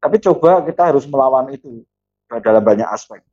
Tapi 0.00 0.16
coba 0.24 0.64
kita 0.64 0.92
harus 0.92 1.04
melawan 1.04 1.52
itu 1.52 1.84
dalam 2.44 2.60
banyak 2.64 2.88
aspek. 2.88 3.24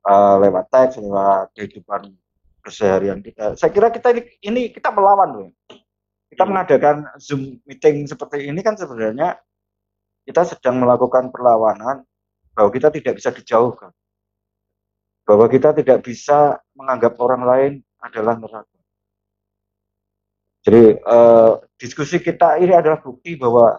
Uh, 0.00 0.40
lewat 0.40 0.72
teks, 0.72 0.96
lewat 0.96 1.52
kehidupan 1.52 2.16
keseharian 2.64 3.20
kita. 3.20 3.52
Saya 3.56 3.68
kira 3.68 3.92
kita 3.92 4.16
ini, 4.16 4.22
ini 4.40 4.62
kita 4.72 4.88
melawan 4.88 5.28
loh. 5.36 5.50
Kita 6.32 6.48
mengadakan 6.48 7.04
Zoom 7.20 7.60
meeting 7.68 8.08
seperti 8.08 8.48
ini 8.48 8.64
kan 8.64 8.80
sebenarnya 8.80 9.36
kita 10.24 10.48
sedang 10.48 10.80
melakukan 10.80 11.28
perlawanan 11.28 12.00
bahwa 12.56 12.70
kita 12.72 12.88
tidak 12.88 13.20
bisa 13.20 13.28
dijauhkan. 13.28 13.92
Bahwa 15.30 15.46
kita 15.46 15.70
tidak 15.70 16.02
bisa 16.02 16.58
menganggap 16.74 17.14
orang 17.22 17.42
lain 17.46 17.72
adalah 18.02 18.34
neraka. 18.34 18.80
Jadi 20.66 20.98
eh, 20.98 21.52
diskusi 21.78 22.18
kita 22.18 22.58
ini 22.58 22.74
adalah 22.74 22.98
bukti 22.98 23.38
bahwa 23.38 23.78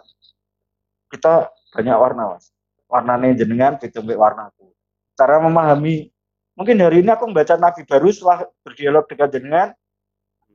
kita 1.11 1.51
banyak 1.75 1.97
warna, 1.99 2.23
mas. 2.39 2.55
Warnanya 2.87 3.35
jenengan 3.35 3.75
ditembik 3.75 4.15
warnaku. 4.15 4.71
Cara 5.19 5.43
memahami, 5.43 6.07
mungkin 6.55 6.79
hari 6.79 7.03
ini 7.03 7.11
aku 7.11 7.27
membaca 7.27 7.59
nabi 7.59 7.83
baru 7.83 8.07
setelah 8.15 8.47
berdialog 8.63 9.03
dengan 9.11 9.27
jenengan 9.27 9.69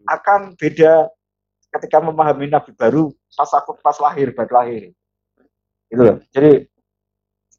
akan 0.09 0.57
beda 0.57 1.13
ketika 1.77 2.01
memahami 2.01 2.49
nabi 2.49 2.73
baru 2.73 3.13
pas 3.37 3.53
aku 3.53 3.77
pas 3.85 4.01
lahir, 4.01 4.33
baru 4.33 4.53
lahir. 4.65 4.83
Itu 5.93 6.01
loh. 6.01 6.17
Jadi 6.33 6.65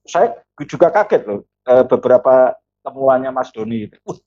saya 0.09 0.41
juga 0.65 0.89
kaget 0.89 1.21
loh 1.29 1.45
eh, 1.69 1.85
beberapa 1.85 2.57
temuannya 2.87 3.31
Mas 3.35 3.51
Doni 3.51 3.91
itu. 3.91 3.97
Uh, 4.07 4.17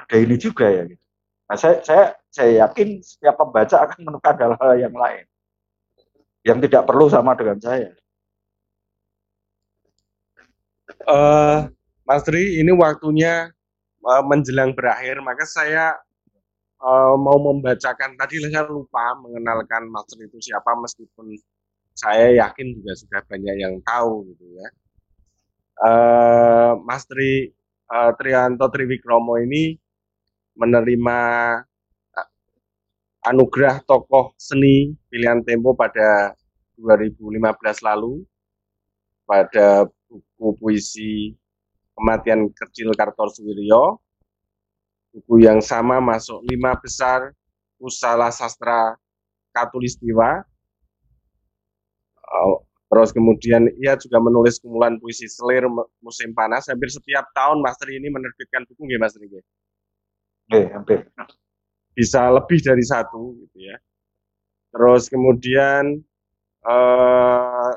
ada 0.00 0.16
ini 0.16 0.36
juga 0.40 0.64
ya 0.64 0.88
gitu. 0.88 1.04
Nah, 1.50 1.56
saya 1.58 1.76
saya 1.84 2.04
saya 2.30 2.50
yakin 2.66 3.02
setiap 3.02 3.36
pembaca 3.36 3.76
akan 3.84 3.98
menemukan 4.06 4.34
hal-hal 4.38 4.72
yang 4.78 4.94
lain 4.94 5.26
yang 6.46 6.58
tidak 6.62 6.88
perlu 6.88 7.10
sama 7.10 7.36
dengan 7.36 7.58
saya. 7.60 7.90
Uh, 11.04 11.68
Mas 12.06 12.24
Tri, 12.24 12.58
ini 12.58 12.72
waktunya 12.72 13.52
uh, 14.02 14.22
menjelang 14.24 14.72
berakhir, 14.72 15.20
maka 15.20 15.44
saya 15.44 15.98
uh, 16.80 17.14
mau 17.14 17.38
membacakan 17.38 18.16
tadi 18.16 18.40
saya 18.40 18.66
lupa 18.66 19.14
mengenalkan 19.20 19.86
Mas 19.92 20.08
Tri 20.08 20.26
itu 20.26 20.38
siapa 20.40 20.72
meskipun 20.80 21.36
saya 21.94 22.32
yakin 22.46 22.80
juga 22.80 22.92
sudah 22.96 23.20
banyak 23.28 23.56
yang 23.60 23.74
tahu 23.84 24.24
gitu 24.32 24.46
ya 24.56 24.68
uh, 25.84 26.72
Mas 26.80 27.04
Tri 27.04 27.52
uh, 27.90 28.10
Trianto 28.14 28.70
Triwikromo 28.70 29.36
ini 29.42 29.74
menerima 30.54 31.18
uh, 32.14 32.28
anugerah 33.26 33.82
tokoh 33.82 34.32
seni 34.38 34.94
pilihan 35.10 35.42
Tempo 35.42 35.74
pada 35.74 36.32
2015 36.78 37.84
lalu 37.84 38.24
pada 39.28 39.86
buku 40.08 40.48
puisi 40.58 41.36
Kematian 41.94 42.48
Kecil 42.56 42.96
Kartosuwiryo. 42.96 44.00
Buku 45.10 45.42
yang 45.42 45.60
sama 45.60 45.98
masuk 45.98 46.40
lima 46.48 46.72
besar 46.78 47.34
Pusala 47.76 48.32
Sastra 48.32 48.96
Katulistiwa. 49.52 50.46
Terus 52.90 53.14
kemudian 53.14 53.70
ia 53.78 53.94
juga 53.94 54.18
menulis 54.18 54.58
kumpulan 54.58 54.98
puisi 54.98 55.30
Selir 55.30 55.62
Musim 56.02 56.34
Panas. 56.34 56.66
Hampir 56.66 56.90
setiap 56.90 57.30
tahun 57.38 57.62
Mas 57.62 57.78
Tri 57.78 58.02
ini 58.02 58.10
menerbitkan 58.10 58.66
buku 58.66 58.82
nggih 58.82 58.98
Mas 58.98 59.14
Tri? 59.14 59.30
Nggih, 59.30 60.66
hampir. 60.74 61.06
Bisa 61.94 62.26
lebih 62.34 62.58
dari 62.58 62.82
satu 62.82 63.38
gitu 63.46 63.58
ya. 63.62 63.78
Terus 64.74 65.06
kemudian 65.06 66.02
uh, 66.66 67.72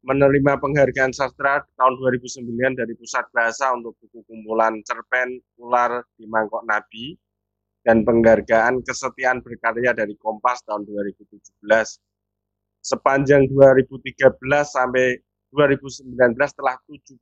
menerima 0.00 0.56
penghargaan 0.64 1.12
sastra 1.12 1.60
tahun 1.76 1.94
2009 2.00 2.48
dari 2.80 2.96
Pusat 2.96 3.28
Bahasa 3.36 3.76
untuk 3.76 4.00
buku 4.00 4.24
kumpulan 4.24 4.80
cerpen 4.88 5.44
Ular 5.60 6.00
di 6.16 6.24
Mangkok 6.24 6.64
Nabi 6.64 7.12
dan 7.84 8.00
penghargaan 8.08 8.80
kesetiaan 8.80 9.44
berkarya 9.44 9.92
dari 9.92 10.16
Kompas 10.16 10.64
tahun 10.64 10.88
2017. 10.88 12.07
Sepanjang 12.88 13.44
2013 13.52 14.40
sampai 14.64 15.20
2019 15.52 16.16
telah 16.56 16.76
17 16.88 17.20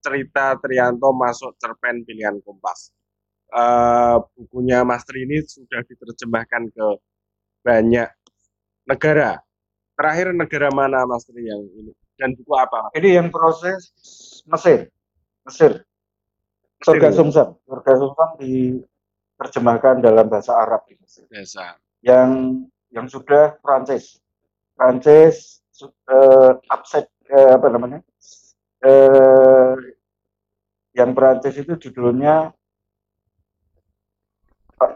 cerita 0.00 0.56
Trianto 0.56 1.12
masuk 1.12 1.52
cerpen 1.60 2.08
pilihan 2.08 2.40
Kompas. 2.40 2.88
Uh, 3.52 4.24
bukunya 4.32 4.80
Mas 4.80 5.04
Tri 5.04 5.28
ini 5.28 5.44
sudah 5.44 5.84
diterjemahkan 5.84 6.72
ke 6.72 6.86
banyak 7.60 8.08
negara 8.88 9.44
Terakhir 9.92 10.32
negara 10.32 10.68
mana 10.72 11.04
Mas 11.04 11.28
Tri 11.28 11.44
yang 11.44 11.62
ini? 11.78 11.92
Dan 12.16 12.32
buku 12.36 12.52
apa? 12.56 12.90
Ini 12.96 13.20
yang 13.20 13.28
proses 13.28 13.92
Mesir. 14.48 14.88
Mesir. 15.44 15.84
Surga 16.82 17.12
Sumsam. 17.12 17.54
Surga 17.62 17.92
Sumsam 18.00 18.30
diterjemahkan 18.40 20.00
dalam 20.00 20.26
bahasa 20.26 20.56
Arab 20.56 20.82
di 20.88 20.96
Mesir. 20.98 21.28
Bahasa. 21.28 21.76
Yang 22.00 22.30
yang 22.92 23.06
sudah 23.06 23.60
Prancis. 23.60 24.18
Prancis 24.76 25.62
uh, 26.10 26.58
upset 26.72 27.08
uh, 27.30 27.56
apa 27.56 27.66
namanya? 27.70 28.00
Uh, 28.82 29.78
yang 30.92 31.14
Prancis 31.14 31.54
itu 31.56 31.78
judulnya 31.78 32.50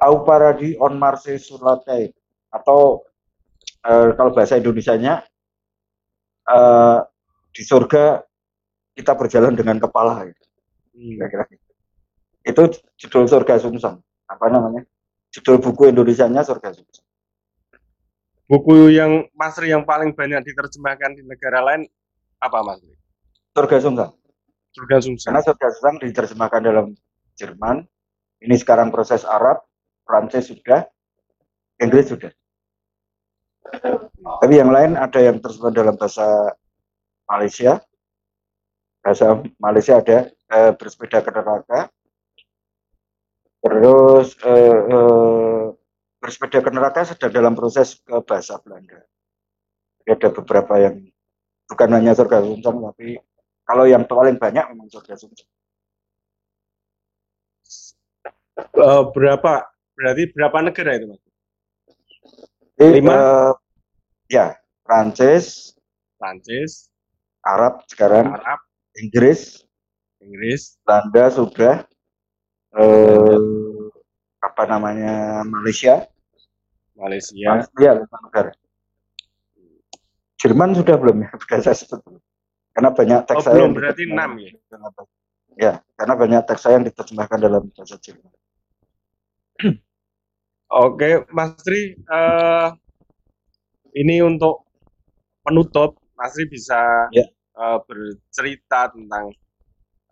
Au 0.03 0.27
Paradis 0.27 0.74
on 0.83 0.99
Marse 0.99 1.39
sur 1.39 1.62
la 1.62 1.79
Terre 1.79 2.11
atau 2.51 3.07
uh, 3.87 4.11
kalau 4.18 4.35
bahasa 4.35 4.59
Indonesianya 4.59 5.22
uh, 6.51 7.07
di 7.55 7.62
surga 7.62 8.27
kita 8.99 9.14
berjalan 9.14 9.55
dengan 9.55 9.79
kepala 9.79 10.27
gitu. 10.27 10.45
Hmm. 10.99 11.14
Kira-kira 11.14 11.45
gitu. 11.47 11.72
Itu 12.43 12.62
judul 12.99 13.31
surga 13.31 13.62
sumsam. 13.62 14.03
Apa 14.27 14.51
namanya? 14.51 14.83
Judul 15.31 15.62
buku 15.62 15.95
Indonesianya 15.95 16.43
surga 16.43 16.74
sumsam. 16.74 17.06
Buku 18.47 18.95
yang 18.95 19.27
Masri 19.35 19.75
yang 19.75 19.83
paling 19.83 20.15
banyak 20.15 20.39
diterjemahkan 20.47 21.19
di 21.19 21.23
negara 21.27 21.67
lain 21.67 21.83
apa 22.39 22.63
Mas? 22.63 22.79
Surga 23.51 23.83
sumsam. 23.83 24.11
Surga 24.71 24.97
sumsam. 25.03 25.35
Karena 25.35 25.43
surga 25.43 25.67
sumsam 25.75 25.95
diterjemahkan 25.99 26.63
dalam 26.63 26.87
Jerman. 27.35 27.83
Ini 28.39 28.55
sekarang 28.55 28.95
proses 28.95 29.27
Arab, 29.27 29.65
Prancis 30.07 30.53
sudah, 30.53 30.87
Inggris 31.83 32.07
sudah. 32.07 32.31
Tapi 34.23 34.55
yang 34.55 34.71
lain 34.71 34.95
ada 34.95 35.19
yang 35.19 35.43
tersebar 35.43 35.75
dalam 35.75 35.99
bahasa 35.99 36.55
Malaysia. 37.27 37.83
Bahasa 39.03 39.43
Malaysia 39.59 39.99
ada 39.99 40.31
eh, 40.31 40.73
bersepeda 40.77 41.19
ke 41.25 41.31
neraka. 41.35 41.81
Terus 43.65 44.39
eh, 44.47 44.79
eh, 44.87 45.65
bersepeda 46.27 46.59
ke 46.59 46.70
neraka 46.74 47.07
sedang 47.07 47.31
dalam 47.31 47.55
proses 47.55 48.03
ke 48.03 48.18
bahasa 48.27 48.59
Belanda. 48.59 48.99
Jadi 50.03 50.11
ada 50.11 50.29
beberapa 50.35 50.74
yang 50.83 51.07
bukan 51.70 51.89
hanya 51.95 52.18
surga 52.18 52.43
sumsum 52.43 52.83
tapi 52.83 53.22
kalau 53.62 53.87
yang 53.87 54.03
paling 54.03 54.35
banyak 54.35 54.66
memang 54.74 54.91
surga 54.91 55.14
sumsum. 55.14 55.47
Uh, 58.74 59.07
berapa 59.14 59.70
berarti 59.95 60.22
berapa 60.35 60.59
negara 60.66 60.99
itu 60.99 61.07
mas? 61.14 61.22
Jadi, 62.74 62.91
lima 62.99 63.14
uh, 63.14 63.53
ya 64.27 64.59
Prancis 64.83 65.79
Prancis 66.18 66.91
Arab 67.47 67.87
sekarang 67.87 68.35
Arab 68.35 68.59
Inggris 68.99 69.62
Inggris 70.18 70.74
Belanda 70.83 71.24
sudah 71.31 71.74
uh, 72.74 73.39
apa 74.43 74.62
namanya 74.66 75.45
Malaysia 75.47 76.09
Malaysia. 76.97 77.63
Ya 77.77 77.93
negara. 78.01 78.53
Jerman 80.37 80.77
sudah 80.77 80.97
belum 81.01 81.17
ya? 81.25 81.31
Sudah 81.41 81.59
saya 81.65 81.77
sebut 81.77 82.01
karena 82.77 82.93
banyak 82.93 83.21
teks 83.25 83.41
oh, 83.41 83.45
saya 83.49 83.57
belum 83.57 83.73
berarti 83.73 84.05
enam 84.05 84.31
ya? 84.37 84.53
ya 85.57 85.73
karena 85.97 86.13
banyak 86.13 86.43
teks 86.45 86.61
saya 86.61 86.77
yang 86.77 86.85
diterjemahkan 86.85 87.39
dalam 87.41 87.63
bahasa 87.73 87.97
Jerman. 87.97 88.33
Oke, 90.85 91.25
Mas 91.33 91.57
Tri, 91.65 91.97
uh, 92.13 92.77
ini 93.97 94.21
untuk 94.21 94.69
penutup, 95.41 95.97
Mas 96.21 96.37
Tri 96.37 96.45
bisa 96.53 97.09
ya. 97.17 97.25
uh, 97.57 97.81
bercerita 97.89 98.93
tentang 98.93 99.33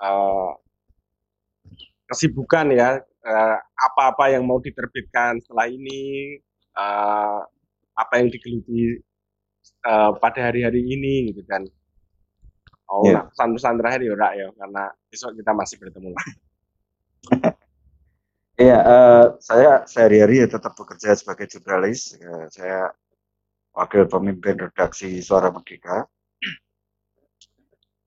uh, 0.01 0.57
kesibukan 2.09 2.73
ya, 2.73 2.97
apa-apa 3.77 4.25
uh, 4.31 4.41
yang 4.41 4.49
mau 4.49 4.57
diterbitkan 4.57 5.37
setelah 5.45 5.69
ini, 5.69 6.41
uh, 6.75 7.41
apa 7.95 8.13
yang 8.19 8.29
digeluti 8.31 8.99
uh, 9.87 10.15
pada 10.19 10.51
hari-hari 10.51 10.83
ini, 10.83 11.31
gitu 11.33 11.43
kan. 11.47 11.63
Oh, 12.85 13.09
ya. 13.09 13.25
pesan-pesan 13.33 13.81
terakhir 13.81 14.01
ya, 14.05 14.29
ya, 14.37 14.49
karena 14.55 14.85
besok 15.09 15.35
kita 15.35 15.53
masih 15.57 15.77
bertemu 15.81 16.09
lagi. 16.13 16.33
Iya, 18.55 18.79
uh, 18.87 19.25
saya 19.43 19.83
sehari-hari 19.83 20.39
ya 20.39 20.47
tetap 20.47 20.79
bekerja 20.79 21.11
sebagai 21.19 21.51
jurnalis. 21.51 22.15
Uh, 22.23 22.47
saya 22.55 22.95
wakil 23.75 24.07
pemimpin 24.07 24.55
redaksi 24.55 25.19
Suara 25.19 25.51
Merdeka. 25.51 26.07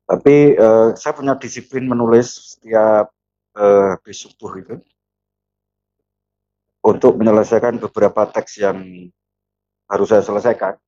Tapi 0.07 0.55
uh, 0.55 0.95
saya 0.95 1.11
punya 1.11 1.35
disiplin 1.35 1.83
menulis 1.83 2.55
setiap 2.55 3.11
uh, 3.59 3.99
habis 3.99 4.23
subuh 4.23 4.55
itu 4.55 4.79
untuk 6.87 7.19
menyelesaikan 7.19 7.83
beberapa 7.83 8.23
teks 8.31 8.63
yang 8.63 8.79
harus 9.91 10.07
saya 10.07 10.23
selesaikan. 10.23 10.79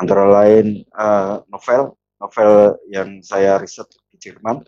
Antara 0.00 0.24
lain 0.24 0.88
uh, 0.96 1.44
novel, 1.52 2.00
novel 2.16 2.80
yang 2.88 3.20
saya 3.20 3.60
riset 3.60 3.84
di 4.08 4.16
Jerman, 4.16 4.64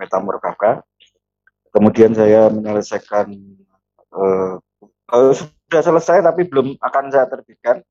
Metamor 0.00 0.40
Kafka. 0.40 0.80
Kemudian 1.76 2.16
saya 2.16 2.48
menyelesaikan 2.48 3.36
uh, 4.16 4.56
uh, 5.12 5.32
sudah 5.36 5.82
selesai 5.84 6.24
tapi 6.24 6.48
belum 6.48 6.80
akan 6.80 7.12
saya 7.12 7.28
terbitkan. 7.28 7.84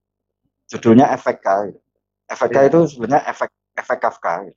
Judulnya 0.73 1.13
efek 1.13 1.45
K. 1.45 1.69
Efek 2.33 2.49
K 2.49 2.57
ya. 2.57 2.65
itu 2.65 2.79
sebenarnya 2.89 3.29
efek 3.29 3.49
efek 3.77 3.97
Kafka. 4.01 4.49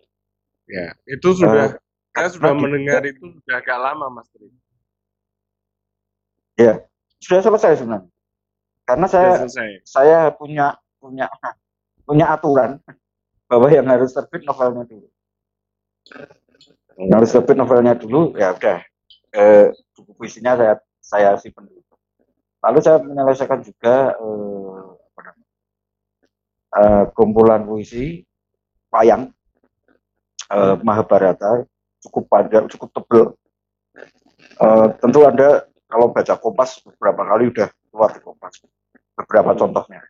Ya 0.65 0.97
itu 1.05 1.29
sudah 1.37 1.77
uh, 1.77 1.81
saya 2.17 2.29
sudah 2.33 2.57
mendengar 2.57 3.05
itu 3.05 3.37
sudah 3.37 3.61
agak 3.61 3.77
lama 3.77 4.09
mas 4.09 4.29
Tri. 4.33 4.49
Ya 6.57 6.81
sudah 7.23 7.41
selesai 7.41 7.79
sebenarnya 7.81 8.11
karena 8.83 9.07
saya 9.07 9.31
saya 9.87 10.19
punya 10.35 10.75
punya 10.99 11.31
punya 12.03 12.27
aturan 12.35 12.83
bahwa 13.47 13.71
yang 13.71 13.87
harus 13.87 14.11
terbit 14.11 14.43
novelnya 14.43 14.83
dulu 14.85 15.07
yang 16.99 17.15
harus 17.23 17.31
terbit 17.31 17.55
novelnya 17.55 17.95
dulu 17.95 18.35
ya 18.35 18.53
udah 18.53 18.83
eh, 19.33 19.73
buku 19.97 20.13
puisinya 20.17 20.53
saya 20.55 20.75
saya 21.03 21.31
simpan 21.41 21.67
dulu. 21.67 21.83
Lalu 22.63 22.79
saya 22.79 23.03
menyelesaikan 23.03 23.61
juga 23.67 24.15
eh, 24.15 24.83
eh, 26.79 27.05
kumpulan 27.17 27.67
puisi 27.67 28.23
wayang 28.93 29.33
eh, 30.53 30.77
Mahabharata 30.85 31.67
cukup 32.03 32.25
panjang, 32.31 32.69
cukup 32.71 32.89
tebel. 32.95 33.25
Eh, 34.63 34.87
tentu 35.01 35.27
anda 35.27 35.67
kalau 35.93 36.09
baca 36.09 36.35
Kompas 36.41 36.81
beberapa 36.81 37.21
kali 37.29 37.53
udah 37.53 37.69
keluar 37.93 38.11
di 38.17 38.21
Kompas 38.25 38.65
beberapa 39.13 39.53
contohnya. 39.53 40.01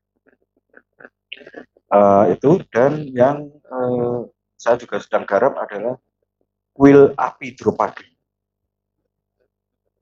Uh, 1.92 2.30
itu 2.32 2.62
dan 2.70 3.04
yang 3.10 3.50
uh, 3.68 4.24
saya 4.54 4.78
juga 4.78 5.02
sedang 5.02 5.26
garap 5.26 5.58
adalah 5.58 5.98
kuil 6.72 7.12
api 7.18 7.58
Drupadi 7.58 8.12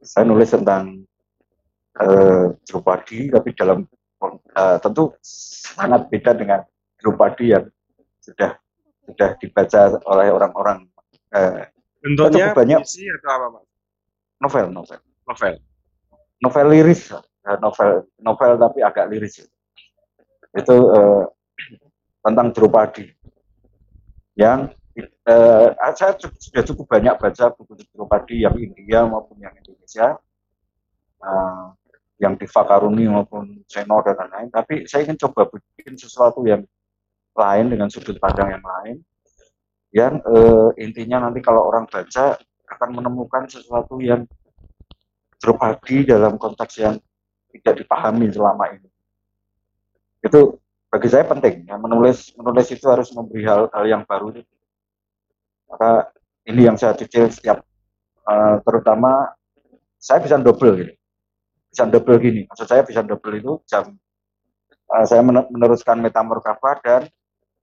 saya 0.00 0.24
nulis 0.24 0.48
tentang 0.48 1.04
eh, 2.00 2.46
Drupadi 2.64 3.28
tapi 3.28 3.52
dalam 3.52 3.84
eh, 4.56 4.76
tentu 4.80 5.12
sangat 5.76 6.08
beda 6.08 6.32
dengan 6.36 6.60
Drupadi 6.96 7.52
yang 7.52 7.68
sudah 8.20 8.56
sudah 9.08 9.30
dibaca 9.40 9.80
oleh 10.08 10.28
orang-orang 10.32 10.88
eh, 11.36 11.68
Bentuknya 12.00 12.56
banyak. 12.56 12.80
puisi 12.80 13.04
atau 13.20 13.28
apa, 13.28 13.46
Mas? 13.60 13.66
novel 14.40 14.66
novel 14.72 15.00
Novel. 15.28 15.54
Novel 16.40 16.66
liris. 16.72 17.12
Eh, 17.40 17.58
novel 17.60 18.10
novel 18.20 18.52
tapi 18.60 18.80
agak 18.84 19.08
liris. 19.08 19.44
Itu 20.52 20.76
eh, 20.92 21.24
tentang 22.20 22.52
Drupadi 22.52 23.08
yang 24.36 24.72
eh, 24.98 25.68
saya 25.96 26.16
cu- 26.16 26.36
sudah 26.36 26.62
cukup 26.64 26.86
banyak 26.88 27.14
baca 27.16 27.44
buku 27.54 27.80
Drupadi 27.92 28.44
yang 28.44 28.56
India 28.56 29.04
maupun 29.08 29.40
yang 29.40 29.52
Indonesia. 29.56 30.18
Eh, 31.20 31.66
yang 32.20 32.36
Diva 32.36 32.62
Karuni 32.68 33.08
maupun 33.08 33.64
Seno 33.64 34.04
dan 34.04 34.12
lain-lain. 34.20 34.52
Tapi 34.52 34.84
saya 34.84 35.08
ingin 35.08 35.16
coba 35.16 35.48
bikin 35.48 35.96
sesuatu 35.96 36.44
yang 36.44 36.60
lain 37.32 37.72
dengan 37.72 37.88
sudut 37.88 38.20
pandang 38.20 38.60
yang 38.60 38.64
lain. 38.64 38.96
Yang 39.90 40.14
eh, 40.28 40.68
intinya 40.84 41.26
nanti 41.26 41.40
kalau 41.40 41.64
orang 41.64 41.88
baca 41.88 42.36
akan 42.70 42.88
menemukan 42.92 43.48
sesuatu 43.48 43.98
yang 43.98 44.28
Drupadi 45.40 46.04
dalam 46.04 46.36
konteks 46.36 46.74
yang 46.84 46.94
tidak 47.50 47.74
dipahami 47.82 48.28
selama 48.30 48.64
ini. 48.76 48.88
Itu 50.22 50.60
bagi 50.92 51.08
saya 51.10 51.24
penting. 51.26 51.66
Ya, 51.68 51.76
menulis 51.80 52.32
menulis 52.38 52.66
itu 52.72 52.84
harus 52.88 53.08
memberi 53.16 53.42
hal, 53.48 53.68
hal 53.72 53.84
yang 53.88 54.02
baru. 54.06 54.36
Maka 55.70 56.10
ini 56.50 56.66
yang 56.66 56.76
saya 56.76 56.96
cicil 56.98 57.30
setiap 57.30 57.62
eh, 58.28 58.56
terutama 58.66 59.32
saya 60.00 60.20
bisa 60.24 60.36
double 60.40 60.72
gitu. 60.82 60.92
Bisa 61.70 61.84
double 61.86 62.18
gini. 62.22 62.40
Maksud 62.50 62.66
saya 62.68 62.82
bisa 62.86 63.02
double 63.04 63.34
itu 63.38 63.52
jam 63.68 63.94
eh, 64.94 65.04
saya 65.08 65.22
men- 65.24 65.48
meneruskan 65.52 65.98
metamorkafa 66.02 66.70
dan 66.84 67.02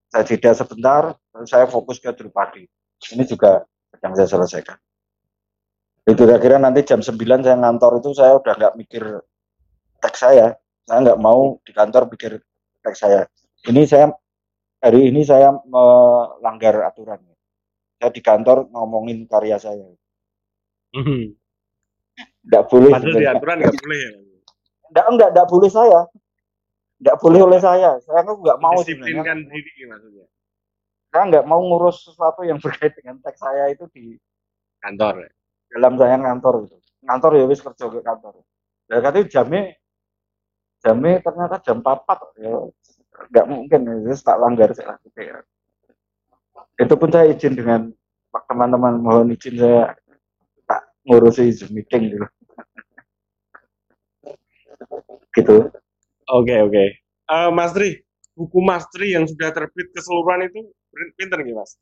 saya 0.07 0.23
jeda 0.23 0.55
sebentar, 0.55 1.03
saya 1.45 1.67
fokus 1.67 1.99
ke 1.99 2.09
Drupadi. 2.15 2.63
Ini 3.13 3.23
juga 3.27 3.63
sedang 3.91 4.13
saya 4.15 4.29
selesaikan. 4.29 4.77
Itu 6.07 6.23
kira-kira 6.23 6.55
nanti 6.55 6.87
jam 6.87 7.03
9 7.03 7.19
saya 7.43 7.59
ngantor 7.59 7.99
itu 7.99 8.15
saya 8.15 8.39
udah 8.39 8.53
nggak 8.55 8.75
mikir 8.79 9.03
teks 9.99 10.23
saya. 10.23 10.55
Saya 10.87 11.03
nggak 11.03 11.19
mau 11.19 11.59
di 11.67 11.75
kantor 11.75 12.07
pikir 12.15 12.39
teks 12.79 13.03
saya. 13.03 13.27
Ini 13.67 13.83
saya 13.83 14.15
hari 14.79 15.11
ini 15.11 15.27
saya 15.27 15.51
melanggar 15.67 16.79
aturan. 16.87 17.19
Saya 17.99 18.11
di 18.15 18.23
kantor 18.23 18.71
ngomongin 18.71 19.27
karya 19.27 19.59
saya. 19.59 19.83
Mhm. 20.95 21.35
Nggak 22.47 22.63
boleh. 22.71 22.91
Padahal 22.95 23.19
di 23.19 23.27
aturan 23.27 23.55
nggak 23.59 23.75
boleh 23.83 23.99
ya. 23.99 24.11
Nggak, 24.87 25.05
enggak, 25.11 25.29
nggak 25.35 25.47
boleh 25.51 25.69
saya. 25.69 25.99
Nggak 27.03 27.17
boleh 27.19 27.39
oleh 27.43 27.59
saya. 27.59 27.91
Saya 28.07 28.23
kan 28.23 28.35
nggak 28.39 28.59
mau. 28.63 28.79
Disiplinkan 28.79 29.43
diri 29.51 29.83
maksudnya. 29.91 30.25
Saya 31.11 31.23
nggak 31.35 31.45
mau 31.51 31.59
ngurus 31.59 32.07
sesuatu 32.07 32.47
yang 32.47 32.63
berkait 32.63 32.95
dengan 32.95 33.19
teks 33.19 33.43
saya 33.43 33.67
itu 33.75 33.83
di 33.91 34.15
Kantor. 34.79 35.27
ya. 35.27 35.36
Dalam 35.71 35.93
saya 35.99 36.15
ngantor 36.19 36.67
gitu. 36.67 36.75
Ngantor 37.03 37.31
ya 37.37 37.45
wis 37.47 37.61
kerja 37.63 37.85
ke 37.87 37.99
kantor. 38.03 38.33
Ya 38.87 38.97
katanya 39.03 39.25
jamnya 39.27 39.63
jamnya 40.81 41.13
ternyata 41.19 41.55
jam 41.65 41.77
4 41.83 42.19
ya 42.39 42.53
nggak 43.27 43.45
mungkin 43.49 43.79
ya 43.83 43.95
wis 44.07 44.21
tak 44.23 44.39
langgar 44.39 44.71
saya 44.71 44.95
gitu 45.03 45.19
ya. 45.21 45.37
Itu 46.77 46.93
pun 46.95 47.09
saya 47.09 47.33
izin 47.33 47.57
dengan 47.57 47.89
pak 48.29 48.43
teman-teman 48.47 49.01
mohon 49.01 49.33
izin 49.33 49.57
saya 49.57 49.81
tak 50.69 50.81
ngurusi 51.03 51.51
Zoom 51.51 51.75
meeting 51.75 52.13
gitu. 52.13 52.27
gitu. 55.37 55.57
Oke 56.27 56.55
oke. 56.63 56.83
Eh, 57.27 57.49
Mas 57.51 57.71
Tri, 57.75 58.03
buku 58.35 58.59
Mas 58.63 58.87
Tri 58.91 59.15
yang 59.15 59.27
sudah 59.27 59.51
terbit 59.51 59.91
keseluruhan 59.91 60.47
itu 60.47 60.63
pin- 60.91 61.13
pinter 61.19 61.39
nggih 61.43 61.55
Mas? 61.55 61.75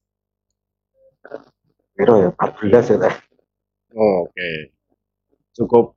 Kira 1.96 2.14
ya 2.18 2.30
14 2.34 2.94
ya. 2.94 3.10
Oh, 3.94 4.26
Oke. 4.26 4.74
Cukup 5.54 5.94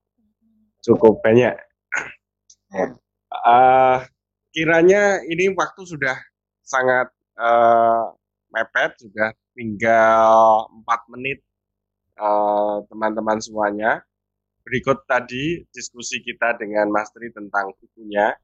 cukup 0.85 1.25
banyak. 1.25 1.55
Ya. 2.69 2.87
Eh, 3.29 3.99
kiranya 4.53 5.25
ini 5.25 5.53
waktu 5.57 5.83
sudah 5.89 6.17
sangat 6.61 7.09
eh, 7.41 8.05
mepet, 8.53 8.93
sudah 9.01 9.33
tinggal 9.57 10.69
empat 10.83 11.01
menit 11.13 11.41
eh, 12.21 12.77
teman-teman 12.93 13.41
semuanya. 13.41 14.05
Berikut 14.69 15.09
tadi 15.09 15.65
diskusi 15.73 16.21
kita 16.21 16.61
dengan 16.61 16.93
Mas 16.93 17.09
Tri 17.09 17.33
tentang 17.33 17.73
bukunya 17.81 18.37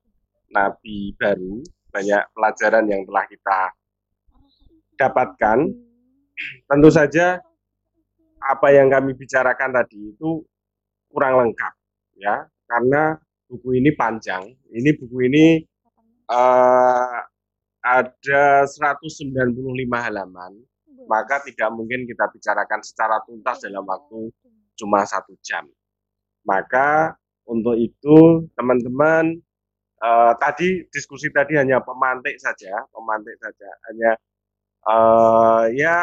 Nabi 0.49 1.13
Baru, 1.21 1.61
banyak 1.93 2.23
pelajaran 2.33 2.85
yang 2.89 3.05
telah 3.05 3.25
kita 3.29 3.61
dapatkan. 4.97 5.59
Tentu 6.67 6.91
saja 6.91 7.39
apa 8.45 8.69
yang 8.77 8.93
kami 8.93 9.17
bicarakan 9.17 9.73
tadi 9.73 10.13
itu 10.13 10.45
kurang 11.09 11.41
lengkap 11.41 11.73
ya, 12.21 12.45
karena 12.69 13.17
buku 13.49 13.81
ini 13.81 13.91
panjang. 13.95 14.53
Ini 14.69 14.91
buku 14.99 15.17
ini 15.31 15.63
eh, 16.29 17.19
ada 17.85 18.45
195 18.65 19.53
halaman, 19.93 20.53
maka 21.09 21.45
tidak 21.45 21.69
mungkin 21.73 22.09
kita 22.09 22.29
bicarakan 22.33 22.81
secara 22.81 23.21
tuntas 23.25 23.61
dalam 23.65 23.85
waktu 23.85 24.33
cuma 24.77 25.05
satu 25.05 25.37
jam. 25.45 25.69
Maka 26.45 27.17
untuk 27.49 27.77
itu 27.81 28.49
teman-teman 28.57 29.41
eh, 30.03 30.33
tadi 30.41 30.85
diskusi 30.93 31.29
tadi 31.33 31.57
hanya 31.57 31.81
pemantik 31.81 32.37
saja, 32.41 32.85
pemantik 32.93 33.37
saja, 33.41 33.71
hanya 33.89 34.11
eh, 34.89 35.65
ya 35.81 35.99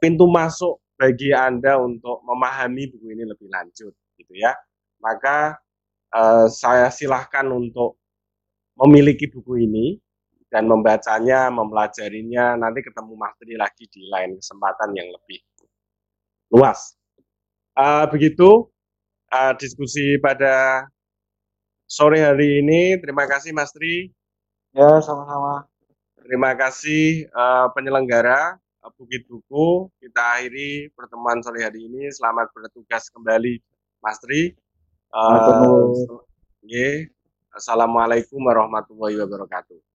pintu 0.00 0.24
masuk 0.26 0.80
bagi 1.00 1.32
anda 1.32 1.80
untuk 1.80 2.20
memahami 2.28 2.92
buku 2.92 3.16
ini 3.16 3.24
lebih 3.24 3.48
lanjut, 3.48 3.96
gitu 4.20 4.32
ya. 4.36 4.52
Maka 5.00 5.56
eh, 6.12 6.46
saya 6.52 6.92
silahkan 6.92 7.48
untuk 7.48 7.96
memiliki 8.76 9.32
buku 9.32 9.64
ini 9.64 9.96
dan 10.52 10.68
membacanya, 10.68 11.48
mempelajarinya. 11.48 12.60
Nanti 12.60 12.84
ketemu 12.84 13.16
Mas 13.16 13.32
Tri 13.40 13.56
lagi 13.56 13.88
di 13.88 14.04
lain 14.12 14.36
kesempatan 14.36 14.92
yang 14.92 15.08
lebih 15.08 15.40
luas. 16.52 16.92
Eh, 17.80 18.04
begitu 18.12 18.68
eh, 19.32 19.56
diskusi 19.56 20.20
pada 20.20 20.84
sore 21.88 22.20
hari 22.20 22.60
ini. 22.60 23.00
Terima 23.00 23.24
kasih 23.24 23.56
Mas 23.56 23.72
Tri. 23.72 24.12
Ya, 24.76 25.00
sama-sama. 25.00 25.64
Terima 26.20 26.52
kasih 26.52 27.24
eh, 27.24 27.66
penyelenggara 27.72 28.59
Bukit 28.88 29.28
Buku. 29.28 29.92
Kita 30.00 30.40
akhiri 30.40 30.88
pertemuan 30.96 31.44
sore 31.44 31.60
hari 31.60 31.84
ini. 31.84 32.08
Selamat 32.08 32.48
bertugas 32.56 33.12
kembali 33.12 33.60
Mas 34.00 34.16
Tri. 34.24 34.56
Nggih. 36.64 37.12
Assalamualaikum 37.52 38.40
warahmatullahi 38.40 39.20
wabarakatuh. 39.20 39.89